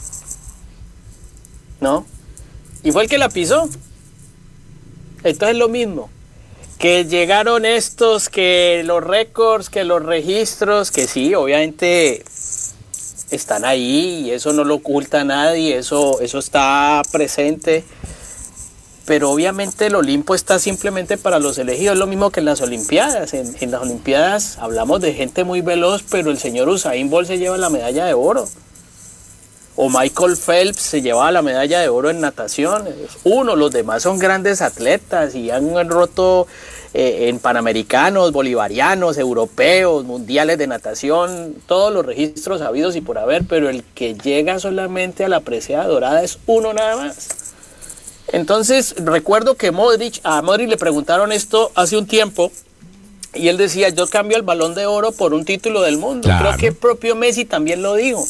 ¿No? 1.81 2.07
Y 2.83 2.93
fue 2.93 3.05
el 3.05 3.09
que 3.09 3.19
la 3.19 3.29
pisó. 3.29 3.69
Entonces 5.25 5.51
es 5.51 5.57
lo 5.57 5.69
mismo. 5.69 6.11
Que 6.79 7.05
llegaron 7.05 7.65
estos, 7.67 8.29
que 8.29 8.83
los 8.85 9.05
récords, 9.05 9.69
que 9.69 9.85
los 9.85 10.03
registros, 10.03 10.91
que 10.91 11.07
sí, 11.07 11.35
obviamente 11.35 12.25
están 13.31 13.65
ahí 13.65 14.25
y 14.25 14.31
eso 14.31 14.53
no 14.53 14.65
lo 14.65 14.77
oculta 14.77 15.23
nadie, 15.25 15.77
eso, 15.77 16.21
eso 16.21 16.39
está 16.39 17.03
presente. 17.13 17.85
Pero 19.05 19.31
obviamente 19.31 19.87
el 19.87 19.95
Olimpo 19.97 20.35
está 20.35 20.59
simplemente 20.59 21.19
para 21.19 21.39
los 21.39 21.59
elegidos, 21.59 21.99
lo 21.99 22.07
mismo 22.07 22.31
que 22.31 22.41
en 22.41 22.47
las 22.47 22.61
Olimpiadas. 22.61 23.35
En, 23.35 23.55
en 23.61 23.71
las 23.73 23.83
Olimpiadas 23.83 24.57
hablamos 24.59 25.01
de 25.01 25.13
gente 25.13 25.45
muy 25.45 25.61
veloz, 25.61 26.03
pero 26.11 26.31
el 26.31 26.39
señor 26.39 26.69
Usain 26.69 27.11
Bolt 27.11 27.29
se 27.29 27.39
lleva 27.39 27.59
la 27.59 27.71
medalla 27.71 28.07
de 28.07 28.15
oro 28.15 28.49
o 29.83 29.89
Michael 29.89 30.37
Phelps 30.37 30.83
se 30.83 31.01
llevaba 31.01 31.33
la 31.33 31.41
medalla 31.41 31.81
de 31.81 31.89
oro 31.89 32.11
en 32.11 32.21
natación. 32.21 32.87
Uno, 33.25 33.57
los 33.57 33.71
demás 33.71 34.03
son 34.03 34.19
grandes 34.19 34.61
atletas 34.61 35.35
y 35.35 35.51
han 35.51 35.89
roto 35.89 36.47
eh, 36.93 37.29
en 37.31 37.39
panamericanos, 37.39 38.31
bolivarianos, 38.31 39.17
europeos, 39.17 40.05
mundiales 40.05 40.59
de 40.59 40.67
natación, 40.67 41.55
todos 41.67 41.95
los 41.95 42.05
registros 42.05 42.61
habidos 42.61 42.95
y 42.95 43.01
por 43.01 43.17
haber, 43.17 43.45
pero 43.45 43.71
el 43.71 43.83
que 43.95 44.13
llega 44.13 44.59
solamente 44.59 45.25
a 45.25 45.31
la 45.31 45.41
preciada 45.41 45.87
dorada 45.87 46.23
es 46.23 46.39
uno 46.45 46.75
nada 46.75 46.97
más. 46.97 47.55
Entonces, 48.33 48.97
recuerdo 48.99 49.55
que 49.55 49.71
Modric, 49.71 50.21
a 50.25 50.43
Modric 50.43 50.69
le 50.69 50.77
preguntaron 50.77 51.33
esto 51.33 51.73
hace 51.75 51.97
un 51.97 52.07
tiempo 52.07 52.53
y 53.33 53.49
él 53.49 53.57
decía, 53.57 53.89
yo 53.89 54.07
cambio 54.09 54.37
el 54.37 54.43
balón 54.43 54.75
de 54.75 54.85
oro 54.85 55.13
por 55.13 55.33
un 55.33 55.47
título 55.47 55.81
del 55.81 55.97
mundo. 55.97 56.25
Claro. 56.25 56.45
Creo 56.45 56.59
que 56.59 56.67
el 56.67 56.75
propio 56.75 57.17
Messi 57.17 57.47
también 57.47 57.81
lo 57.81 57.95
dijo. 57.95 58.27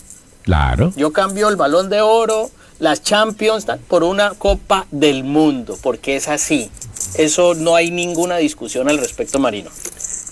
Claro. 0.50 0.92
Yo 0.96 1.12
cambio 1.12 1.48
el 1.48 1.54
balón 1.54 1.90
de 1.90 2.00
oro, 2.00 2.50
las 2.80 3.04
Champions, 3.04 3.66
por 3.86 4.02
una 4.02 4.30
Copa 4.30 4.84
del 4.90 5.22
Mundo, 5.22 5.78
porque 5.80 6.16
es 6.16 6.26
así. 6.26 6.68
Eso 7.16 7.54
no 7.54 7.76
hay 7.76 7.92
ninguna 7.92 8.36
discusión 8.38 8.88
al 8.88 8.98
respecto, 8.98 9.38
Marino. 9.38 9.70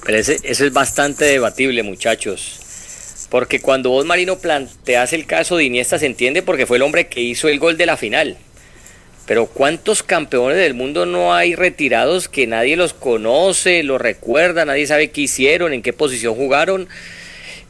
Pero 0.04 0.18
ese, 0.18 0.40
eso 0.42 0.66
es 0.66 0.72
bastante 0.72 1.24
debatible, 1.24 1.84
muchachos. 1.84 3.26
Porque 3.30 3.60
cuando 3.60 3.90
vos, 3.90 4.06
Marino, 4.06 4.40
planteas 4.40 5.12
el 5.12 5.24
caso 5.24 5.56
de 5.56 5.66
Iniesta, 5.66 6.00
se 6.00 6.06
entiende 6.06 6.42
porque 6.42 6.66
fue 6.66 6.78
el 6.78 6.82
hombre 6.82 7.06
que 7.06 7.20
hizo 7.20 7.46
el 7.46 7.60
gol 7.60 7.76
de 7.76 7.86
la 7.86 7.96
final. 7.96 8.38
Pero 9.24 9.46
¿cuántos 9.46 10.02
campeones 10.02 10.56
del 10.56 10.74
mundo 10.74 11.06
no 11.06 11.32
hay 11.32 11.54
retirados 11.54 12.28
que 12.28 12.48
nadie 12.48 12.76
los 12.76 12.92
conoce, 12.92 13.84
los 13.84 14.00
recuerda, 14.00 14.64
nadie 14.64 14.88
sabe 14.88 15.12
qué 15.12 15.20
hicieron, 15.20 15.72
en 15.72 15.82
qué 15.82 15.92
posición 15.92 16.34
jugaron? 16.34 16.88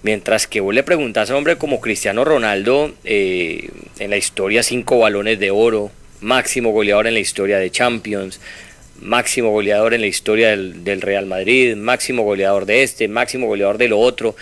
Mientras 0.02 0.46
que 0.46 0.60
vos 0.60 0.74
le 0.74 0.82
preguntás 0.82 1.30
a 1.30 1.32
un 1.32 1.38
hombre 1.38 1.56
como 1.56 1.80
Cristiano 1.80 2.24
Ronaldo, 2.24 2.94
eh, 3.04 3.68
en 3.98 4.10
la 4.10 4.16
historia 4.16 4.62
cinco 4.62 4.98
balones 4.98 5.40
de 5.40 5.50
oro, 5.50 5.90
máximo 6.20 6.70
goleador 6.70 7.06
en 7.06 7.14
la 7.14 7.20
historia 7.20 7.58
de 7.58 7.70
Champions, 7.70 8.40
máximo 9.00 9.50
goleador 9.50 9.94
en 9.94 10.00
la 10.00 10.06
historia 10.06 10.50
del, 10.50 10.84
del, 10.84 11.00
Real 11.00 11.26
Madrid, 11.26 11.76
máximo 11.76 12.22
goleador 12.22 12.66
de 12.66 12.82
este, 12.82 13.08
máximo 13.08 13.46
goleador 13.46 13.78
de 13.78 13.88
lo 13.88 13.98
otro. 13.98 14.36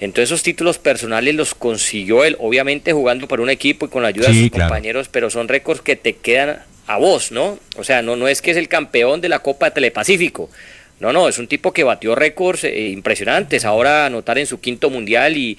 Entonces 0.00 0.30
esos 0.30 0.42
títulos 0.42 0.78
personales 0.78 1.34
los 1.34 1.54
consiguió 1.54 2.24
él, 2.24 2.36
obviamente 2.40 2.92
jugando 2.92 3.28
para 3.28 3.42
un 3.42 3.50
equipo 3.50 3.86
y 3.86 3.88
con 3.88 4.02
la 4.02 4.08
ayuda 4.08 4.28
sí, 4.28 4.34
de 4.34 4.40
sus 4.42 4.50
claro. 4.50 4.68
compañeros, 4.68 5.08
pero 5.08 5.30
son 5.30 5.48
récords 5.48 5.80
que 5.80 5.94
te 5.94 6.14
quedan 6.14 6.60
a 6.86 6.98
vos, 6.98 7.30
¿no? 7.30 7.58
O 7.76 7.84
sea, 7.84 8.02
no, 8.02 8.16
no 8.16 8.26
es 8.26 8.42
que 8.42 8.50
es 8.50 8.56
el 8.56 8.68
campeón 8.68 9.20
de 9.20 9.28
la 9.28 9.38
Copa 9.38 9.70
Telepacífico, 9.70 10.50
no, 11.02 11.12
no, 11.12 11.28
es 11.28 11.38
un 11.38 11.48
tipo 11.48 11.72
que 11.72 11.82
batió 11.82 12.14
récords 12.14 12.62
eh, 12.62 12.90
impresionantes. 12.90 13.64
Ahora 13.64 14.06
anotar 14.06 14.38
en 14.38 14.46
su 14.46 14.60
quinto 14.60 14.88
mundial 14.88 15.36
y, 15.36 15.58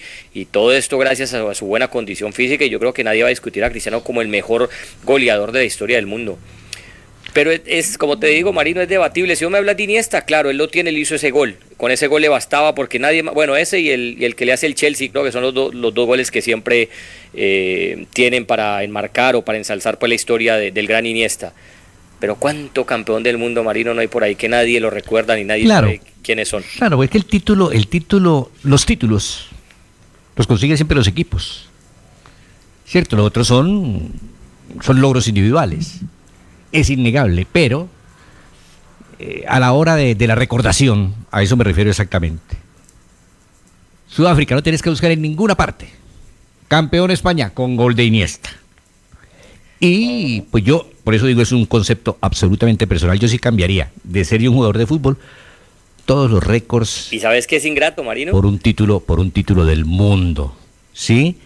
todo 0.52 0.72
esto 0.74 0.98
gracias 0.98 1.34
a, 1.34 1.54
su 1.54 1.66
buena 1.66 1.90
condición 1.90 2.32
física. 2.32 2.64
Y 2.64 2.70
yo 2.70 2.80
creo 2.80 2.94
que 2.94 3.04
nadie 3.04 3.24
va 3.24 3.28
a 3.28 3.30
discutir 3.30 3.62
a 3.66 3.70
Cristiano 3.70 4.06
como 4.06 4.22
el 4.22 4.30
mejor 4.30 4.70
goleador 5.04 5.52
de 5.52 5.60
la 5.60 5.66
historia 5.66 5.98
del 5.98 6.06
mundo. 6.06 6.40
Pero 7.34 7.52
es, 7.52 7.98
como 7.98 8.18
te 8.18 8.28
digo, 8.28 8.54
Marino, 8.54 8.80
es 8.80 8.88
debatible. 8.88 9.36
Si 9.36 9.44
uno 9.44 9.52
me 9.54 9.58
habla 9.58 9.74
de 9.74 9.84
Iniesta, 9.84 10.24
claro, 10.24 10.50
él 10.50 10.56
lo 10.56 10.70
tiene, 10.70 10.92
él 10.92 10.98
hizo 10.98 11.16
ese 11.16 11.32
gol. 11.32 11.58
Con 11.76 11.92
ese 11.92 12.08
gol 12.08 12.22
le 12.22 12.30
bastaba 12.30 12.74
porque 12.74 12.98
nadie 12.98 13.22
más. 13.22 13.34
Bueno, 13.34 13.58
ese 13.58 13.82
y 13.82 13.90
el, 13.90 14.36
que 14.38 14.46
le 14.46 14.54
hace 14.54 14.66
el 14.66 14.76
Chelsea, 14.76 15.10
creo 15.12 15.26
que 15.26 15.34
son 15.34 15.42
los, 15.42 15.54
do, 15.54 15.74
los 15.74 15.94
dos 15.94 16.08
goles 16.08 16.32
que 16.32 16.42
siempre 16.42 16.88
eh, 17.34 18.06
tienen 18.14 18.46
para 18.46 18.82
enmarcar 18.84 19.36
o 19.36 19.42
para 19.42 19.58
ensalzar 19.58 20.00
pues, 20.00 20.08
la 20.08 20.16
historia 20.16 20.56
de, 20.56 20.72
del 20.72 20.88
gran 20.88 21.06
Iniesta 21.06 21.54
pero 22.24 22.38
cuánto 22.38 22.86
campeón 22.86 23.22
del 23.22 23.38
mundo 23.38 23.66
marino 23.66 23.94
no 23.94 24.00
hay 24.00 24.08
por 24.08 24.24
ahí 24.24 24.36
que 24.36 24.48
nadie 24.48 24.80
lo 24.80 24.90
recuerda 24.90 25.36
ni 25.36 25.44
nadie 25.44 25.66
claro, 25.66 25.88
sabe 25.88 26.02
quiénes 26.24 26.48
son. 26.48 26.64
Claro, 26.78 27.04
es 27.04 27.10
que 27.10 27.18
el 27.18 27.26
título, 27.26 27.74
el 27.74 27.90
título, 27.90 28.50
los 28.64 28.86
títulos 28.86 29.50
los 30.38 30.48
consiguen 30.48 30.78
siempre 30.78 30.96
los 30.96 31.06
equipos. 31.06 31.68
Cierto, 32.86 33.18
los 33.18 33.26
otros 33.26 33.46
son 33.46 34.14
son 34.82 35.02
logros 35.02 35.28
individuales. 35.28 36.00
Es 36.72 36.90
innegable, 36.90 37.46
pero 37.52 37.90
eh, 39.20 39.44
a 39.46 39.60
la 39.60 39.74
hora 39.74 39.98
de, 39.98 40.16
de 40.16 40.26
la 40.26 40.36
recordación, 40.36 41.14
a 41.30 41.44
eso 41.44 41.58
me 41.58 41.66
refiero 41.66 41.90
exactamente. 41.90 42.56
Sudáfrica, 44.08 44.56
no 44.56 44.64
tienes 44.64 44.82
que 44.82 44.90
buscar 44.90 45.12
en 45.12 45.22
ninguna 45.22 45.56
parte. 45.56 45.90
Campeón 46.70 47.12
España 47.12 47.50
con 47.50 47.76
gol 47.76 47.96
de 47.96 48.06
Iniesta. 48.06 48.50
Y 49.82 50.40
pues 50.50 50.64
yo, 50.64 50.88
por 51.04 51.16
eso 51.16 51.26
digo, 51.26 51.42
es 51.42 51.52
un 51.52 51.66
concepto 51.66 52.18
absolutamente 52.22 52.88
personal. 52.88 53.20
Yo 53.20 53.28
sí 53.28 53.40
cambiaría 53.40 53.92
de 54.04 54.24
ser 54.24 54.48
un 54.48 54.56
jugador 54.56 54.78
de 54.78 54.88
fútbol 54.88 55.18
todos 56.06 56.32
los 56.32 56.44
récords. 56.44 57.12
¿Y 57.12 57.20
sabes 57.20 57.48
qué 57.48 57.58
es 57.58 57.66
ingrato, 57.66 58.04
Marino? 58.04 58.32
Por 58.32 58.46
un 58.46 58.60
título, 58.60 59.00
por 59.00 59.20
un 59.20 59.32
título 59.32 59.66
del 59.66 59.86
mundo. 59.86 60.56
¿Sí? 60.94 61.38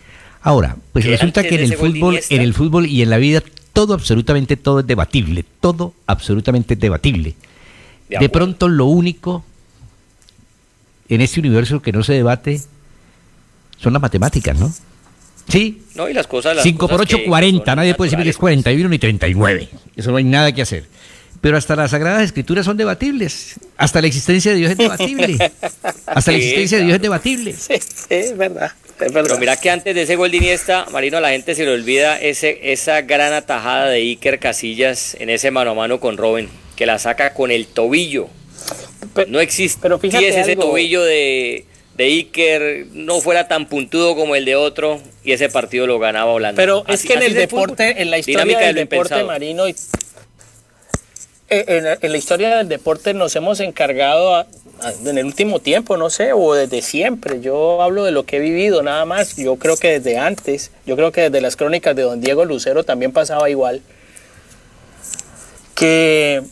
Ahora, 0.41 0.77
pues 0.93 1.05
resulta 1.05 1.43
que 1.43 1.55
en 1.55 1.61
el 1.61 1.75
fútbol, 1.75 2.19
en 2.29 2.41
el 2.41 2.53
fútbol 2.53 2.85
y 2.85 3.01
en 3.01 3.09
la 3.09 3.17
vida 3.17 3.41
todo, 3.73 3.93
absolutamente 3.93 4.57
todo 4.57 4.79
es 4.79 4.87
debatible. 4.87 5.45
Todo 5.59 5.93
absolutamente 6.05 6.75
es 6.75 6.79
debatible. 6.79 7.35
De, 8.09 8.29
pronto 8.29 8.69
lo 8.69 8.85
único 8.85 9.43
en 11.09 11.21
este 11.21 11.39
universo 11.39 11.81
que 11.81 11.91
no 11.91 12.03
se 12.03 12.13
debate 12.13 12.61
son 13.77 13.93
las 13.93 14.01
matemáticas, 14.01 14.57
¿no? 14.57 14.71
Sí. 15.47 15.81
No, 15.95 16.09
y 16.09 16.13
las 16.13 16.27
cosas. 16.27 16.57
5 16.61 16.87
por 16.87 17.01
8, 17.01 17.19
40. 17.25 17.75
Nadie 17.75 17.93
puede 17.93 18.11
decir 18.11 18.23
que 18.23 18.29
es 18.29 18.37
41 18.37 18.89
ni 18.89 18.99
39. 18.99 19.69
Eso 19.95 20.11
no 20.11 20.17
hay 20.17 20.23
nada 20.23 20.51
que 20.51 20.61
hacer. 20.61 20.85
Pero 21.41 21.57
hasta 21.57 21.75
las 21.75 21.91
Sagradas 21.91 22.23
Escrituras 22.23 22.65
son 22.65 22.77
debatibles. 22.77 23.55
Hasta 23.77 24.01
la 24.01 24.07
existencia 24.07 24.51
de 24.51 24.57
Dios 24.57 24.71
es 24.71 24.77
debatible. 24.77 25.37
Hasta 26.07 26.31
la 26.31 26.37
existencia 26.37 26.79
de 26.79 26.85
Dios 26.85 26.95
es 26.95 27.01
debatible. 27.01 27.53
Sí, 27.53 27.75
es 28.09 28.35
verdad. 28.35 28.71
Pero 28.97 29.37
mira 29.37 29.55
que 29.57 29.69
antes 29.69 29.93
de 29.93 30.01
ese 30.01 30.15
gol 30.15 30.31
de 30.31 30.37
Iniesta, 30.37 30.87
Marino, 30.91 31.17
a 31.17 31.21
la 31.21 31.29
gente 31.29 31.53
se 31.53 31.63
le 31.63 31.71
olvida 31.71 32.19
ese, 32.19 32.71
esa 32.71 33.01
gran 33.01 33.31
atajada 33.33 33.89
de 33.89 33.97
Iker 33.97 34.39
Casillas 34.39 35.15
en 35.19 35.29
ese 35.29 35.51
mano 35.51 35.71
a 35.71 35.73
mano 35.75 35.99
con 35.99 36.17
Robin, 36.17 36.49
que 36.75 36.87
la 36.87 36.97
saca 36.97 37.33
con 37.35 37.51
el 37.51 37.67
tobillo. 37.67 38.27
no 39.27 39.39
existe 39.39 39.79
pero 39.81 39.99
fíjate 39.99 40.29
ese 40.29 40.55
tobillo 40.55 41.03
de, 41.03 41.65
de 41.97 42.05
Iker 42.05 42.85
no 42.93 43.19
fuera 43.21 43.47
tan 43.47 43.65
puntudo 43.65 44.15
como 44.15 44.35
el 44.35 44.45
de 44.45 44.55
otro 44.55 45.01
y 45.23 45.31
ese 45.31 45.49
partido 45.49 45.87
lo 45.87 45.97
ganaba 45.97 46.31
Holanda. 46.31 46.55
Pero 46.55 46.85
es 46.87 47.03
que 47.03 47.13
en 47.13 47.23
el 47.23 47.33
deporte, 47.33 48.01
en 48.01 48.11
la 48.11 48.19
historia 48.19 48.59
del 48.59 48.75
deporte 48.75 49.23
marino, 49.23 49.65
en, 49.67 49.75
en, 51.49 52.11
la 52.11 52.17
historia 52.17 52.55
del 52.57 52.69
deporte 52.69 53.15
nos 53.15 53.35
hemos 53.35 53.59
encargado 53.59 54.45
en 55.05 55.17
el 55.17 55.25
último 55.25 55.59
tiempo, 55.59 55.97
no 55.97 56.11
sé, 56.11 56.33
o 56.33 56.53
desde 56.53 56.83
siempre. 56.83 57.41
Yo 57.41 57.81
hablo 57.81 58.03
de 58.03 58.11
lo 58.11 58.25
que 58.25 58.37
he 58.37 58.39
vivido 58.39 58.83
nada 58.83 59.05
más. 59.05 59.35
Yo 59.35 59.55
creo 59.55 59.75
que 59.75 59.99
desde 59.99 60.19
antes, 60.19 60.69
yo 60.85 60.95
creo 60.95 61.11
que 61.11 61.21
desde 61.21 61.41
las 61.41 61.55
crónicas 61.55 61.95
de 61.95 62.03
don 62.03 62.21
Diego 62.21 62.45
Lucero 62.45 62.83
también 62.83 63.11
pasaba 63.11 63.49
igual. 63.49 63.81
Que 65.73 66.43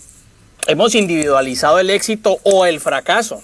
hemos 0.66 0.96
individualizado 0.96 1.78
el 1.78 1.92
éxito 1.92 2.40
o 2.42 2.66
el 2.66 2.80
fracaso 2.80 3.44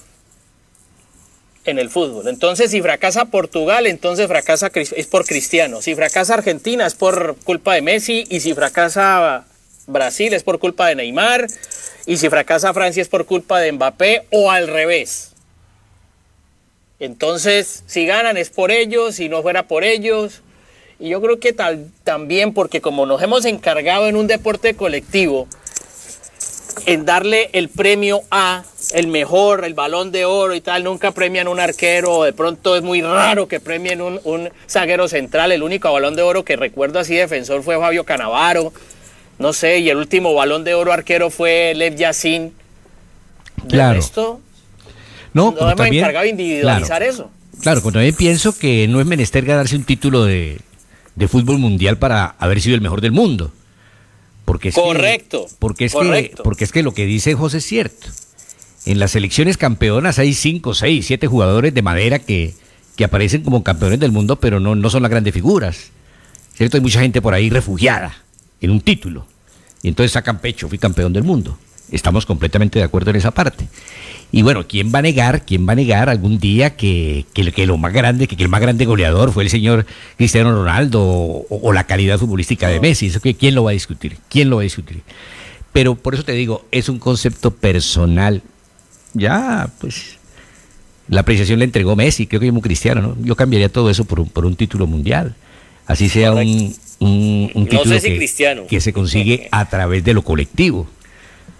en 1.66 1.80
el 1.80 1.90
fútbol. 1.90 2.28
Entonces, 2.28 2.72
si 2.72 2.82
fracasa 2.82 3.26
Portugal, 3.26 3.88
entonces 3.88 4.28
fracasa 4.28 4.72
es 4.74 5.08
por 5.08 5.26
Cristiano. 5.26 5.82
Si 5.82 5.96
fracasa 5.96 6.36
Argentina 6.36 6.86
es 6.86 6.96
por 6.96 7.36
culpa 7.44 7.76
de 7.76 7.82
Messi 7.82 8.26
y 8.30 8.40
si 8.40 8.54
fracasa 8.54 9.46
Brasil 9.88 10.34
es 10.34 10.44
por 10.44 10.60
culpa 10.60 10.88
de 10.88 10.96
Neymar 10.96 11.48
y 12.06 12.18
si 12.18 12.30
fracasa 12.30 12.74
Francia 12.74 13.02
es 13.02 13.10
por 13.10 13.26
culpa 13.26 13.60
de 13.60 13.72
Mbappé 13.72 14.26
o 14.32 14.52
al 14.52 14.68
revés. 14.68 15.32
Entonces, 17.00 17.84
si 17.88 18.06
ganan 18.06 18.38
es 18.38 18.50
por 18.50 18.72
ellos, 18.72 19.16
si 19.16 19.28
no 19.28 19.42
fuera 19.42 19.68
por 19.68 19.84
ellos. 19.84 20.42
Y 21.00 21.10
yo 21.10 21.22
creo 21.22 21.40
que 21.40 21.52
tal, 21.52 21.90
también 22.04 22.54
porque 22.54 22.80
como 22.80 23.08
nos 23.08 23.24
hemos 23.24 23.46
encargado 23.46 24.08
en 24.08 24.16
un 24.16 24.28
deporte 24.28 24.76
colectivo, 24.76 25.48
en 26.86 27.06
darle 27.06 27.50
el 27.54 27.70
premio 27.70 28.22
a 28.32 28.64
el 28.94 29.08
mejor, 29.08 29.66
el 29.66 29.74
balón 29.74 30.12
de 30.12 30.26
oro 30.26 30.56
y 30.56 30.62
tal, 30.62 30.84
nunca 30.84 31.12
premian 31.12 31.48
un 31.48 31.60
arquero, 31.60 32.24
de 32.24 32.34
pronto 32.34 32.76
es 32.76 32.84
muy 32.84 33.02
raro 33.02 33.48
que 33.48 33.60
premien 33.60 34.02
un, 34.02 34.20
un 34.24 34.50
zaguero 34.68 35.08
central, 35.08 35.52
el 35.52 35.64
único 35.64 35.92
balón 35.92 36.16
de 36.16 36.22
oro 36.22 36.44
que 36.44 36.56
recuerdo 36.56 37.00
así 37.00 37.16
defensor 37.16 37.64
fue 37.64 37.78
Fabio 37.78 38.04
Canavaro, 38.04 38.74
no 39.40 39.54
sé, 39.54 39.80
y 39.80 39.90
el 39.90 39.98
último 39.98 40.34
balón 40.34 40.64
de 40.64 40.74
oro 40.74 40.94
arquero 40.94 41.30
fue 41.30 41.74
Lev 41.76 41.96
Yassin. 41.96 42.54
Claro. 43.68 44.00
Esto, 44.00 44.40
no, 45.34 45.52
no 45.52 45.70
hemos 45.70 45.88
encargado 45.88 46.24
de 46.24 46.30
individualizar 46.30 47.04
eso. 47.04 47.30
Claro, 47.62 47.82
cuando 47.82 48.00
también 48.00 48.16
pienso 48.16 48.58
que 48.58 48.88
no 48.88 49.00
es 49.00 49.06
menester 49.06 49.46
ganarse 49.46 49.76
un 49.76 49.84
título 49.84 50.26
de, 50.26 50.60
fútbol 51.28 51.60
mundial 51.60 51.98
para 51.98 52.36
haber 52.40 52.60
sido 52.60 52.76
el 52.76 52.82
mejor 52.82 53.02
del 53.02 53.12
mundo. 53.12 53.52
Porque 54.52 54.68
es 54.68 54.76
correcto. 54.76 55.48
porque, 55.60 55.86
es 55.86 55.94
Que, 55.94 56.34
porque 56.44 56.66
es 56.66 56.74
que 56.74 56.84
lo 56.84 56.94
que 56.94 57.06
dice 57.06 57.36
José 57.36 57.60
es 57.60 57.66
cierto. 57.66 58.08
En 58.86 59.00
las 59.00 59.12
selecciones 59.12 59.56
campeonas 59.56 60.20
hay 60.20 60.34
cinco, 60.34 60.74
seis, 60.74 61.06
siete 61.06 61.26
jugadores 61.26 61.74
de 61.74 61.82
madera 61.82 62.20
que, 62.20 62.54
que 62.98 63.06
aparecen 63.06 63.44
como 63.44 63.64
campeones 63.64 64.02
del 64.02 64.12
mundo, 64.12 64.42
pero 64.42 64.60
no, 64.60 64.76
no 64.76 64.90
son 64.90 65.04
las 65.04 65.10
grandes 65.10 65.34
figuras. 65.34 65.92
¿Cierto? 66.54 66.76
Hay 66.76 66.82
mucha 66.82 67.00
gente 67.00 67.22
por 67.22 67.34
ahí 67.34 67.50
refugiada 67.50 68.14
en 68.60 68.72
un 68.72 68.82
título. 68.82 69.26
Y 69.84 69.88
entonces 69.88 70.12
sacan 70.12 70.40
pecho, 70.40 70.68
fui 70.68 70.78
campeón 70.78 71.14
del 71.14 71.24
mundo. 71.24 71.58
Estamos 71.90 72.26
completamente 72.26 72.78
de 72.78 72.84
acuerdo 72.84 73.12
en 73.12 73.16
esa 73.16 73.32
parte. 73.32 73.70
Y 74.34 74.44
bueno, 74.44 74.66
¿quién 74.66 74.94
va 74.94 75.00
a 75.00 75.02
negar, 75.02 75.46
quién 75.46 75.68
va 75.68 75.74
a 75.74 75.76
negar 75.76 76.08
algún 76.08 76.40
día 76.40 76.76
que, 76.78 77.26
que, 77.34 77.66
lo 77.66 77.78
más 77.78 77.92
grande, 77.92 78.28
que, 78.28 78.42
el 78.42 78.50
más 78.50 78.62
grande 78.62 78.86
goleador 78.86 79.34
fue 79.34 79.44
el 79.44 79.50
señor 79.50 79.86
Cristiano 80.16 80.54
Ronaldo 80.54 81.02
o, 81.04 81.74
la 81.74 81.84
calidad 81.84 82.18
futbolística 82.18 82.70
de 82.70 82.80
Messi? 82.80 83.08
Eso 83.08 83.20
que 83.20 83.34
quién 83.34 83.56
lo 83.56 83.66
va 83.66 83.72
a 83.72 83.74
discutir, 83.74 84.18
quién 84.30 84.50
lo 84.50 84.58
va 84.58 84.62
a 84.62 84.64
discutir. 84.64 85.02
Pero 85.74 85.96
por 85.96 86.14
eso 86.14 86.24
te 86.24 86.32
digo, 86.32 86.66
es 86.72 86.88
un 86.88 86.98
concepto 86.98 87.52
personal. 87.52 88.42
Ya, 89.14 89.70
pues, 89.80 90.18
la 91.10 91.22
apreciación 91.22 91.60
le 91.60 91.66
entregó 91.66 91.98
Messi, 91.98 92.26
creo 92.26 92.40
que 92.40 92.48
como 92.48 92.62
cristiano, 92.62 93.02
¿no? 93.02 93.18
Yo 93.22 93.36
cambiaría 93.36 93.68
todo 93.68 93.90
eso 93.90 94.06
por 94.06 94.22
un, 94.22 94.30
por 94.30 94.46
un 94.46 94.56
título 94.56 94.88
mundial. 94.88 95.36
Así 95.88 96.08
sea 96.08 96.32
un, 96.32 96.74
un, 97.00 97.68
título 97.70 98.00
que, 98.70 98.80
se 98.80 98.94
consigue 98.94 99.50
a 99.52 99.68
través 99.68 100.06
de 100.06 100.14
lo 100.14 100.22
colectivo. 100.22 100.88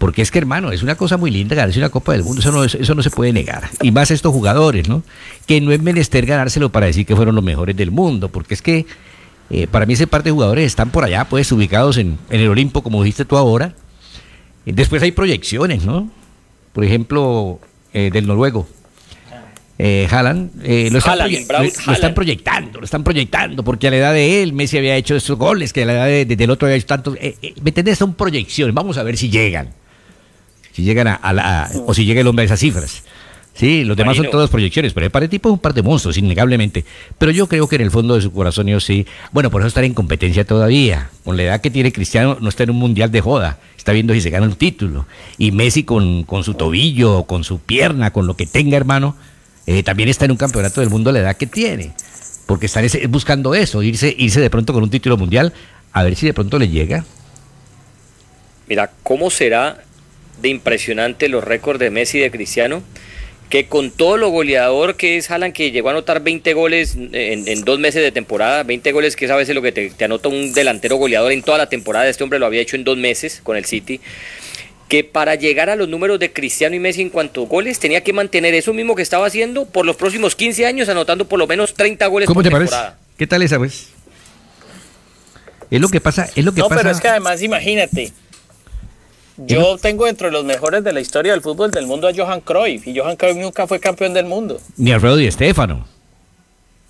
Porque 0.02 0.20
es 0.20 0.32
que, 0.32 0.38
hermano, 0.40 0.72
es 0.72 0.82
una 0.82 0.96
cosa 0.96 1.16
muy 1.16 1.30
linda 1.30 1.54
ganarse 1.54 1.78
una 1.78 1.88
Copa 1.88 2.10
del 2.10 2.24
Mundo, 2.24 2.40
eso 2.40 2.50
no, 2.50 2.64
eso 2.64 2.94
no 2.96 3.04
se 3.04 3.10
puede 3.10 3.32
negar. 3.32 3.70
Y 3.82 3.92
más 3.92 4.10
estos 4.10 4.32
jugadores, 4.32 4.88
¿no? 4.88 5.04
Que 5.46 5.60
no 5.60 5.70
es 5.70 5.80
menester 5.80 6.26
ganárselo 6.26 6.72
para 6.72 6.86
decir 6.86 7.06
que 7.06 7.14
fueron 7.14 7.36
los 7.36 7.44
mejores 7.44 7.76
del 7.76 7.92
mundo, 7.92 8.28
porque 8.28 8.54
es 8.54 8.62
que 8.62 8.84
eh, 9.50 9.68
para 9.68 9.86
mí 9.86 9.92
ese 9.92 10.08
par 10.08 10.24
de 10.24 10.32
jugadores 10.32 10.66
están 10.66 10.90
por 10.90 11.04
allá, 11.04 11.26
pues, 11.26 11.52
ubicados 11.52 11.98
en, 11.98 12.18
el 12.30 12.48
Olimpo, 12.48 12.82
como 12.82 13.00
dijiste 13.04 13.24
tú 13.24 13.36
ahora. 13.36 13.76
Después 14.66 15.00
hay 15.04 15.12
proyecciones, 15.12 15.84
¿no? 15.84 16.10
Por 16.72 16.82
ejemplo, 16.82 17.60
eh, 17.92 18.10
del 18.12 18.26
noruego, 18.26 18.66
eh, 19.78 20.06
eh, 20.62 20.90
lo, 20.92 20.98
están 20.98 22.14
proyectando, 22.14 22.78
lo 22.78 22.84
están 22.84 23.02
proyectando, 23.02 23.64
porque 23.64 23.88
a 23.88 23.90
la 23.90 23.96
edad 23.96 24.12
de 24.12 24.42
él 24.42 24.52
Messi 24.52 24.78
había 24.78 24.94
hecho 24.94 25.16
esos 25.16 25.36
goles, 25.36 25.72
que 25.72 25.82
a 25.82 25.86
la 25.86 25.92
edad 25.94 26.06
de, 26.06 26.36
del 26.36 26.50
otro 26.50 26.66
había 26.66 26.76
hecho 26.76 26.86
tantos. 26.86 27.16
Eh, 27.20 27.36
eh, 27.42 27.54
¿Me 27.62 27.70
entendés? 27.70 27.98
Son 27.98 28.14
proyecciones, 28.14 28.74
vamos 28.74 28.96
a 28.98 29.02
ver 29.02 29.16
si 29.16 29.28
llegan. 29.28 29.70
Si 30.72 30.82
llegan 30.82 31.06
a, 31.08 31.32
la. 31.32 31.70
o 31.86 31.94
si 31.94 32.04
llega 32.04 32.20
el 32.20 32.26
hombre 32.26 32.44
a 32.44 32.46
esas 32.46 32.60
cifras. 32.60 33.02
Sí, 33.54 33.84
los 33.84 33.98
demás 33.98 34.16
son 34.16 34.30
todas 34.30 34.48
proyecciones, 34.48 34.94
pero 34.94 35.10
el 35.12 35.28
tipo 35.28 35.50
es 35.50 35.52
un 35.52 35.58
par 35.58 35.74
de 35.74 35.82
monstruos, 35.82 36.16
innegablemente. 36.16 36.86
Pero 37.18 37.32
yo 37.32 37.46
creo 37.48 37.68
que 37.68 37.76
en 37.76 37.82
el 37.82 37.90
fondo 37.90 38.14
de 38.14 38.22
su 38.22 38.32
corazón 38.32 38.66
yo 38.66 38.80
sí. 38.80 39.06
Bueno, 39.30 39.50
por 39.50 39.60
eso 39.60 39.68
estar 39.68 39.84
en 39.84 39.92
competencia 39.92 40.46
todavía. 40.46 41.10
Con 41.22 41.36
la 41.36 41.42
edad 41.42 41.60
que 41.60 41.70
tiene 41.70 41.92
Cristiano, 41.92 42.38
no 42.40 42.48
está 42.48 42.62
en 42.62 42.70
un 42.70 42.76
mundial 42.76 43.10
de 43.10 43.20
joda. 43.20 43.58
Está 43.76 43.92
viendo 43.92 44.14
si 44.14 44.22
se 44.22 44.30
gana 44.30 44.46
un 44.46 44.54
título. 44.54 45.06
Y 45.36 45.52
Messi 45.52 45.84
con, 45.84 46.22
con 46.24 46.44
su 46.44 46.54
tobillo, 46.54 47.24
con 47.24 47.44
su 47.44 47.58
pierna, 47.58 48.10
con 48.10 48.26
lo 48.26 48.36
que 48.36 48.46
tenga, 48.46 48.76
hermano, 48.78 49.16
eh, 49.66 49.82
también 49.82 50.08
está 50.08 50.24
en 50.24 50.30
un 50.30 50.38
campeonato 50.38 50.80
del 50.80 50.88
mundo 50.88 51.12
la 51.12 51.20
edad 51.20 51.36
que 51.36 51.46
tiene. 51.46 51.92
Porque 52.46 52.66
están 52.66 52.86
buscando 53.10 53.54
eso, 53.54 53.82
irse, 53.82 54.14
irse 54.18 54.40
de 54.40 54.50
pronto 54.50 54.72
con 54.72 54.82
un 54.82 54.90
título 54.90 55.16
mundial, 55.16 55.52
a 55.92 56.02
ver 56.02 56.16
si 56.16 56.26
de 56.26 56.34
pronto 56.34 56.58
le 56.58 56.68
llega. 56.68 57.04
Mira, 58.66 58.90
¿cómo 59.02 59.30
será 59.30 59.82
de 60.42 60.48
impresionante 60.48 61.28
los 61.28 61.42
récords 61.42 61.78
de 61.78 61.90
Messi 61.90 62.18
y 62.18 62.20
de 62.20 62.30
Cristiano? 62.30 62.82
Que 63.48 63.66
con 63.66 63.90
todo 63.90 64.16
lo 64.16 64.30
goleador 64.30 64.96
que 64.96 65.16
es 65.16 65.30
Haaland, 65.30 65.54
que 65.54 65.70
llegó 65.70 65.88
a 65.88 65.92
anotar 65.92 66.22
20 66.22 66.52
goles 66.54 66.96
en, 67.12 67.64
dos 67.64 67.78
meses 67.78 68.02
de 68.02 68.10
temporada, 68.10 68.62
20 68.62 68.92
goles 68.92 69.14
que 69.14 69.26
es 69.26 69.30
a 69.30 69.36
veces 69.36 69.54
lo 69.54 69.62
que 69.62 69.72
te, 69.72 69.90
te 69.90 70.04
anota 70.04 70.28
un 70.28 70.52
delantero 70.54 70.96
goleador 70.96 71.32
en 71.32 71.42
toda 71.42 71.58
la 71.58 71.68
temporada, 71.68 72.08
este 72.08 72.24
hombre 72.24 72.38
lo 72.38 72.46
había 72.46 72.62
hecho 72.62 72.76
en 72.76 72.84
dos 72.84 72.96
meses 72.96 73.40
con 73.42 73.56
el 73.56 73.64
City 73.64 74.00
que 74.92 75.04
para 75.04 75.36
llegar 75.36 75.70
a 75.70 75.76
los 75.76 75.88
números 75.88 76.18
de 76.18 76.34
Cristiano 76.34 76.76
y 76.76 76.78
Messi 76.78 77.00
en 77.00 77.08
cuanto 77.08 77.44
a 77.44 77.46
goles 77.46 77.78
tenía 77.78 78.02
que 78.04 78.12
mantener 78.12 78.52
eso 78.52 78.74
mismo 78.74 78.94
que 78.94 79.00
estaba 79.00 79.26
haciendo 79.26 79.64
por 79.64 79.86
los 79.86 79.96
próximos 79.96 80.36
15 80.36 80.66
años, 80.66 80.90
anotando 80.90 81.26
por 81.26 81.38
lo 81.38 81.46
menos 81.46 81.72
30 81.72 82.06
goles 82.08 82.26
¿Cómo 82.26 82.42
te 82.42 82.50
Parece? 82.50 82.76
¿Qué 83.16 83.26
tal 83.26 83.40
esa 83.40 83.56
vez? 83.56 83.88
Es 85.70 85.80
lo 85.80 85.88
que 85.88 86.02
pasa, 86.02 86.28
es 86.36 86.44
lo 86.44 86.52
que 86.52 86.60
no, 86.60 86.68
pasa. 86.68 86.82
pero 86.82 86.90
es 86.94 87.00
que 87.00 87.08
además 87.08 87.40
imagínate. 87.40 88.12
Yo 89.36 89.78
tengo 89.78 90.06
entre 90.06 90.30
los 90.30 90.44
mejores 90.44 90.84
de 90.84 90.92
la 90.92 91.00
historia 91.00 91.32
del 91.32 91.40
fútbol 91.40 91.70
del 91.70 91.86
mundo 91.86 92.08
a 92.08 92.12
Johan 92.14 92.40
Cruyff 92.40 92.86
y 92.86 92.98
Johan 92.98 93.16
Cruyff 93.16 93.36
nunca 93.36 93.66
fue 93.66 93.80
campeón 93.80 94.14
del 94.14 94.26
mundo. 94.26 94.60
Ni 94.76 94.92
Alfredo 94.92 95.16
Di 95.16 95.30
Stéfano. 95.30 95.86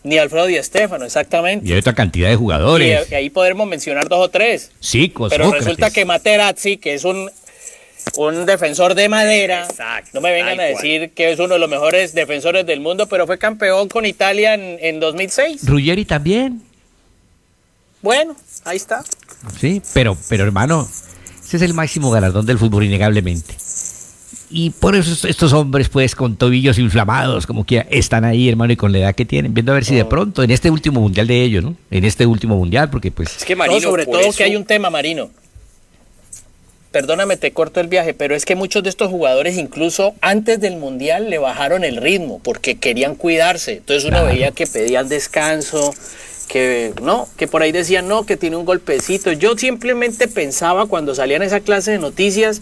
Ni 0.03 0.19
Alfredo 0.19 0.47
Di 0.47 0.61
Stéfano, 0.63 1.05
exactamente. 1.05 1.69
Y 1.69 1.73
hay 1.73 1.79
otra 1.79 1.95
cantidad 1.95 2.29
de 2.29 2.37
jugadores. 2.37 3.11
Y, 3.11 3.15
ahí 3.15 3.31
podemos 3.31 3.69
mencionar 3.69 4.09
dos 4.09 4.27
o 4.27 4.29
tres. 4.29 4.73
Sí, 4.81 5.13
Pero 5.31 5.53
resulta 5.53 5.91
que 5.91 6.05
Materazzi, 6.05 6.77
que 6.77 6.95
es 6.95 7.05
un 7.05 7.31
un 8.17 8.47
defensor 8.47 8.95
de 8.95 9.09
madera. 9.09 9.65
Exacto, 9.65 10.11
no 10.15 10.21
me 10.21 10.33
vengan 10.33 10.55
a 10.55 10.57
cual. 10.57 10.75
decir 10.75 11.11
que 11.11 11.33
es 11.33 11.39
uno 11.39 11.55
de 11.55 11.61
los 11.61 11.71
mejores 11.71 12.15
defensores 12.15 12.67
del 12.67 12.81
mundo, 12.81 13.07
pero 13.07 13.27
fue 13.27 13.39
campeón 13.39 13.89
con 13.89 14.05
Italia 14.05 14.55
en, 14.55 14.79
en 14.81 15.01
2006. 15.01 15.67
Ruggeri 15.69 16.05
también. 16.05 16.63
Bueno, 18.03 18.35
ahí 18.65 18.77
está. 18.77 19.05
Sí, 19.61 19.81
pero, 19.95 20.17
pero 20.29 20.45
hermano, 20.45 20.89
ese 21.57 21.65
es 21.65 21.71
el 21.71 21.75
máximo 21.75 22.11
galardón 22.11 22.47
del 22.47 22.59
fútbol, 22.59 22.85
innegablemente. 22.85 23.55
Y 24.55 24.71
por 24.71 24.95
eso 24.95 25.13
est- 25.13 25.25
estos 25.25 25.53
hombres, 25.55 25.89
pues, 25.89 26.15
con 26.15 26.37
tobillos 26.37 26.79
inflamados, 26.79 27.47
como 27.47 27.65
que 27.65 27.87
están 27.91 28.25
ahí, 28.25 28.49
hermano, 28.51 28.73
y 28.73 28.77
con 28.77 28.93
la 28.93 28.99
edad 28.99 29.15
que 29.15 29.25
tienen, 29.25 29.55
viendo 29.55 29.73
a 29.73 29.77
ver 29.77 29.85
si 29.85 29.95
Oh. 29.95 29.99
de 29.99 30.05
pronto, 30.05 30.43
en 30.43 30.51
este 30.51 30.71
último 30.71 31.01
mundial 31.01 31.27
de 31.27 31.43
ellos, 31.43 31.65
¿no? 31.65 31.75
En 31.91 32.05
este 32.05 32.27
último 32.27 32.57
mundial, 32.57 32.91
porque 32.91 33.11
pues... 33.11 33.35
Es 33.37 33.45
que 33.47 33.55
No, 33.55 33.61
Marino, 33.61 33.81
sobre 33.81 34.05
todo 34.05 34.19
eso- 34.21 34.37
que 34.37 34.45
hay 34.45 34.57
un 34.57 34.65
tema, 34.67 34.91
Marino. 34.91 35.31
Perdóname, 36.93 37.39
te 37.39 37.53
corto 37.53 37.81
el 37.81 37.89
viaje, 37.89 38.13
pero 38.13 38.35
es 38.35 38.45
que 38.45 38.55
muchos 38.55 38.83
de 38.83 38.91
estos 38.91 39.11
jugadores 39.11 39.57
incluso 39.57 40.15
antes 40.21 40.61
del 40.61 40.77
Mundial 40.77 41.31
le 41.31 41.39
bajaron 41.39 41.85
el 41.85 41.97
ritmo 41.97 42.39
porque 42.45 42.77
querían 42.77 43.15
cuidarse. 43.15 43.79
Entonces 43.79 44.05
uno 44.05 44.19
Claro. 44.19 44.27
veía 44.27 44.51
que 44.51 44.67
pedían 44.67 45.09
descanso, 45.09 45.95
que 46.49 46.93
no, 47.03 47.29
que 47.39 47.49
por 47.49 47.63
ahí 47.63 47.73
decían 47.73 48.09
no, 48.09 48.27
que 48.27 48.37
tiene 48.37 48.57
un 48.57 48.67
golpecito. 48.67 49.33
Yo 49.33 49.57
simplemente 49.57 50.29
pensaba 50.29 50.85
cuando 50.85 51.15
salían 51.15 51.41
esa 51.43 51.61
clase 51.61 51.93
de 51.93 51.99
noticias, 51.99 52.61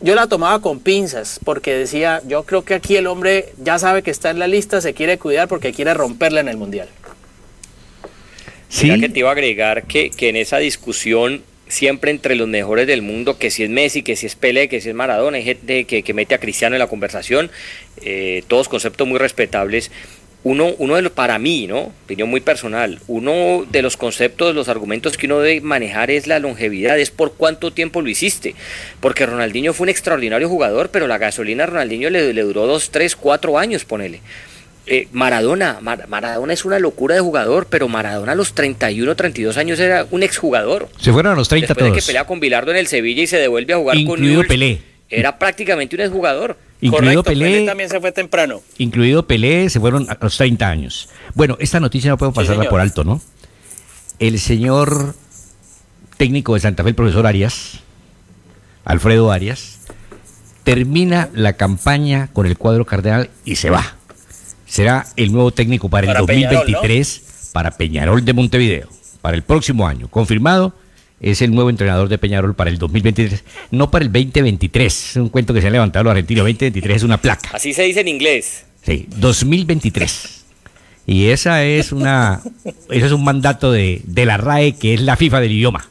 yo 0.00 0.16
la 0.16 0.26
tomaba 0.26 0.60
con 0.60 0.80
pinzas 0.80 1.38
porque 1.44 1.72
decía, 1.72 2.20
yo 2.26 2.42
creo 2.42 2.64
que 2.64 2.74
aquí 2.74 2.96
el 2.96 3.06
hombre 3.06 3.52
ya 3.62 3.78
sabe 3.78 4.02
que 4.02 4.10
está 4.10 4.30
en 4.30 4.40
la 4.40 4.48
lista, 4.48 4.80
se 4.80 4.92
quiere 4.92 5.18
cuidar 5.18 5.46
porque 5.46 5.72
quiere 5.72 5.94
romperla 5.94 6.40
en 6.40 6.48
el 6.48 6.56
Mundial. 6.56 6.88
Sí, 8.68 8.86
Mira 8.86 8.98
que 8.98 9.08
te 9.08 9.20
iba 9.20 9.28
a 9.28 9.32
agregar 9.32 9.84
que, 9.84 10.10
que 10.10 10.30
en 10.30 10.36
esa 10.36 10.58
discusión 10.58 11.44
siempre 11.72 12.10
entre 12.10 12.34
los 12.34 12.46
mejores 12.46 12.86
del 12.86 13.00
mundo, 13.00 13.38
que 13.38 13.50
si 13.50 13.62
es 13.62 13.70
Messi, 13.70 14.02
que 14.02 14.14
si 14.14 14.26
es 14.26 14.36
Pelé, 14.36 14.68
que 14.68 14.80
si 14.82 14.90
es 14.90 14.94
Maradona, 14.94 15.38
hay 15.38 15.42
gente 15.42 15.84
que, 15.84 16.14
mete 16.14 16.34
a 16.34 16.38
Cristiano 16.38 16.76
en 16.76 16.80
la 16.80 16.86
conversación, 16.86 17.50
eh, 18.02 18.44
todos 18.46 18.68
conceptos 18.68 19.08
muy 19.08 19.18
respetables. 19.18 19.90
Uno, 20.44 20.74
uno 20.78 20.96
de 20.96 21.02
los, 21.02 21.12
para 21.12 21.38
mí, 21.38 21.66
¿no? 21.66 21.92
Opinión 22.04 22.28
muy 22.28 22.40
personal, 22.40 22.98
uno 23.06 23.64
de 23.70 23.80
los 23.80 23.96
conceptos, 23.96 24.54
los 24.54 24.68
argumentos 24.68 25.16
que 25.16 25.26
uno 25.26 25.38
debe 25.38 25.60
manejar 25.60 26.10
es 26.10 26.26
la 26.26 26.40
longevidad, 26.40 26.98
es 26.98 27.10
por 27.10 27.34
cuánto 27.34 27.72
tiempo 27.72 28.02
lo 28.02 28.10
hiciste. 28.10 28.54
Porque 29.00 29.24
Ronaldinho 29.24 29.72
fue 29.72 29.84
un 29.84 29.90
extraordinario 29.90 30.48
jugador, 30.48 30.90
pero 30.90 31.06
la 31.06 31.16
gasolina 31.16 31.64
a 31.64 31.68
Ronaldinho 31.68 32.10
le, 32.10 32.34
le 32.34 32.42
duró 32.42 32.66
dos, 32.66 32.90
tres, 32.90 33.16
cuatro 33.16 33.56
años, 33.56 33.84
ponele. 33.86 34.20
Eh, 34.86 35.06
Maradona, 35.12 35.78
Mar- 35.80 36.08
Maradona 36.08 36.52
es 36.52 36.64
una 36.64 36.78
locura 36.80 37.14
de 37.14 37.20
jugador, 37.20 37.66
pero 37.70 37.86
Maradona 37.88 38.32
a 38.32 38.34
los 38.34 38.52
31, 38.52 39.14
32 39.14 39.56
años 39.56 39.78
era 39.78 40.06
un 40.10 40.22
exjugador. 40.24 40.88
se 40.98 41.12
fueron 41.12 41.32
a 41.32 41.36
los 41.36 41.48
30 41.48 41.68
Después 41.68 41.92
de 41.92 41.98
que 42.00 42.04
pelea 42.04 42.26
con 42.26 42.40
Bilardo 42.40 42.72
en 42.72 42.78
el 42.78 42.88
Sevilla 42.88 43.22
y 43.22 43.26
se 43.28 43.36
devuelve 43.38 43.74
a 43.74 43.76
jugar 43.76 43.94
con 43.96 44.00
Incluido 44.02 44.32
Newell's, 44.32 44.48
Pelé. 44.48 44.82
Era 45.08 45.38
prácticamente 45.38 45.94
un 45.94 46.02
exjugador. 46.02 46.56
Incluido 46.80 47.22
Correcto, 47.22 47.40
Pelé, 47.44 47.64
también 47.66 47.88
se 47.88 48.00
fue 48.00 48.10
temprano. 48.10 48.60
incluido 48.78 49.24
Pelé, 49.26 49.70
se 49.70 49.78
fueron 49.78 50.10
a 50.10 50.18
los 50.20 50.36
30 50.36 50.68
años. 50.68 51.08
Bueno, 51.34 51.56
esta 51.60 51.78
noticia 51.78 52.10
no 52.10 52.18
puedo 52.18 52.32
pasarla 52.32 52.68
por 52.68 52.80
alto, 52.80 53.04
¿no? 53.04 53.20
El 54.18 54.40
señor 54.40 55.14
técnico 56.16 56.54
de 56.54 56.60
Santa 56.60 56.82
Fe, 56.82 56.88
el 56.88 56.94
profesor 56.96 57.24
Arias, 57.26 57.78
Alfredo 58.84 59.30
Arias, 59.30 59.78
termina 60.64 61.28
la 61.34 61.52
campaña 61.54 62.28
con 62.32 62.46
el 62.46 62.56
cuadro 62.58 62.84
cardenal 62.84 63.30
y 63.44 63.56
se 63.56 63.70
va. 63.70 63.96
Será 64.72 65.06
el 65.16 65.32
nuevo 65.32 65.50
técnico 65.50 65.90
para 65.90 66.06
el 66.06 66.14
Para 66.14 66.24
Peñarol, 66.24 66.64
2023 66.66 67.50
para 67.52 67.70
Peñarol 67.72 68.24
de 68.24 68.32
Montevideo, 68.32 68.88
para 69.20 69.36
el 69.36 69.42
próximo 69.42 69.86
año. 69.86 70.08
Confirmado, 70.08 70.74
es 71.20 71.42
el 71.42 71.54
nuevo 71.54 71.68
entrenador 71.68 72.08
de 72.08 72.16
Peñarol 72.16 72.54
para 72.54 72.70
el 72.70 72.78
2023, 72.78 73.44
no 73.70 73.90
para 73.90 74.06
el 74.06 74.10
2023. 74.10 75.10
Es 75.10 75.16
un 75.16 75.28
cuento 75.28 75.52
que 75.52 75.60
se 75.60 75.66
han 75.66 75.74
levantado 75.74 76.04
los 76.04 76.12
argentinos. 76.12 76.44
2023 76.44 76.96
es 76.96 77.02
una 77.02 77.18
placa. 77.18 77.50
Así 77.52 77.74
se 77.74 77.82
dice 77.82 78.00
en 78.00 78.08
inglés. 78.08 78.64
Sí, 78.82 79.06
2023. 79.18 80.42
Y 81.06 81.26
esa 81.26 81.62
es 81.64 81.92
una, 81.92 82.40
eso 82.64 83.06
es 83.06 83.12
un 83.12 83.24
mandato 83.24 83.72
de, 83.72 84.00
de 84.04 84.24
la 84.24 84.38
RAE, 84.38 84.76
que 84.76 84.94
es 84.94 85.02
la 85.02 85.16
FIFA 85.16 85.40
del 85.40 85.52
idioma. 85.52 85.86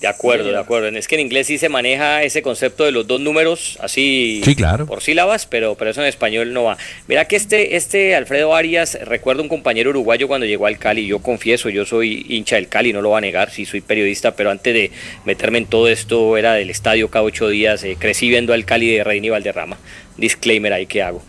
De 0.00 0.08
acuerdo, 0.08 0.50
de 0.50 0.58
acuerdo. 0.58 0.88
Es 0.88 1.08
que 1.08 1.14
en 1.14 1.22
inglés 1.22 1.46
sí 1.46 1.56
se 1.58 1.68
maneja 1.68 2.22
ese 2.22 2.42
concepto 2.42 2.84
de 2.84 2.92
los 2.92 3.06
dos 3.06 3.20
números 3.20 3.78
así 3.80 4.42
Sí, 4.44 4.54
claro. 4.54 4.86
por 4.86 5.02
sílabas, 5.02 5.46
pero, 5.46 5.74
pero 5.74 5.90
eso 5.90 6.02
en 6.02 6.06
español 6.08 6.52
no 6.52 6.64
va. 6.64 6.76
Mira 7.08 7.26
que 7.26 7.36
este, 7.36 7.76
este 7.76 8.14
Alfredo 8.14 8.54
Arias, 8.54 8.98
recuerdo 9.02 9.42
un 9.42 9.48
compañero 9.48 9.90
uruguayo 9.90 10.28
cuando 10.28 10.46
llegó 10.46 10.66
al 10.66 10.78
Cali, 10.78 11.06
yo 11.06 11.20
confieso, 11.20 11.70
yo 11.70 11.86
soy 11.86 12.26
hincha 12.28 12.56
del 12.56 12.68
Cali, 12.68 12.92
no 12.92 13.00
lo 13.00 13.10
va 13.10 13.18
a 13.18 13.20
negar, 13.22 13.50
sí 13.50 13.64
soy 13.64 13.80
periodista, 13.80 14.36
pero 14.36 14.50
antes 14.50 14.74
de 14.74 14.90
meterme 15.24 15.58
en 15.58 15.66
todo 15.66 15.88
esto 15.88 16.36
era 16.36 16.52
del 16.54 16.68
estadio 16.70 17.08
cada 17.08 17.24
ocho 17.24 17.48
días, 17.48 17.82
eh, 17.84 17.96
crecí 17.98 18.28
viendo 18.28 18.52
al 18.52 18.64
Cali 18.66 18.94
de 18.94 19.02
Reina 19.02 19.26
y 19.28 19.30
Valderrama. 19.30 19.78
Disclaimer 20.18 20.72
ahí 20.72 20.86
que 20.86 21.02
hago. 21.02 21.22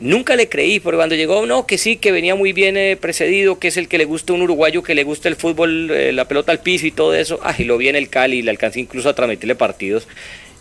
Nunca 0.00 0.36
le 0.36 0.48
creí, 0.48 0.78
porque 0.78 0.96
cuando 0.96 1.16
llegó, 1.16 1.44
no, 1.44 1.66
que 1.66 1.76
sí, 1.76 1.96
que 1.96 2.12
venía 2.12 2.36
muy 2.36 2.52
bien 2.52 2.76
eh, 2.76 2.96
precedido, 2.96 3.58
que 3.58 3.68
es 3.68 3.76
el 3.76 3.88
que 3.88 3.98
le 3.98 4.04
gusta 4.04 4.32
un 4.32 4.42
uruguayo, 4.42 4.82
que 4.84 4.94
le 4.94 5.02
gusta 5.02 5.28
el 5.28 5.34
fútbol, 5.34 5.90
eh, 5.90 6.12
la 6.12 6.26
pelota 6.28 6.52
al 6.52 6.60
piso 6.60 6.86
y 6.86 6.92
todo 6.92 7.14
eso. 7.14 7.40
Ah, 7.42 7.54
y 7.58 7.64
lo 7.64 7.76
vi 7.78 7.88
en 7.88 7.96
el 7.96 8.08
Cali, 8.08 8.42
le 8.42 8.50
alcancé 8.50 8.78
incluso 8.78 9.08
a 9.08 9.14
transmitirle 9.14 9.56
partidos. 9.56 10.06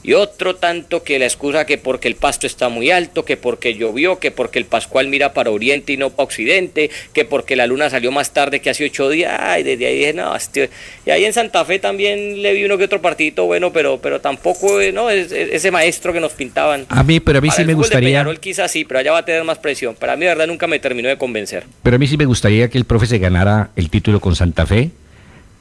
Y 0.07 0.13
otro 0.13 0.55
tanto 0.55 1.03
que 1.03 1.19
la 1.19 1.25
excusa 1.25 1.65
que 1.65 1.77
porque 1.77 2.07
el 2.07 2.15
pasto 2.15 2.47
está 2.47 2.69
muy 2.69 2.91
alto, 2.91 3.25
que 3.25 3.35
porque 3.35 3.73
llovió, 3.75 4.19
que 4.19 4.31
porque 4.31 4.57
el 4.57 4.63
Pascual 4.63 5.09
mira 5.09 5.33
para 5.33 5.51
oriente 5.51 5.91
y 5.91 5.97
no 5.97 6.11
para 6.11 6.23
occidente, 6.23 6.89
que 7.11 7.25
porque 7.25 7.57
la 7.57 7.67
luna 7.67 7.89
salió 7.89 8.09
más 8.13 8.31
tarde 8.31 8.61
que 8.61 8.69
hace 8.69 8.85
ocho 8.85 9.09
días. 9.09 9.37
Ay, 9.37 9.63
desde 9.63 9.85
ahí 9.85 9.97
dije, 9.97 10.13
no, 10.13 10.33
este- 10.33 10.69
y 11.05 11.09
ahí 11.09 11.25
en 11.25 11.33
Santa 11.33 11.65
Fe 11.65 11.79
también 11.79 12.41
le 12.41 12.53
vi 12.53 12.63
uno 12.63 12.77
que 12.77 12.85
otro 12.85 13.01
partidito 13.01 13.43
bueno, 13.45 13.73
pero, 13.73 13.99
pero 14.01 14.21
tampoco, 14.21 14.79
eh, 14.79 14.93
no, 14.93 15.09
es- 15.09 15.29
es- 15.33 15.49
ese 15.51 15.71
maestro 15.71 16.13
que 16.13 16.21
nos 16.21 16.31
pintaban. 16.31 16.85
A 16.87 17.03
mí, 17.03 17.19
pero 17.19 17.39
a 17.39 17.41
mí 17.41 17.49
Para 17.49 17.55
sí 17.57 17.61
el 17.63 17.67
me 17.67 17.73
de 17.73 17.75
gustaría, 17.77 18.07
Peñarol 18.07 18.39
quizás 18.39 18.71
sí, 18.71 18.85
pero 18.85 19.01
allá 19.01 19.11
va 19.11 19.17
a 19.19 19.25
tener 19.25 19.43
más 19.43 19.57
presión. 19.57 19.93
Para 19.93 20.15
mí, 20.15 20.21
de 20.21 20.27
verdad, 20.29 20.47
nunca 20.47 20.67
me 20.67 20.79
terminó 20.79 21.09
de 21.09 21.17
convencer. 21.17 21.65
pero 21.83 21.97
a 21.97 21.99
mí 21.99 22.07
sí 22.07 22.15
me 22.15 22.23
gustaría 22.25 22.69
que 22.69 22.77
el 22.77 22.85
profe 22.85 23.07
se 23.07 23.17
ganara 23.19 23.71
el 23.75 23.89
título 23.89 24.21
con 24.21 24.37
Santa 24.37 24.65
Fe. 24.65 24.91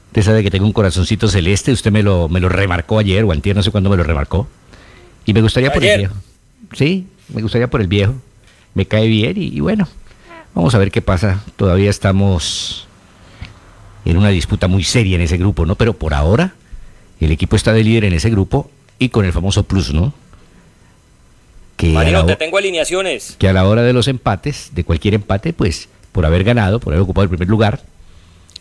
Usted 0.07 0.23
sabe 0.23 0.43
que 0.43 0.49
tengo 0.49 0.65
un 0.65 0.73
corazoncito 0.73 1.27
celeste, 1.27 1.71
usted 1.71 1.91
me 1.91 2.01
lo, 2.03 2.27
me 2.29 2.39
lo 2.39 2.49
remarcó 2.49 2.99
ayer 2.99 3.23
o 3.23 3.31
antier, 3.31 3.55
no 3.55 3.63
sé 3.63 3.71
cuándo 3.71 3.89
me 3.89 3.97
lo 3.97 4.03
remarcó. 4.03 4.47
Y 5.25 5.33
me 5.33 5.41
gustaría 5.41 5.71
por 5.71 5.83
el 5.83 5.97
viejo. 5.97 6.15
Sí, 6.73 7.07
me 7.33 7.41
gustaría 7.41 7.69
por 7.69 7.81
el 7.81 7.87
viejo. 7.87 8.15
Me 8.73 8.85
cae 8.85 9.07
bien 9.07 9.33
y, 9.37 9.47
y 9.47 9.59
bueno, 9.59 9.87
vamos 10.55 10.73
a 10.73 10.77
ver 10.77 10.91
qué 10.91 11.01
pasa. 11.01 11.43
Todavía 11.55 11.89
estamos 11.89 12.87
en 14.05 14.17
una 14.17 14.29
disputa 14.29 14.67
muy 14.67 14.83
seria 14.83 15.15
en 15.15 15.21
ese 15.21 15.37
grupo, 15.37 15.65
¿no? 15.65 15.75
Pero 15.75 15.93
por 15.93 16.13
ahora 16.13 16.53
el 17.19 17.31
equipo 17.31 17.55
está 17.55 17.73
de 17.73 17.83
líder 17.83 18.05
en 18.05 18.13
ese 18.13 18.29
grupo 18.29 18.71
y 18.99 19.09
con 19.09 19.25
el 19.25 19.33
famoso 19.33 19.63
plus, 19.63 19.93
¿no? 19.93 20.13
Que 21.75 21.89
Marino, 21.89 22.19
la 22.19 22.25
te 22.25 22.35
tengo 22.37 22.57
alineaciones. 22.57 23.35
que 23.37 23.47
a 23.49 23.53
la 23.53 23.67
hora 23.67 23.83
de 23.83 23.93
los 23.93 24.07
empates, 24.07 24.71
de 24.73 24.83
cualquier 24.83 25.13
empate, 25.13 25.53
pues 25.53 25.89
por 26.11 26.25
haber 26.25 26.43
ganado, 26.43 26.79
por 26.79 26.93
haber 26.93 27.03
ocupado 27.03 27.23
el 27.23 27.29
primer 27.29 27.47
lugar 27.47 27.81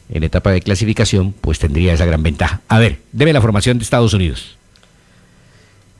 en 0.09 0.23
etapa 0.23 0.53
de 0.53 0.61
clasificación, 0.61 1.33
pues 1.33 1.59
tendría 1.59 1.93
esa 1.93 2.07
gran 2.07 2.23
ventaja. 2.23 2.61
A 2.69 2.79
ver, 2.79 2.99
deme 3.13 3.33
la 3.33 3.41
formación 3.41 3.79
de 3.79 3.85
Estados 3.85 4.15
Unidos. 4.15 4.57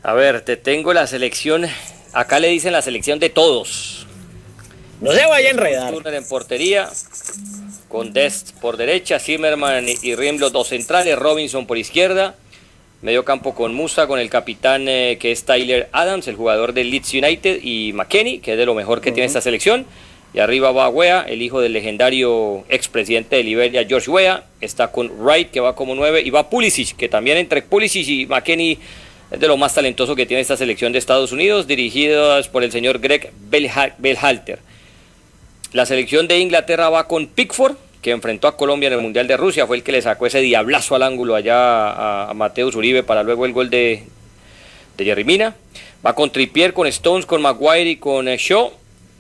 A 0.03 0.13
ver, 0.13 0.43
te 0.43 0.57
tengo 0.57 0.93
la 0.93 1.07
selección. 1.07 1.67
Acá 2.13 2.39
le 2.39 2.49
dicen 2.49 2.73
la 2.73 2.83
selección 2.83 3.19
de 3.19 3.31
todos. 3.31 4.07
No 5.01 5.13
se 5.13 5.27
vaya 5.27 5.49
a 5.49 5.51
enredar. 5.51 5.93
Turner 5.93 6.15
en 6.15 6.27
portería, 6.27 6.89
con 7.89 8.13
Dest 8.13 8.53
por 8.61 8.77
derecha, 8.77 9.19
Zimmerman 9.19 9.87
y 10.03 10.15
Rim 10.15 10.39
los 10.39 10.53
dos 10.53 10.69
centrales, 10.69 11.19
Robinson 11.19 11.67
por 11.67 11.77
izquierda, 11.77 12.37
medio 13.03 13.25
campo 13.25 13.55
con 13.55 13.75
Musa, 13.75 14.07
con 14.07 14.19
el 14.19 14.31
capitán 14.31 14.89
eh, 14.89 15.19
que 15.21 15.33
es 15.33 15.45
Tyler 15.45 15.89
Adams, 15.93 16.29
el 16.29 16.37
jugador 16.37 16.73
del 16.73 16.91
Leeds 16.91 17.13
United, 17.13 17.61
y 17.63 17.93
McKenny, 17.93 18.39
que 18.39 18.53
es 18.53 18.59
de 18.59 18.67
lo 18.67 18.75
mejor 18.75 19.01
que 19.01 19.13
tiene 19.13 19.27
esta 19.27 19.41
selección. 19.41 19.87
Y 20.37 20.41
arriba 20.41 20.71
va 20.71 20.91
Wea, 20.91 21.23
el 21.27 21.41
hijo 21.41 21.63
del 21.63 21.73
legendario 21.73 22.67
expresidente 22.69 23.37
de 23.37 23.43
Liberia, 23.43 23.87
George 23.89 24.11
Wea. 24.11 24.45
Está 24.61 24.93
con 24.93 25.11
Wright, 25.19 25.51
que 25.51 25.61
va 25.61 25.75
como 25.75 25.95
nueve, 25.95 26.21
y 26.23 26.29
va 26.29 26.51
Pulisic, 26.51 26.95
que 26.95 27.09
también 27.09 27.39
entre 27.39 27.63
Pulisic 27.63 28.07
y 28.07 28.27
McKenny 28.27 28.79
es 29.31 29.41
de 29.41 29.49
lo 29.49 29.57
más 29.57 29.73
talentoso 29.75 30.15
que 30.15 30.27
tiene 30.27 30.43
esta 30.43 30.59
selección 30.59 30.93
de 30.93 30.99
Estados 30.99 31.33
Unidos, 31.33 31.67
dirigidas 31.67 32.49
por 32.49 32.65
el 32.65 32.71
señor 32.71 32.99
Greg 32.99 33.33
Belha- 33.51 33.95
Belhalter. 33.97 34.59
La 35.73 35.87
selección 35.87 36.29
de 36.29 36.39
Inglaterra 36.39 36.91
va 36.91 37.09
con 37.09 37.29
Pickford, 37.29 37.77
que 38.03 38.11
enfrentó 38.11 38.47
a 38.47 38.59
Colombia 38.59 38.89
en 38.89 38.93
el 38.93 39.01
Mundial 39.01 39.27
de 39.27 39.39
Rusia, 39.39 39.67
fue 39.67 39.79
el 39.79 39.83
que 39.83 39.93
le 39.93 40.03
sacó 40.03 40.27
ese 40.27 40.41
diablazo 40.41 40.95
al 40.95 41.03
ángulo 41.03 41.35
allá 41.35 42.29
a, 42.29 42.35
Mateus 42.35 42.77
Uribe 42.77 43.03
para 43.03 43.23
luego 43.23 43.47
el 43.47 43.55
gol 43.55 43.71
de, 43.71 44.03
de 44.99 45.05
Jerry 45.07 45.25
Mina. 45.25 45.57
Va 46.05 46.15
con 46.15 46.31
Trippier, 46.31 46.75
con 46.75 46.87
Stones, 46.89 47.25
con 47.25 47.41
Maguire 47.41 47.89
y 47.89 47.97
con 47.97 48.29
eh, 48.29 48.37
Shaw. 48.39 48.71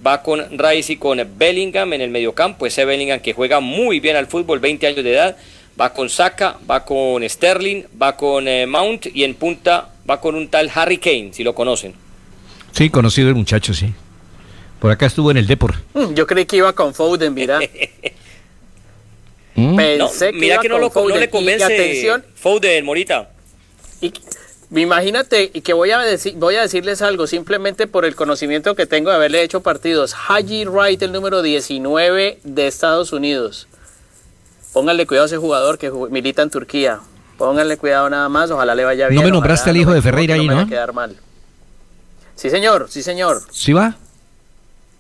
Va 0.05 0.23
con 0.23 0.59
Rice 0.59 0.95
y 0.95 0.97
con 0.97 1.21
Bellingham 1.37 1.93
en 1.93 2.01
el 2.01 2.11
mediocampo, 2.11 2.67
ese 2.67 2.85
Bellingham 2.85 3.21
que 3.21 3.33
juega 3.33 3.61
muy 3.61 4.01
bien 4.01 4.17
al 4.17 4.27
fútbol, 4.27 4.59
20 4.59 4.87
años 4.87 5.05
de 5.05 5.13
edad. 5.13 5.37
Va 5.81 5.93
con 5.93 6.09
Saka, 6.09 6.57
va 6.69 6.85
con 6.85 7.29
Sterling, 7.29 7.85
va 8.01 8.17
con 8.17 8.49
eh, 8.49 8.67
Mount 8.67 9.07
y 9.15 9.25
en 9.25 9.35
punta 9.35 9.91
va 10.09 10.21
con 10.21 10.35
un 10.35 10.49
tal 10.49 10.71
Harry 10.75 10.99
Kane, 10.99 11.31
si 11.33 11.45
lo 11.45 11.55
conocen. 11.55 11.95
Sí, 12.73 12.91
conocido 12.91 13.29
el 13.29 13.35
muchacho, 13.35 13.75
sí. 13.75 13.93
Por 14.81 14.91
acá 14.91 15.07
estuvo 15.07 15.31
en 15.31 15.39
el 15.39 15.47
Depor. 15.47 15.75
Mm, 15.95 16.15
Yo 16.15 16.27
creí 16.27 16.45
que 16.47 16.57
iba 16.57 16.73
con 16.75 16.95
Foden, 16.95 17.33
mira. 17.35 17.59
¿Mm? 19.55 19.71
No, 19.99 20.09
Pensé 20.09 20.33
que 20.33 20.39
mira 20.39 20.55
iba 20.57 20.63
que 20.63 20.69
no, 20.69 20.91
con 20.91 21.09
lo, 21.09 21.15
no 21.15 21.21
le 21.21 21.27
Y 21.27 21.29
convence 21.29 21.65
atención, 21.65 22.25
Foden, 22.35 22.85
Morita. 22.85 23.31
y, 24.01 24.13
Imagínate 24.75 25.51
y 25.55 25.61
que 25.61 25.73
voy 25.73 25.93
a, 25.93 26.01
decir, 26.01 26.35
voy 26.37 26.57
a 26.57 26.63
decirles 26.63 27.01
algo, 27.01 27.27
simplemente 27.27 27.87
por 27.87 28.05
el 28.05 28.17
conocimiento 28.17 28.75
que 28.75 28.87
tengo 28.87 29.11
de 29.11 29.17
haberle 29.17 29.43
hecho 29.43 29.61
partidos. 29.61 30.15
Haji 30.15 30.65
Wright, 30.65 31.01
el 31.03 31.13
número 31.13 31.43
19 31.43 32.41
de 32.43 32.67
Estados 32.67 33.13
Unidos. 33.13 33.69
Pónganle 34.73 35.07
cuidado 35.07 35.25
a 35.25 35.27
ese 35.27 35.37
jugador 35.37 35.79
que 35.79 35.91
milita 35.91 36.43
en 36.43 36.51
Turquía. 36.51 37.01
Pónganle 37.39 37.77
cuidado 37.77 38.11
nada 38.11 38.29
más, 38.29 38.51
ojalá 38.51 38.75
le 38.75 38.85
vaya 38.85 39.09
bien. 39.09 39.21
No 39.21 39.27
me 39.27 39.33
nombraste 39.33 39.71
al 39.71 39.77
hijo 39.77 39.93
de 39.93 40.03
Ferreira 40.03 40.35
ahí, 40.35 40.49
¿no? 40.49 40.67
quedar 40.67 40.93
mal. 40.93 41.17
Sí, 42.35 42.51
señor, 42.51 42.87
sí, 42.91 43.03
señor. 43.03 43.43
¿Sí 43.51 43.73
va? 43.73 43.97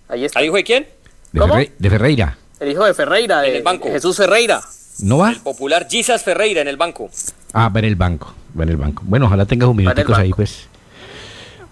Ahí 0.08 0.24
está. 0.24 0.38
¿Al 0.38 0.44
hijo 0.44 0.56
de 0.56 0.64
quién? 0.64 0.86
De, 1.32 1.72
de 1.76 1.90
Ferreira. 1.90 2.38
El 2.60 2.70
hijo 2.70 2.84
de 2.84 2.94
Ferreira, 2.94 3.40
de 3.40 3.50
en 3.50 3.56
el 3.56 3.62
banco. 3.62 3.88
Jesús 3.88 4.16
Ferreira. 4.16 4.62
¿No 5.00 5.18
va? 5.18 5.30
El 5.30 5.40
popular 5.40 5.86
Jesus 5.90 6.22
Ferreira 6.22 6.62
en 6.62 6.68
el 6.68 6.76
banco. 6.76 7.10
Ah, 7.52 7.68
va 7.68 7.80
en 7.80 7.84
el 7.84 7.96
banco, 7.96 8.34
va 8.58 8.64
en 8.64 8.70
el 8.70 8.76
banco. 8.76 9.02
Bueno, 9.06 9.26
ojalá 9.26 9.44
tengas 9.46 9.68
un 9.68 9.76
minuticos 9.76 10.16
ahí, 10.18 10.30
pues. 10.32 10.68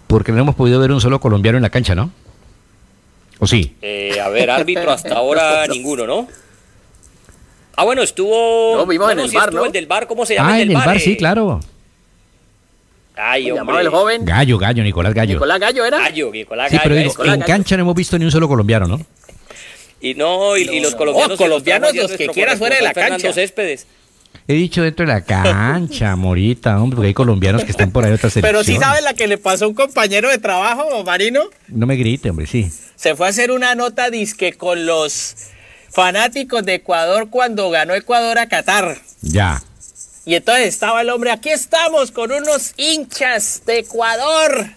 Porque 0.06 0.32
no 0.32 0.40
hemos 0.40 0.54
podido 0.54 0.78
ver 0.80 0.92
un 0.92 1.00
solo 1.00 1.18
colombiano 1.20 1.56
en 1.58 1.62
la 1.62 1.70
cancha, 1.70 1.94
¿no? 1.94 2.10
¿O 3.38 3.46
sí? 3.46 3.74
Eh, 3.82 4.20
a 4.20 4.28
ver, 4.28 4.50
árbitro 4.50 4.90
hasta 4.90 5.14
ahora 5.14 5.66
ninguno, 5.68 6.06
¿no? 6.06 6.28
Ah, 7.76 7.84
bueno, 7.84 8.02
estuvo. 8.02 8.76
No, 8.76 8.86
vimos 8.86 9.10
en 9.10 9.18
el 9.20 9.30
bar, 9.32 9.52
¿no? 9.52 9.64
el 9.64 9.72
del 9.72 9.86
bar, 9.86 10.06
¿cómo 10.06 10.24
se 10.24 10.34
llama? 10.34 10.52
Ah, 10.54 10.60
el 10.60 10.70
en 10.70 10.76
el 10.76 10.84
bar, 10.84 10.96
eh? 10.96 11.00
sí, 11.00 11.16
claro. 11.16 11.60
Ay, 13.16 13.48
¿Cómo 13.48 13.62
hombre. 13.62 13.80
el 13.80 13.88
joven? 13.88 14.24
Gallo, 14.24 14.58
Gallo, 14.58 14.82
Nicolás 14.82 15.14
Gallo. 15.14 15.34
Nicolás 15.34 15.60
Gallo 15.60 15.84
era. 15.84 15.98
Gallo, 15.98 16.30
Nicolás 16.32 16.70
Sí, 16.70 16.76
Gallo. 16.76 16.82
pero 16.84 16.94
digo, 16.96 17.10
Nicolás 17.10 17.34
en 17.34 17.40
Gallo. 17.40 17.52
cancha 17.52 17.76
no 17.76 17.82
hemos 17.82 17.94
visto 17.94 18.18
ni 18.18 18.24
un 18.24 18.30
solo 18.30 18.48
colombiano, 18.48 18.86
¿no? 18.86 19.00
Y 20.00 20.14
no, 20.14 20.56
y, 20.56 20.62
y 20.62 20.80
los 20.80 20.94
colombianos. 20.94 21.30
No, 21.38 21.44
colombianos, 21.44 21.94
los 21.94 22.12
que 22.12 22.28
quieras 22.28 22.58
fuera 22.58 22.76
de 22.76 22.82
la 22.82 22.92
Fernando 22.92 23.22
cancha. 23.22 23.32
Céspedes. 23.32 23.86
He 24.46 24.54
dicho 24.54 24.82
dentro 24.82 25.06
de 25.06 25.12
la 25.12 25.22
cancha, 25.22 26.16
Morita, 26.16 26.80
hombre, 26.80 26.96
porque 26.96 27.08
hay 27.08 27.14
colombianos 27.14 27.64
que 27.64 27.70
están 27.70 27.90
por 27.90 28.04
ahí 28.04 28.12
otras 28.12 28.34
Pero 28.40 28.62
sí 28.62 28.76
sabes 28.76 29.02
la 29.02 29.14
que 29.14 29.26
le 29.26 29.38
pasó 29.38 29.64
a 29.64 29.68
un 29.68 29.74
compañero 29.74 30.28
de 30.28 30.38
trabajo, 30.38 31.02
Marino. 31.04 31.44
No 31.68 31.86
me 31.86 31.96
grite, 31.96 32.30
hombre, 32.30 32.46
sí. 32.46 32.70
Se 32.96 33.16
fue 33.16 33.26
a 33.26 33.30
hacer 33.30 33.50
una 33.50 33.74
nota 33.74 34.10
disque 34.10 34.52
con 34.52 34.84
los 34.84 35.36
fanáticos 35.90 36.64
de 36.64 36.74
Ecuador 36.74 37.30
cuando 37.30 37.70
ganó 37.70 37.94
Ecuador 37.94 38.38
a 38.38 38.48
Qatar. 38.48 38.98
Ya. 39.22 39.62
Y 40.26 40.34
entonces 40.34 40.68
estaba 40.68 41.02
el 41.02 41.10
hombre, 41.10 41.30
aquí 41.30 41.50
estamos 41.50 42.10
con 42.10 42.32
unos 42.32 42.72
hinchas 42.76 43.62
de 43.66 43.80
Ecuador, 43.80 44.70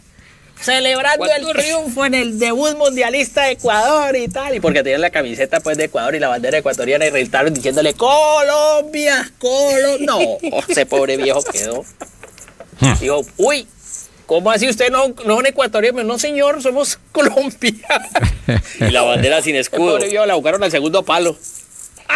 celebrando 0.62 1.26
el 1.26 1.48
triunfo 1.56 2.06
en 2.06 2.14
el 2.16 2.40
debut 2.40 2.76
mundialista 2.78 3.44
de 3.44 3.52
Ecuador 3.52 4.16
y 4.16 4.28
tal. 4.28 4.56
Y 4.56 4.60
porque 4.60 4.84
tenían 4.84 5.02
la 5.02 5.10
camiseta 5.10 5.60
pues 5.60 5.78
de 5.78 5.86
Ecuador 5.86 6.16
y 6.16 6.20
la 6.20 6.28
bandera 6.28 6.58
ecuatoriana 6.58 7.06
y 7.06 7.12
gritaron 7.12 7.54
diciéndole 7.54 7.94
Colombia, 7.94 9.32
Colombia. 9.40 10.06
No, 10.06 10.20
ese 10.68 10.86
pobre 10.86 11.18
viejo 11.18 11.44
quedó. 11.44 11.84
Dijo, 13.00 13.26
uy, 13.38 13.68
¿cómo 14.26 14.52
así 14.52 14.68
usted 14.70 14.92
no, 14.92 15.08
no 15.26 15.34
es 15.34 15.40
un 15.40 15.46
ecuatoriano? 15.48 16.04
No, 16.04 16.20
señor, 16.20 16.62
somos 16.62 17.00
colombianos. 17.12 18.08
Y 18.80 18.92
la 18.92 19.02
bandera 19.02 19.42
sin 19.42 19.56
El 19.56 19.62
escudo. 19.62 19.94
pobre 19.94 20.10
viejo 20.10 20.26
la 20.26 20.36
buscaron 20.36 20.64
al 20.64 20.72
segundo 20.72 21.04
palo. 21.04 21.36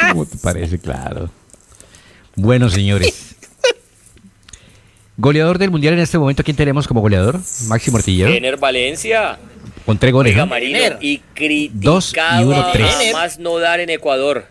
¿Cómo 0.10 0.26
te 0.26 0.38
parece? 0.38 0.80
Claro. 0.80 1.30
Bueno, 2.36 2.70
señores. 2.70 3.36
Goleador 5.22 5.60
del 5.60 5.70
Mundial 5.70 5.94
en 5.94 6.00
este 6.00 6.18
momento, 6.18 6.44
¿quién 6.44 6.58
tenemos 6.58 6.88
como 6.88 7.00
goleador? 7.00 7.40
Máximo 7.68 7.98
Artillero. 7.98 8.32
Ener 8.32 8.58
Valencia. 8.58 9.38
Con 9.86 10.00
tres 10.00 10.12
goles. 10.12 10.34
Y 10.34 10.38
Dos 10.38 10.98
y 11.00 11.18
criticado 11.36 12.48
uno, 12.50 12.66
tres. 12.74 13.14
a 13.14 13.18
más 13.18 13.38
no 13.38 13.60
dar 13.60 13.80
en 13.80 13.92
Ecuador. 13.92 14.48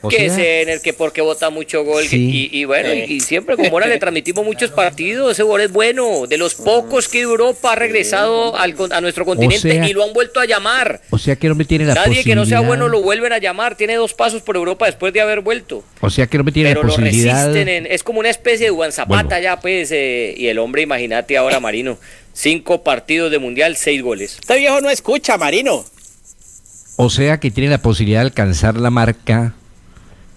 O 0.00 0.08
que 0.08 0.16
sea, 0.16 0.26
es 0.26 0.62
Ener, 0.62 0.80
que 0.80 0.92
porque 0.92 1.20
vota 1.20 1.50
mucho 1.50 1.82
gol. 1.84 2.04
Sí. 2.06 2.48
Y, 2.52 2.60
y 2.60 2.64
bueno, 2.64 2.88
Eh. 2.90 3.06
y, 3.08 3.14
y 3.14 3.20
siempre 3.20 3.56
como 3.56 3.68
ahora 3.70 3.88
le 3.88 3.98
transmitimos 3.98 4.44
muchos 4.44 4.70
partidos, 4.70 5.32
ese 5.32 5.42
gol 5.42 5.60
es 5.60 5.72
bueno. 5.72 6.26
De 6.28 6.36
los 6.38 6.54
pocos 6.54 7.08
que 7.08 7.20
Europa 7.20 7.72
ha 7.72 7.74
regresado 7.74 8.56
al 8.56 8.74
con- 8.74 8.92
a 8.92 9.00
nuestro 9.00 9.24
continente 9.24 9.72
sea- 9.72 9.88
y 9.88 9.92
lo 9.92 10.04
han 10.04 10.12
vuelto 10.12 10.38
a 10.38 10.46
llamar. 10.46 11.00
O 11.10 11.18
sea 11.18 11.34
que 11.36 11.46
el 11.48 11.52
hombre 11.52 11.66
tiene 11.66 11.84
la 11.84 11.94
Nadie 11.94 12.22
que 12.22 12.34
no 12.36 12.46
sea 12.46 12.60
bueno 12.60 12.86
lo 12.88 13.02
vuelven 13.02 13.32
a 13.32 13.38
llamar. 13.38 13.76
Tiene 13.76 13.96
dos 13.96 14.14
pasos 14.14 14.42
por 14.42 14.54
Europa 14.56 14.86
después 14.86 15.12
de 15.12 15.20
haber 15.20 15.40
vuelto. 15.40 15.82
O 16.00 16.10
sea 16.10 16.26
que 16.28 16.36
el 16.36 16.42
hombre 16.42 16.52
tiene 16.52 16.70
Pero 16.70 16.82
la 16.82 16.88
lo 16.88 16.94
posibilidad. 16.94 17.46
resisten. 17.48 17.68
en- 17.68 17.86
es 17.86 18.02
como 18.04 18.20
una 18.20 18.30
especie 18.30 18.66
de 18.66 18.70
Juan 18.72 18.92
Zapata 18.92 19.22
Vuelvo. 19.24 19.42
ya, 19.42 19.60
pues. 19.60 19.90
eh, 19.90 20.34
y 20.36 20.46
el 20.46 20.58
hombre, 20.58 20.82
imagínate 20.82 21.36
ahora, 21.36 21.58
Marino. 21.58 21.98
Cinco 22.32 22.84
partidos 22.84 23.32
de 23.32 23.38
mundial, 23.40 23.76
seis 23.76 24.00
goles. 24.00 24.36
Este 24.38 24.58
viejo 24.58 24.80
no 24.80 24.90
escucha, 24.90 25.36
Marino. 25.36 25.84
O 26.96 27.10
sea 27.10 27.38
que 27.38 27.50
tiene 27.50 27.70
la 27.70 27.78
posibilidad 27.82 28.20
de 28.20 28.26
alcanzar 28.26 28.76
la 28.76 28.90
marca 28.90 29.54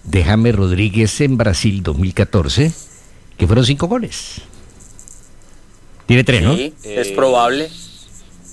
de 0.04 0.24
James 0.24 0.54
Rodríguez 0.54 1.20
en 1.20 1.36
Brasil 1.36 1.82
2014, 1.82 2.72
que 3.36 3.46
fueron 3.46 3.64
cinco 3.64 3.86
goles. 3.88 4.42
Tiene 6.06 6.24
tres, 6.24 6.42
¿no? 6.42 6.56
Sí, 6.56 6.74
es 6.84 7.08
probable. 7.08 7.70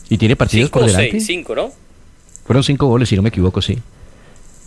Y 0.10 0.18
tiene 0.18 0.36
partidos 0.36 0.68
Cinco 0.68 0.80
por 0.80 0.88
delante. 0.88 1.12
seis, 1.12 1.26
cinco, 1.26 1.56
¿no? 1.56 1.72
Fueron 2.46 2.64
cinco 2.64 2.88
goles, 2.88 3.10
si 3.10 3.16
no 3.16 3.22
me 3.22 3.30
equivoco, 3.30 3.62
sí. 3.62 3.78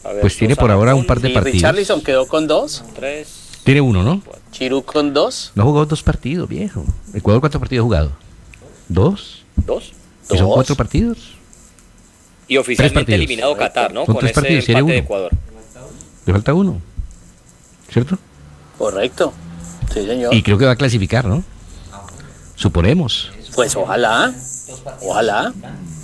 Ver, 0.05 0.20
Pues 0.20 0.37
tiene 0.37 0.57
por 0.57 0.70
ahora 0.70 0.95
un 0.95 1.07
par 1.07 1.20
de 1.20 1.30
Y 1.30 1.33
partidos. 1.33 1.55
Richarlison 1.55 2.03
quedó 2.03 2.26
con 2.26 2.47
dos. 2.47 2.85
Tres. 2.95 3.28
Tiene 3.64 3.80
uno, 3.80 4.03
¿no? 4.03 4.22
Chirú 4.51 4.83
con 4.83 5.14
dos. 5.14 5.53
No 5.55 5.64
jugó 5.64 5.87
dos 5.87 6.03
partidos, 6.03 6.49
viejo. 6.49 6.85
¿Ecuador 7.14 7.41
cuántos 7.41 7.61
partidos 7.61 7.83
ha 7.83 7.85
jugado? 7.85 8.12
¿Dos? 8.89 9.45
Dos. 9.57 9.93
¿Y 10.24 10.37
son 10.37 10.47
Dos. 10.47 10.55
cuatro 10.55 10.74
partidos? 10.76 11.35
Y 12.49 12.57
oficialmente 12.57 13.01
partidos. 13.12 13.18
eliminado 13.20 13.57
Qatar, 13.57 13.93
¿no? 13.95 14.05
Son 14.05 14.14
Con 14.14 14.20
tres 14.20 14.33
ese 14.33 14.41
partidos, 14.41 14.68
empate 14.68 14.93
de. 14.93 14.99
Ecuador. 14.99 15.30
Le 16.27 16.33
falta 16.33 16.55
uno. 16.55 16.81
¿Cierto? 17.91 18.18
Correcto. 18.79 19.33
Sí, 19.93 20.07
señor. 20.07 20.35
Y 20.35 20.43
creo 20.43 20.59
que 20.59 20.64
va 20.66 20.73
a 20.73 20.77
clasificar, 20.77 21.25
¿no? 21.27 21.43
Suponemos. 22.55 23.31
Pues 23.55 23.77
ojalá. 23.77 24.33
Ojalá. 25.03 25.53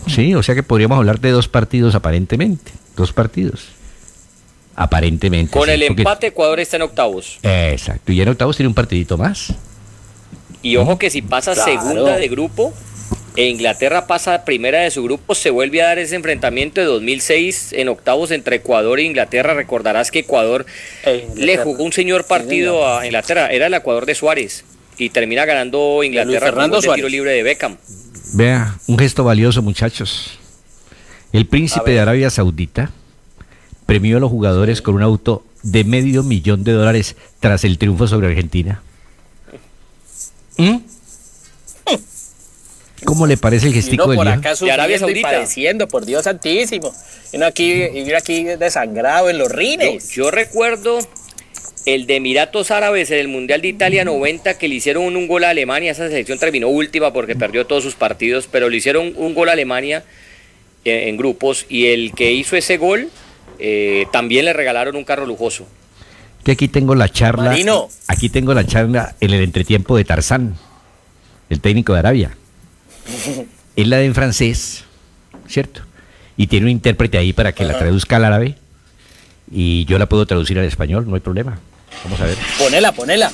Sí, 0.06 0.34
o 0.34 0.42
sea 0.42 0.54
que 0.54 0.62
podríamos 0.62 0.98
hablar 0.98 1.20
de 1.20 1.30
dos 1.30 1.48
partidos 1.48 1.94
aparentemente. 1.94 2.72
Dos 2.96 3.12
partidos. 3.12 3.68
Aparentemente. 4.76 5.52
Con 5.52 5.66
sí, 5.66 5.70
el 5.72 5.86
porque- 5.88 6.02
empate, 6.02 6.26
Ecuador 6.28 6.60
está 6.60 6.76
en 6.76 6.82
octavos. 6.82 7.38
Exacto. 7.42 8.12
Y 8.12 8.20
en 8.20 8.28
octavos 8.28 8.56
tiene 8.56 8.68
un 8.68 8.74
partidito 8.74 9.16
más. 9.18 9.52
Y 10.62 10.76
ojo 10.76 10.98
que 10.98 11.10
si 11.10 11.22
pasa 11.22 11.54
Claro. 11.54 11.80
segunda 11.80 12.16
de 12.16 12.28
grupo, 12.28 12.72
e 13.38 13.46
Inglaterra 13.46 14.08
pasa 14.08 14.44
primera 14.44 14.80
de 14.80 14.90
su 14.90 15.04
grupo, 15.04 15.32
se 15.34 15.50
vuelve 15.50 15.80
a 15.80 15.86
dar 15.86 15.98
ese 16.00 16.16
enfrentamiento 16.16 16.80
de 16.80 16.88
2006 16.88 17.72
en 17.72 17.88
octavos 17.88 18.32
entre 18.32 18.56
Ecuador 18.56 18.98
e 18.98 19.04
Inglaterra. 19.04 19.54
Recordarás 19.54 20.10
que 20.10 20.18
Ecuador 20.18 20.66
Eh, 21.04 21.20
Inglaterra. 21.22 21.46
le 21.46 21.56
jugó 21.58 21.84
un 21.84 21.92
señor 21.92 22.24
partido 22.26 22.86
a 22.88 23.06
Inglaterra. 23.06 23.46
Era 23.52 23.68
el 23.68 23.74
Ecuador 23.74 24.06
de 24.06 24.16
Suárez. 24.16 24.64
Y 24.98 25.10
termina 25.10 25.44
ganando 25.44 26.02
Inglaterra 26.02 26.50
con 26.50 26.82
Suárez. 26.82 26.94
tiro 26.96 27.08
libre 27.08 27.30
de 27.30 27.44
Beckham. 27.44 27.76
Vea, 28.34 28.74
un 28.88 28.98
gesto 28.98 29.22
valioso, 29.22 29.62
muchachos. 29.62 30.36
El 31.32 31.46
príncipe 31.46 31.92
de 31.92 32.00
Arabia 32.00 32.30
Saudita 32.30 32.90
premió 33.86 34.16
a 34.16 34.20
los 34.20 34.30
jugadores 34.30 34.82
con 34.82 34.96
un 34.96 35.02
auto 35.02 35.44
de 35.62 35.84
medio 35.84 36.24
millón 36.24 36.64
de 36.64 36.72
dólares 36.72 37.14
tras 37.38 37.62
el 37.62 37.78
triunfo 37.78 38.08
sobre 38.08 38.26
Argentina. 38.26 38.82
¿Mm? 40.56 40.78
¿Cómo 43.04 43.26
le 43.26 43.36
parece 43.36 43.68
el 43.68 43.74
gestico 43.74 44.08
del 44.08 44.16
por 44.16 44.28
acá 44.28 44.54
De 44.54 44.72
Arabia 44.72 44.98
sufriendo 44.98 45.18
y 45.18 45.22
Saudita. 45.22 45.30
padeciendo, 45.30 45.88
por 45.88 46.04
Dios 46.04 46.24
santísimo. 46.24 46.92
Y 47.32 47.36
uno 47.36 47.46
aquí, 47.46 47.84
y 47.94 48.02
uno 48.02 48.16
aquí 48.16 48.44
desangrado 48.44 49.30
en 49.30 49.38
los 49.38 49.50
rines. 49.50 50.10
yo 50.10 50.30
recuerdo 50.30 50.98
el 51.86 52.06
de 52.06 52.16
Emiratos 52.16 52.70
Árabes 52.70 53.10
en 53.10 53.18
el 53.18 53.28
Mundial 53.28 53.62
de 53.62 53.68
Italia 53.68 54.04
90 54.04 54.58
que 54.58 54.68
le 54.68 54.74
hicieron 54.74 55.04
un, 55.04 55.16
un 55.16 55.28
gol 55.28 55.44
a 55.44 55.50
Alemania. 55.50 55.92
Esa 55.92 56.08
selección 56.08 56.38
terminó 56.38 56.68
última 56.68 57.12
porque 57.12 57.36
perdió 57.36 57.66
todos 57.66 57.82
sus 57.82 57.94
partidos, 57.94 58.48
pero 58.50 58.68
le 58.68 58.76
hicieron 58.76 59.14
un 59.16 59.34
gol 59.34 59.48
a 59.48 59.52
Alemania 59.52 60.04
eh, 60.84 61.08
en 61.08 61.16
grupos 61.16 61.66
y 61.68 61.86
el 61.86 62.12
que 62.12 62.32
hizo 62.32 62.56
ese 62.56 62.76
gol 62.76 63.10
eh, 63.58 64.06
también 64.12 64.44
le 64.44 64.52
regalaron 64.52 64.96
un 64.96 65.04
carro 65.04 65.26
lujoso. 65.26 65.66
Que 66.44 66.52
aquí 66.52 66.68
tengo 66.68 66.94
la 66.94 67.08
charla. 67.08 67.50
Marino. 67.50 67.88
Aquí 68.06 68.28
tengo 68.28 68.54
la 68.54 68.64
charla 68.64 69.14
en 69.20 69.32
el 69.32 69.42
entretiempo 69.42 69.96
de 69.96 70.04
Tarzán, 70.04 70.56
el 71.50 71.60
técnico 71.60 71.92
de 71.92 71.98
Arabia. 71.98 72.37
Él 73.76 73.90
la 73.90 73.98
de 73.98 74.06
en 74.06 74.14
francés, 74.14 74.84
¿cierto? 75.46 75.82
Y 76.36 76.46
tiene 76.46 76.66
un 76.66 76.70
intérprete 76.70 77.18
ahí 77.18 77.32
para 77.32 77.52
que 77.52 77.64
la 77.64 77.78
traduzca 77.78 78.16
al 78.16 78.24
árabe. 78.24 78.56
Y 79.50 79.84
yo 79.86 79.98
la 79.98 80.08
puedo 80.08 80.26
traducir 80.26 80.58
al 80.58 80.64
español, 80.64 81.08
no 81.08 81.14
hay 81.14 81.20
problema. 81.20 81.58
Vamos 82.04 82.20
a 82.20 82.26
ver. 82.26 82.36
Ponela, 82.58 82.92
ponela. 82.92 83.32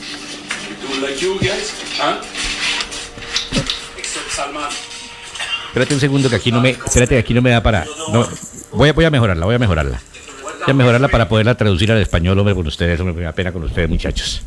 Espérate 5.66 5.94
un 5.94 6.00
segundo 6.00 6.30
que 6.30 6.36
aquí 6.36 6.52
no 6.52 6.60
me, 6.60 6.70
espérate 6.70 7.14
que 7.14 7.18
aquí 7.18 7.34
no 7.34 7.42
me 7.42 7.50
da 7.50 7.62
para. 7.62 7.84
No, 8.12 8.28
voy, 8.72 8.90
a, 8.90 8.92
voy 8.92 9.04
a 9.04 9.10
mejorarla, 9.10 9.44
voy 9.44 9.56
a 9.56 9.58
mejorarla. 9.58 10.00
Voy 10.64 10.70
a 10.70 10.74
mejorarla 10.74 11.08
para 11.08 11.28
poderla 11.28 11.56
traducir 11.56 11.90
al 11.92 12.00
español, 12.00 12.38
hombre, 12.38 12.54
con 12.54 12.66
ustedes, 12.66 12.98
hombre, 13.00 13.14
me 13.14 13.22
da 13.22 13.32
pena 13.32 13.52
con 13.52 13.64
ustedes, 13.64 13.88
muchachos. 13.88 14.42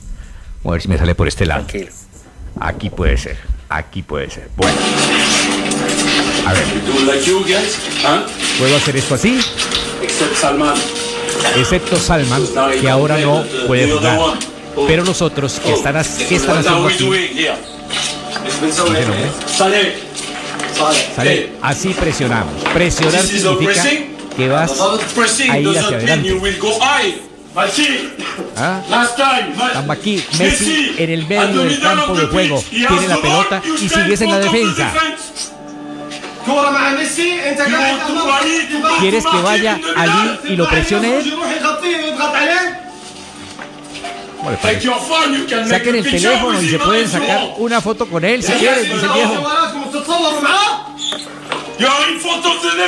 Vamos 0.63 0.71
a 0.71 0.71
ver 0.71 0.81
si 0.81 0.87
me 0.87 0.97
sale 0.97 1.15
por 1.15 1.27
este 1.27 1.45
lado. 1.45 1.65
Tranquilo. 1.65 1.91
Aquí 2.59 2.89
puede 2.89 3.17
ser, 3.17 3.37
aquí 3.69 4.01
puede 4.01 4.29
ser. 4.29 4.49
Bueno. 4.55 4.75
A 6.45 6.53
ver, 6.53 6.63
¿puedo 8.59 8.75
hacer 8.77 8.95
esto 8.95 9.15
así? 9.15 9.39
Excepto 11.57 11.95
Salman, 11.97 12.41
que 12.81 12.89
ahora 12.89 13.17
no 13.17 13.43
puede 13.67 13.87
jugar. 13.97 14.17
Pero 14.87 15.03
los 15.03 15.21
otros 15.21 15.53
que 15.59 15.73
están, 15.73 15.95
as- 15.97 16.07
¿qué 16.29 16.35
están 16.35 16.57
haciendo 16.59 16.87
aquí? 16.87 17.03
Sale. 19.57 19.93
Sale. 21.15 21.49
Así 21.61 21.89
presionamos. 21.89 22.53
Presionar 22.73 23.21
significa 23.57 23.83
que 24.37 24.47
vas 24.49 24.71
a 25.49 25.59
ir 25.59 25.65
hacia 25.85 25.97
adelante. 25.97 26.29
¿Ah? 28.55 28.81
Estamos 29.67 29.97
aquí, 29.97 30.23
Messi 30.37 30.95
en 30.97 31.09
el 31.09 31.25
medio 31.27 31.61
del 31.63 31.79
campo 31.81 32.13
de 32.15 32.27
juego, 32.27 32.63
tiene 32.69 33.07
la 33.07 33.17
pelota 33.17 33.61
y 33.81 33.89
sigues 33.89 34.21
en 34.21 34.29
la 34.29 34.39
defensa. 34.39 34.93
¿Quieres 38.99 39.23
que 39.25 39.41
vaya 39.41 39.79
allí 39.95 40.39
y 40.49 40.55
lo 40.55 40.69
presione 40.69 41.17
él? 41.17 41.33
Saquen 45.67 45.95
el 45.95 46.03
teléfono 46.03 46.61
y 46.61 46.69
se 46.69 46.79
pueden 46.79 47.09
sacar 47.09 47.53
una 47.57 47.81
foto 47.81 48.07
con 48.07 48.23
él 48.23 48.43
si 48.43 48.51
quieren, 48.53 48.83
dice 48.83 49.05
el 49.05 49.11
viejo. 49.13 49.33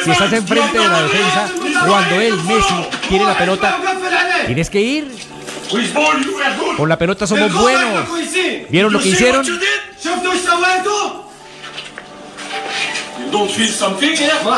Si 0.03 0.09
estás 0.11 0.33
enfrente 0.33 0.77
de 0.79 0.87
la 0.87 1.01
defensa, 1.03 1.49
cuando 1.85 2.15
él, 2.21 2.35
Messi, 2.43 2.73
tiene 3.07 3.25
la 3.25 3.37
pelota, 3.37 3.77
tienes 4.47 4.69
que 4.69 4.81
ir. 4.81 5.15
Con 6.77 6.89
la 6.89 6.97
pelota 6.97 7.27
somos 7.27 7.53
buenos. 7.53 8.07
¿Vieron 8.69 8.91
lo 8.93 8.99
que 8.99 9.09
hicieron? 9.09 9.45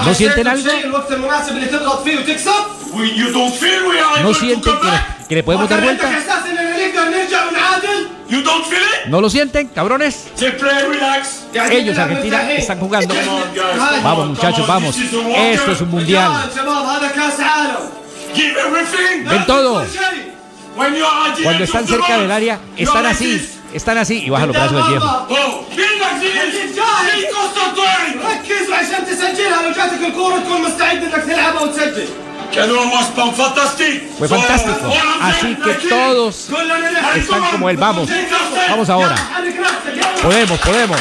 ¿No 0.05 0.13
sienten 0.15 0.47
algo? 0.47 0.63
¿No 4.23 4.33
sienten 4.33 4.73
que, 4.79 5.27
que 5.27 5.35
le 5.35 5.43
podemos 5.43 5.67
dar 5.69 5.79
vuelta? 5.83 6.07
¿No 9.07 9.19
lo 9.21 9.29
sienten, 9.29 9.67
cabrones? 9.69 10.27
Ellos, 11.71 11.97
Argentina, 11.97 12.51
están 12.53 12.79
jugando. 12.79 13.13
Vamos, 14.03 14.29
muchachos, 14.29 14.65
vamos. 14.67 14.95
Esto 14.97 15.71
es 15.71 15.81
un 15.81 15.89
mundial. 15.89 16.31
Ven 19.29 19.45
todo. 19.45 19.85
Cuando 21.43 21.63
están 21.63 21.85
cerca 21.87 22.17
del 22.19 22.31
área, 22.31 22.59
están 22.77 23.05
así. 23.05 23.49
Están 23.73 23.97
así 23.97 24.23
y 24.25 24.29
baja 24.29 24.45
los 24.47 24.55
brazos 24.55 24.75
del 24.77 24.85
viejo. 24.99 25.27
Fue 34.17 34.27
fantástico. 34.27 34.93
Así 35.21 35.55
que 35.55 35.87
todos 35.89 36.49
están 37.15 37.43
como 37.51 37.69
él. 37.69 37.77
Vamos, 37.77 38.09
vamos 38.69 38.89
ahora. 38.89 39.15
Podemos, 40.21 40.59
podemos. 40.59 40.99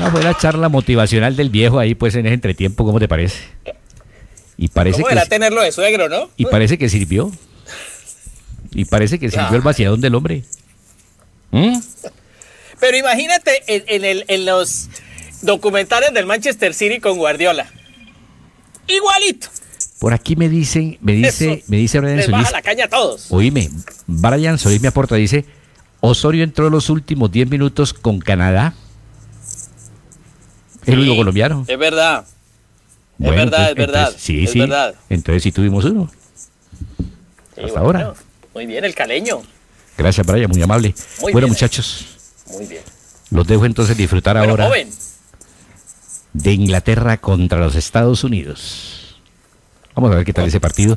Una 0.00 0.10
buena 0.10 0.34
charla 0.36 0.68
motivacional 0.68 1.34
del 1.34 1.50
viejo 1.50 1.78
ahí, 1.78 1.94
pues 1.94 2.14
en 2.14 2.26
ese 2.26 2.34
entretiempo, 2.34 2.84
¿cómo 2.84 3.00
te 3.00 3.08
parece? 3.08 3.38
Y 4.56 4.68
parece 4.68 4.96
¿Cómo 5.02 5.06
que 5.08 5.14
era 5.14 5.26
tenerlo 5.26 5.60
de 5.62 5.72
suegro, 5.72 6.08
no? 6.08 6.30
y 6.36 6.46
parece 6.46 6.78
que 6.78 6.88
sirvió. 6.88 7.32
Y 8.72 8.84
parece 8.84 9.18
que 9.18 9.30
sirvió 9.30 9.56
el 9.56 9.62
vaciadón 9.62 10.00
del 10.00 10.14
hombre. 10.14 10.44
¿Mm? 11.50 11.78
Pero 12.78 12.96
imagínate 12.96 13.62
en, 13.66 13.82
en 13.88 14.04
el- 14.04 14.24
en 14.28 14.44
los 14.46 14.88
documentales 15.42 16.12
del 16.12 16.26
Manchester 16.26 16.74
City 16.74 17.00
con 17.00 17.16
Guardiola. 17.18 17.66
Igualito. 18.88 19.48
Por 20.00 20.12
aquí 20.14 20.36
me 20.36 20.48
dicen, 20.48 20.96
me 21.00 21.12
dice, 21.12 21.52
Eso. 21.54 21.64
me 21.68 21.76
dice 21.76 21.98
Brian 22.00 22.18
Solís, 22.22 22.30
baja 22.30 22.50
la 22.52 22.62
caña 22.62 22.84
a 22.84 22.88
todos. 22.88 23.26
oíme, 23.30 23.68
Brian 24.06 24.58
Solís 24.58 24.80
me 24.80 24.88
aporta, 24.88 25.16
dice, 25.16 25.44
Osorio 26.00 26.44
entró 26.44 26.70
los 26.70 26.88
últimos 26.90 27.30
10 27.32 27.50
minutos 27.50 27.92
con 27.92 28.20
Canadá. 28.20 28.74
El 30.86 30.98
único 31.00 31.12
Sí, 31.14 31.18
colombiano. 31.18 31.64
Es 31.66 31.78
verdad. 31.78 32.24
Bueno, 33.18 33.34
verdad, 33.36 33.44
entonces- 33.44 33.68
es 33.70 33.76
verdad, 33.76 34.00
entonces- 34.06 34.22
sí, 34.22 34.44
es 34.44 34.50
sí. 34.52 34.58
verdad. 34.60 34.94
Entonces 35.10 35.42
sí 35.42 35.52
tuvimos 35.52 35.84
uno. 35.84 36.10
Sí, 37.56 37.62
Hasta 37.64 37.80
ahora. 37.80 38.14
Muy 38.54 38.66
bien, 38.66 38.84
el 38.84 38.94
caleño. 38.94 39.42
Gracias, 39.96 40.24
Brian, 40.24 40.48
muy 40.50 40.62
amable. 40.62 40.94
Muy 41.20 41.32
bueno, 41.32 41.46
bien. 41.46 41.52
muchachos, 41.54 42.06
Muy 42.52 42.66
bien. 42.66 42.82
los 43.30 43.44
dejo 43.46 43.66
entonces 43.66 43.96
disfrutar 43.96 44.36
Bueno, 44.36 44.52
ahora 44.52 44.66
joven. 44.68 44.88
De 46.42 46.52
Inglaterra 46.52 47.16
contra 47.18 47.58
los 47.58 47.74
Estados 47.74 48.24
Unidos. 48.24 49.16
Vamos 49.94 50.12
a 50.12 50.16
ver 50.16 50.24
qué 50.24 50.32
tal 50.32 50.46
ese 50.46 50.60
partido. 50.60 50.96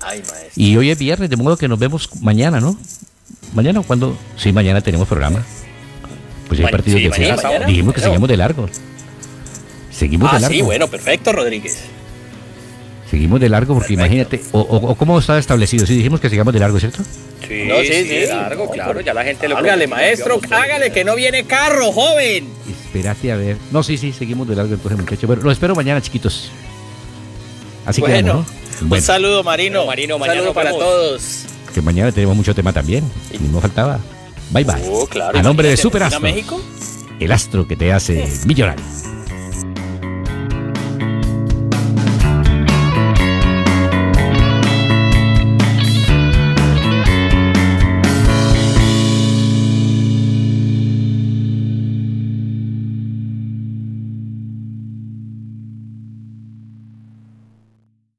Y 0.55 0.77
hoy 0.77 0.91
es 0.91 0.99
viernes, 0.99 1.29
de 1.29 1.35
modo 1.35 1.57
que 1.57 1.67
nos 1.67 1.79
vemos 1.79 2.09
mañana, 2.21 2.59
¿no? 2.59 2.77
Mañana, 3.53 3.81
cuando 3.81 4.15
Sí, 4.37 4.51
mañana 4.53 4.81
tenemos 4.81 5.07
programa. 5.07 5.43
Pues 6.47 6.59
hay 6.59 6.65
Bueno, 6.65 6.83
sí, 6.85 6.91
de 7.03 7.09
mañana. 7.09 7.65
Dijimos 7.65 7.95
que 7.95 8.01
seguimos 8.01 8.29
de 8.29 8.37
largo. 8.37 8.69
Seguimos 9.91 10.29
Ah, 10.31 10.35
de 10.35 10.41
largo. 10.41 10.55
sí, 10.55 10.61
bueno, 10.61 10.87
perfecto, 10.87 11.31
Rodríguez. 11.31 11.83
Seguimos 13.11 13.39
de 13.41 13.49
largo 13.49 13.73
porque 13.73 13.95
Perfecto. 13.95 14.05
imagínate, 14.15 14.41
o, 14.53 14.61
o- 14.61 14.91
o 14.91 14.95
cómo 14.95 15.19
está 15.19 15.37
establecido. 15.37 15.85
Sí, 15.85 15.95
dijimos 15.97 16.19
que 16.21 16.29
sigamos 16.29 16.53
de 16.53 16.59
largo, 16.61 16.79
¿cierto? 16.79 17.03
Sí, 17.45 17.65
No, 17.67 17.75
sí, 17.81 17.87
sí, 17.91 18.05
sí. 18.07 18.25
largo, 18.27 18.65
No, 18.65 18.71
claro, 18.71 19.01
ya 19.01 19.13
la 19.13 19.23
gente 19.25 19.49
lo 19.49 19.57
Hágale, 19.57 19.85
maestro, 19.87 20.39
hágale 20.49 20.91
que 20.93 21.03
no 21.03 21.15
viene 21.15 21.43
carro, 21.43 21.91
joven. 21.91 22.47
Espérate 22.69 23.31
a 23.33 23.35
ver. 23.35 23.57
No, 23.71 23.83
sí, 23.83 23.97
sí, 23.97 24.13
seguimos 24.13 24.47
de 24.47 24.55
largo 24.55 24.73
entonces, 24.73 24.97
muchachos. 24.97 25.27
Bueno, 25.27 25.43
los 25.43 25.51
espero 25.53 25.75
mañana, 25.75 26.01
chiquitos. 26.01 26.49
Así 27.85 27.99
Bueno, 27.99 28.15
quedamos, 28.15 28.45
¿no? 28.47 28.81
Un 28.83 28.89
Bueno, 28.89 29.05
saludo, 29.05 29.43
Marino. 29.43 29.79
Bueno, 29.79 29.87
Marino, 29.87 30.15
Un 30.15 30.19
mañana 30.21 30.39
saludo 30.39 30.53
para 30.53 30.71
todos. 30.71 31.45
que 31.73 31.81
mañana 31.81 32.11
tenemos 32.13 32.35
mucho 32.37 32.55
tema 32.55 32.71
también. 32.71 33.03
Ni 33.39 33.47
me 33.49 33.59
faltaba. 33.59 33.99
Bye 34.51 34.63
bye. 34.63 34.75
Oh, 34.89 35.05
claro. 35.07 35.37
a 35.37 35.41
nombre 35.41 35.67
de 35.69 35.75
Super 35.77 36.03
Astro, 36.03 36.21
México. 36.21 36.61
el 37.19 37.31
astro 37.31 37.67
que 37.67 37.75
te 37.75 37.91
hace 37.91 38.25
millonario. 38.45 38.83